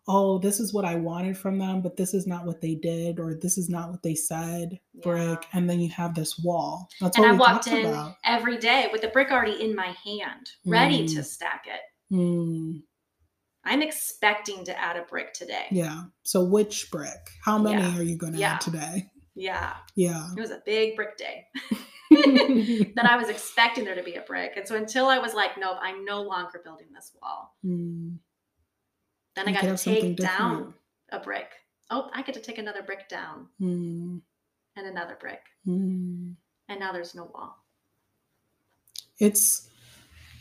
oh 0.08 0.40
this 0.40 0.60
is 0.60 0.74
what 0.74 0.84
i 0.86 0.96
wanted 0.96 1.38
from 1.38 1.58
them 1.60 1.82
but 1.82 1.96
this 1.96 2.14
is 2.14 2.26
not 2.26 2.46
what 2.46 2.60
they 2.62 2.74
did 2.76 3.20
or 3.20 3.36
this 3.36 3.58
is 3.58 3.70
not 3.70 3.90
what 3.92 4.02
they 4.02 4.16
said 4.16 4.80
brick 5.04 5.46
and 5.54 5.70
then 5.70 5.80
you 5.80 5.90
have 5.90 6.16
this 6.16 6.40
wall 6.40 6.88
that's 7.00 7.18
And 7.18 7.24
what 7.24 7.30
I 7.30 7.34
we 7.34 7.38
walked 7.40 7.68
in 7.68 7.86
about 7.86 8.16
every 8.26 8.58
day 8.58 8.88
with 8.92 9.02
the 9.02 9.10
brick 9.10 9.32
already 9.32 9.62
in 9.64 9.76
my 9.76 9.96
hand, 10.04 10.50
ready 10.66 11.06
to 11.08 11.20
Mm. 11.20 11.26
stack 11.26 11.66
it. 11.68 11.82
Mm, 12.16 12.82
I'm 13.64 13.82
expecting 13.84 14.66
to 14.66 14.80
add 14.80 14.98
a 14.98 15.04
brick 15.04 15.34
today. 15.34 15.68
yeah 15.72 16.04
so 16.24 16.44
which 16.44 16.90
brick 16.92 17.20
how 17.46 17.58
many 17.60 17.82
Yeah. 17.82 17.98
are 17.98 18.04
you 18.04 18.18
going 18.18 18.34
to 18.34 18.40
Yeah. 18.40 18.54
add 18.56 18.62
today 18.62 19.12
Yeah. 19.36 19.74
yeah 19.96 20.28
It 20.36 20.40
was 20.40 20.52
a 20.52 20.62
big 20.66 20.96
brick 20.96 21.16
day 21.18 21.46
that 22.12 23.06
I 23.10 23.16
was 23.18 23.30
expecting 23.30 23.86
there 23.86 23.96
to 23.96 24.04
be 24.04 24.16
a 24.16 24.22
brick. 24.22 24.54
And 24.58 24.68
so 24.68 24.76
until 24.76 25.08
I 25.08 25.20
was 25.20 25.34
like, 25.34 25.58
nope, 25.58 25.78
I'm 25.82 26.04
no 26.06 26.22
longer 26.22 26.60
building 26.64 26.88
this 26.94 27.12
wall, 27.22 27.56
Mm, 27.66 28.18
then 29.36 29.48
I 29.48 29.54
got 29.54 29.62
to 29.62 29.78
take 29.78 30.18
down 30.18 30.58
different. 30.58 30.76
a 31.12 31.20
brick. 31.20 31.52
Oh, 31.90 32.10
I 32.14 32.22
get 32.22 32.34
to 32.36 32.42
take 32.42 32.58
another 32.58 32.82
brick 32.84 33.10
down 33.10 33.48
mm, 33.62 34.22
and 34.78 34.88
another 34.88 35.18
brick. 35.20 35.42
mm. 35.68 36.36
And 36.70 36.80
now 36.80 36.92
there's 36.94 37.16
no 37.16 37.26
wall. 37.34 37.58
it's 39.20 39.70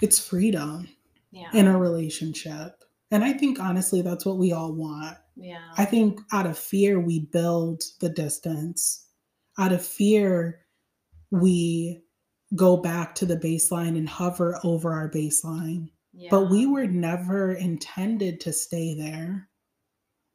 it's 0.00 0.18
freedom 0.18 0.88
Yeah. 1.32 1.50
in 1.52 1.66
a 1.66 1.76
relationship 1.78 2.84
and 3.10 3.22
i 3.24 3.32
think 3.32 3.60
honestly 3.60 4.00
that's 4.02 4.24
what 4.24 4.38
we 4.38 4.52
all 4.52 4.72
want 4.72 5.18
yeah. 5.36 5.72
I 5.78 5.86
think 5.86 6.20
out 6.32 6.44
of 6.44 6.58
fear, 6.58 7.00
we 7.00 7.20
build 7.20 7.82
the 8.00 8.10
distance. 8.10 9.06
Out 9.58 9.72
of 9.72 9.82
fear, 9.82 10.60
we 11.30 12.02
go 12.54 12.76
back 12.76 13.14
to 13.16 13.26
the 13.26 13.38
baseline 13.38 13.96
and 13.96 14.06
hover 14.06 14.58
over 14.64 14.92
our 14.92 15.08
baseline. 15.10 15.88
But 16.28 16.50
we 16.50 16.66
were 16.66 16.86
never 16.86 17.52
intended 17.52 18.40
to 18.40 18.52
stay 18.52 18.94
there. 18.94 19.48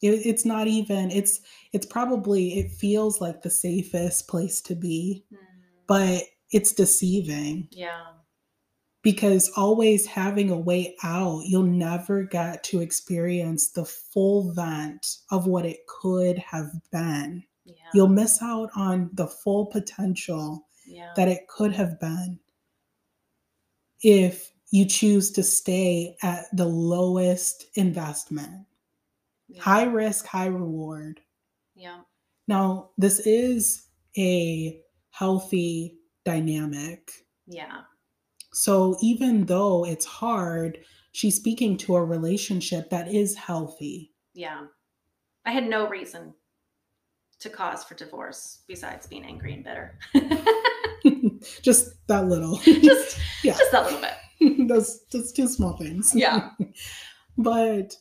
It, 0.01 0.25
it's 0.25 0.45
not 0.45 0.67
even, 0.67 1.11
it's, 1.11 1.41
it's 1.73 1.85
probably, 1.85 2.59
it 2.59 2.71
feels 2.71 3.21
like 3.21 3.41
the 3.41 3.49
safest 3.49 4.27
place 4.27 4.61
to 4.61 4.75
be, 4.75 5.25
Mm. 5.31 5.37
but 5.87 6.23
it's 6.51 6.73
deceiving 6.73 7.67
yeah. 7.71 8.05
because 9.03 9.51
always 9.55 10.05
having 10.05 10.49
a 10.49 10.59
way 10.59 10.95
out, 11.03 11.43
you'll 11.45 11.63
never 11.63 12.23
get 12.23 12.63
to 12.65 12.81
experience 12.81 13.69
the 13.71 13.85
full 13.85 14.51
vent 14.53 15.17
of 15.31 15.47
what 15.47 15.65
it 15.65 15.85
could 15.87 16.37
have 16.39 16.71
been. 16.91 17.43
Yeah. 17.65 17.75
You'll 17.93 18.07
miss 18.09 18.41
out 18.41 18.69
on 18.75 19.09
the 19.13 19.27
full 19.27 19.67
potential 19.67 20.67
yeah. 20.85 21.13
that 21.15 21.27
it 21.27 21.47
could 21.47 21.73
have 21.73 21.99
been 21.99 22.39
if 24.01 24.51
you 24.71 24.85
choose 24.85 25.31
to 25.31 25.43
stay 25.43 26.15
at 26.21 26.45
the 26.53 26.65
lowest 26.65 27.65
investment. 27.75 28.65
yeah. 29.47 29.61
High 29.61 29.83
risk, 29.83 30.25
high 30.25 30.47
reward. 30.47 31.21
Yeah. 31.75 32.01
Now, 32.47 32.89
this 32.97 33.19
is 33.19 33.87
a 34.17 34.79
healthy 35.11 35.97
dynamic. 36.23 37.11
Yeah. 37.47 37.81
So 38.53 38.97
even 39.01 39.45
though 39.45 39.85
it's 39.85 40.05
hard 40.05 40.79
she's 41.15 41.37
speaking 41.37 41.77
to 41.77 41.95
a 41.95 42.03
relationship 42.03 42.89
that 42.89 43.07
is 43.07 43.35
healthy. 43.35 44.11
Yeah. 44.33 44.65
I 45.45 45.51
had 45.51 45.65
no 45.65 45.87
reason 45.87 46.33
to 47.39 47.49
cause 47.49 47.85
for 47.85 47.95
divorce 47.95 48.63
besides 48.67 49.07
being 49.07 49.23
angry 49.23 49.53
and 49.53 49.63
bitter. 49.63 49.97
just 51.61 51.93
that 52.07 52.25
little. 52.25 52.57
just 52.57 53.17
yeah. 53.43 53.57
just 53.57 53.71
that 53.71 53.85
little 53.85 54.01
bit. 54.01 54.11
those 54.67 55.01
just 55.11 55.35
two 55.35 55.47
small 55.47 55.77
things. 55.77 56.13
Yeah. 56.15 56.49
but 57.37 57.95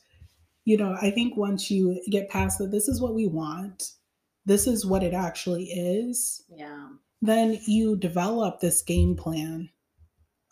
you 0.65 0.77
know, 0.77 0.97
I 0.99 1.11
think 1.11 1.37
once 1.37 1.69
you 1.69 2.01
get 2.09 2.29
past 2.29 2.57
that 2.57 2.71
this 2.71 2.87
is 2.87 2.99
what 2.99 3.13
we 3.13 3.27
want, 3.27 3.91
this 4.45 4.65
is 4.67 4.85
what 4.85 5.03
it 5.03 5.13
actually 5.13 5.65
is. 5.65 6.43
Yeah. 6.49 6.87
Then 7.21 7.59
you 7.67 7.95
develop 7.95 8.59
this 8.59 8.81
game 8.81 9.15
plan 9.15 9.69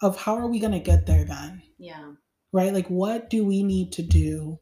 of 0.02 0.18
how 0.18 0.36
are 0.36 0.48
we 0.48 0.60
going 0.60 0.74
to 0.74 0.80
get 0.80 1.06
there 1.06 1.26
then? 1.26 1.64
Yeah. 1.80 2.14
Right? 2.52 2.74
Like 2.74 2.88
what 2.88 3.30
do 3.30 3.44
we 3.44 3.64
need 3.64 3.92
to 3.94 4.04
do 4.04 4.60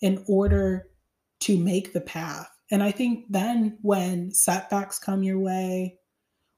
in 0.00 0.22
order 0.28 0.88
to 1.40 1.56
make 1.56 1.92
the 1.92 2.00
path? 2.00 2.48
And 2.70 2.82
I 2.82 2.90
think 2.90 3.26
then 3.30 3.78
when 3.82 4.32
setbacks 4.32 4.98
come 4.98 5.22
your 5.22 5.38
way, 5.38 5.98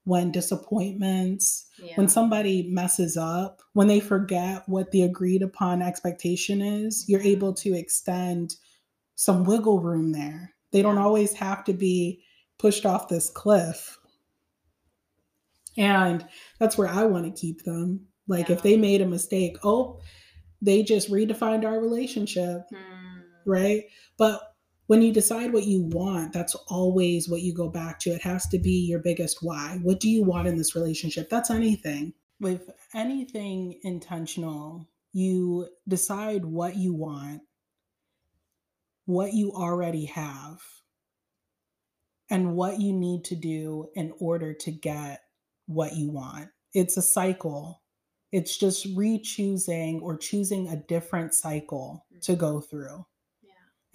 when 0.05 0.31
disappointments, 0.31 1.65
yeah. 1.83 1.95
when 1.95 2.07
somebody 2.07 2.69
messes 2.69 3.17
up, 3.17 3.61
when 3.73 3.87
they 3.87 3.99
forget 3.99 4.63
what 4.67 4.91
the 4.91 5.01
agreed 5.01 5.41
upon 5.41 5.81
expectation 5.81 6.61
is, 6.61 7.05
you're 7.07 7.19
mm-hmm. 7.19 7.29
able 7.29 7.53
to 7.53 7.73
extend 7.73 8.55
some 9.15 9.43
wiggle 9.43 9.81
room 9.81 10.11
there. 10.11 10.53
They 10.71 10.81
don't 10.81 10.99
always 10.99 11.33
have 11.33 11.63
to 11.65 11.73
be 11.73 12.21
pushed 12.59 12.85
off 12.85 13.07
this 13.07 13.29
cliff. 13.29 13.97
And 15.77 16.25
that's 16.59 16.77
where 16.77 16.87
I 16.87 17.03
want 17.03 17.25
to 17.25 17.41
keep 17.41 17.63
them. 17.63 18.05
Like 18.27 18.49
yeah. 18.49 18.55
if 18.55 18.61
they 18.61 18.77
made 18.77 19.01
a 19.01 19.07
mistake, 19.07 19.57
oh, 19.63 19.99
they 20.61 20.83
just 20.83 21.11
redefined 21.11 21.65
our 21.65 21.79
relationship. 21.79 22.61
Mm. 22.71 23.21
Right. 23.45 23.83
But 24.17 24.54
when 24.87 25.01
you 25.01 25.11
decide 25.11 25.51
what 25.51 25.63
you 25.63 25.81
want, 25.81 26.33
that's 26.33 26.55
always 26.67 27.27
what 27.27 27.41
you 27.41 27.53
go 27.53 27.69
back 27.69 27.99
to. 27.99 28.11
It 28.11 28.21
has 28.21 28.47
to 28.49 28.59
be 28.59 28.85
your 28.87 28.99
biggest 28.99 29.39
why. 29.41 29.79
What 29.81 29.99
do 29.99 30.09
you 30.09 30.23
want 30.23 30.47
in 30.47 30.57
this 30.57 30.75
relationship? 30.75 31.29
That's 31.29 31.49
anything. 31.49 32.13
With 32.39 32.69
anything 32.93 33.79
intentional, 33.83 34.87
you 35.13 35.69
decide 35.87 36.45
what 36.45 36.75
you 36.75 36.93
want, 36.93 37.41
what 39.05 39.33
you 39.33 39.53
already 39.53 40.05
have, 40.05 40.59
and 42.29 42.55
what 42.55 42.79
you 42.79 42.93
need 42.93 43.23
to 43.25 43.35
do 43.35 43.87
in 43.95 44.13
order 44.19 44.53
to 44.53 44.71
get 44.71 45.21
what 45.67 45.95
you 45.95 46.11
want. 46.11 46.49
It's 46.73 46.97
a 46.97 47.01
cycle. 47.01 47.81
It's 48.31 48.57
just 48.57 48.85
re 48.95 49.19
choosing 49.19 50.01
or 50.01 50.17
choosing 50.17 50.67
a 50.67 50.75
different 50.75 51.33
cycle 51.33 52.05
to 52.23 52.35
go 52.35 52.59
through. 52.59 53.05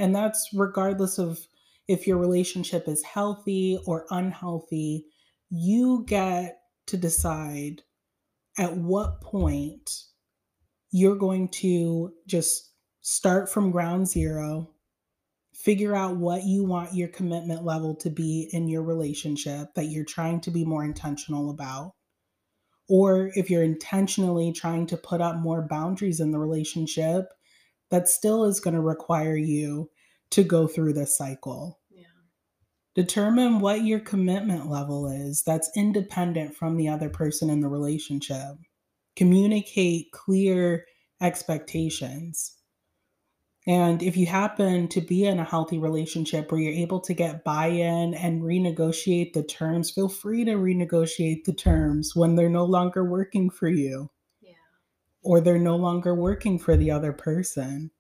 And 0.00 0.16
that's 0.16 0.48
regardless 0.54 1.18
of 1.18 1.46
if 1.86 2.06
your 2.06 2.16
relationship 2.16 2.88
is 2.88 3.04
healthy 3.04 3.78
or 3.86 4.06
unhealthy, 4.10 5.04
you 5.50 6.04
get 6.08 6.58
to 6.86 6.96
decide 6.96 7.82
at 8.56 8.76
what 8.76 9.20
point 9.20 9.90
you're 10.90 11.16
going 11.16 11.48
to 11.48 12.14
just 12.26 12.70
start 13.02 13.50
from 13.50 13.70
ground 13.70 14.08
zero, 14.08 14.70
figure 15.54 15.94
out 15.94 16.16
what 16.16 16.44
you 16.44 16.64
want 16.64 16.94
your 16.94 17.08
commitment 17.08 17.64
level 17.64 17.94
to 17.96 18.08
be 18.08 18.48
in 18.52 18.68
your 18.68 18.82
relationship 18.82 19.74
that 19.74 19.86
you're 19.86 20.04
trying 20.04 20.40
to 20.40 20.50
be 20.50 20.64
more 20.64 20.82
intentional 20.82 21.50
about. 21.50 21.92
Or 22.88 23.30
if 23.34 23.50
you're 23.50 23.62
intentionally 23.62 24.50
trying 24.52 24.86
to 24.86 24.96
put 24.96 25.20
up 25.20 25.36
more 25.36 25.60
boundaries 25.60 26.20
in 26.20 26.30
the 26.30 26.38
relationship, 26.38 27.34
that 27.90 28.08
still 28.08 28.44
is 28.44 28.60
going 28.60 28.74
to 28.74 28.80
require 28.80 29.36
you 29.36 29.90
to 30.30 30.44
go 30.44 30.66
through 30.66 30.92
this 30.92 31.16
cycle. 31.16 31.78
Yeah. 31.90 32.04
Determine 32.94 33.60
what 33.60 33.84
your 33.84 34.00
commitment 34.00 34.70
level 34.70 35.08
is 35.08 35.42
that's 35.42 35.70
independent 35.76 36.54
from 36.54 36.76
the 36.76 36.88
other 36.88 37.08
person 37.10 37.50
in 37.50 37.60
the 37.60 37.68
relationship. 37.68 38.56
Communicate 39.16 40.12
clear 40.12 40.86
expectations. 41.20 42.56
And 43.66 44.02
if 44.02 44.16
you 44.16 44.26
happen 44.26 44.88
to 44.88 45.00
be 45.02 45.26
in 45.26 45.38
a 45.38 45.44
healthy 45.44 45.78
relationship 45.78 46.50
where 46.50 46.60
you're 46.60 46.72
able 46.72 47.00
to 47.00 47.12
get 47.12 47.44
buy 47.44 47.66
in 47.66 48.14
and 48.14 48.42
renegotiate 48.42 49.34
the 49.34 49.42
terms, 49.42 49.90
feel 49.90 50.08
free 50.08 50.44
to 50.46 50.52
renegotiate 50.52 51.44
the 51.44 51.52
terms 51.52 52.16
when 52.16 52.36
they're 52.36 52.48
no 52.48 52.64
longer 52.64 53.04
working 53.04 53.50
for 53.50 53.68
you 53.68 54.10
or 55.22 55.40
they're 55.40 55.58
no 55.58 55.76
longer 55.76 56.14
working 56.14 56.58
for 56.58 56.76
the 56.76 56.90
other 56.90 57.12
person. 57.12 57.90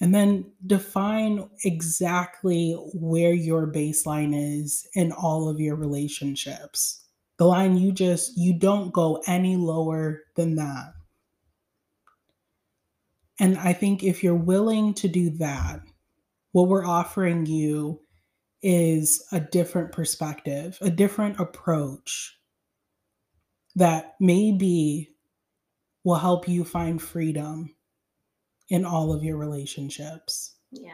And 0.00 0.14
then 0.14 0.52
define 0.66 1.48
exactly 1.64 2.72
where 2.94 3.32
your 3.32 3.66
baseline 3.66 4.34
is 4.34 4.86
in 4.94 5.10
all 5.12 5.48
of 5.48 5.58
your 5.58 5.74
relationships. 5.74 7.02
The 7.38 7.46
line 7.46 7.76
you 7.76 7.92
just, 7.92 8.36
you 8.36 8.58
don't 8.58 8.92
go 8.92 9.22
any 9.26 9.56
lower 9.56 10.22
than 10.36 10.56
that. 10.56 10.92
And 13.38 13.58
I 13.58 13.72
think 13.72 14.02
if 14.02 14.22
you're 14.22 14.34
willing 14.34 14.94
to 14.94 15.08
do 15.08 15.30
that, 15.38 15.80
what 16.52 16.68
we're 16.68 16.86
offering 16.86 17.46
you 17.46 18.00
is 18.62 19.22
a 19.32 19.40
different 19.40 19.92
perspective, 19.92 20.78
a 20.80 20.90
different 20.90 21.38
approach 21.38 22.38
that 23.74 24.14
maybe 24.20 25.10
will 26.06 26.14
help 26.14 26.48
you 26.48 26.64
find 26.64 27.02
freedom 27.02 27.74
in 28.68 28.84
all 28.84 29.12
of 29.12 29.24
your 29.24 29.36
relationships. 29.36 30.54
Yeah. 30.70 30.92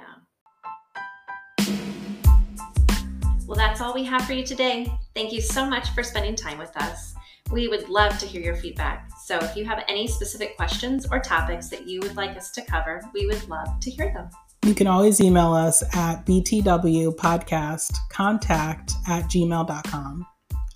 Well, 3.46 3.58
that's 3.58 3.82
all 3.82 3.92
we 3.92 4.04
have 4.04 4.24
for 4.24 4.32
you 4.32 4.42
today. 4.42 4.90
Thank 5.14 5.34
you 5.34 5.42
so 5.42 5.66
much 5.66 5.90
for 5.90 6.02
spending 6.02 6.34
time 6.34 6.56
with 6.56 6.74
us. 6.78 7.12
We 7.50 7.68
would 7.68 7.90
love 7.90 8.18
to 8.20 8.26
hear 8.26 8.40
your 8.40 8.56
feedback. 8.56 9.10
So 9.26 9.36
if 9.36 9.54
you 9.54 9.66
have 9.66 9.84
any 9.86 10.06
specific 10.06 10.56
questions 10.56 11.06
or 11.10 11.20
topics 11.20 11.68
that 11.68 11.86
you 11.86 12.00
would 12.00 12.16
like 12.16 12.34
us 12.34 12.50
to 12.52 12.62
cover, 12.62 13.02
we 13.12 13.26
would 13.26 13.46
love 13.50 13.80
to 13.80 13.90
hear 13.90 14.14
them. 14.14 14.30
You 14.64 14.74
can 14.74 14.86
always 14.86 15.20
email 15.20 15.52
us 15.52 15.82
at 15.94 16.24
btwpodcastcontact 16.24 19.08
at 19.08 19.24
gmail.com. 19.24 20.26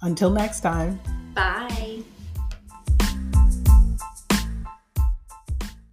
Until 0.03 0.29
next 0.29 0.61
time. 0.61 1.01
Bye. 1.33 2.03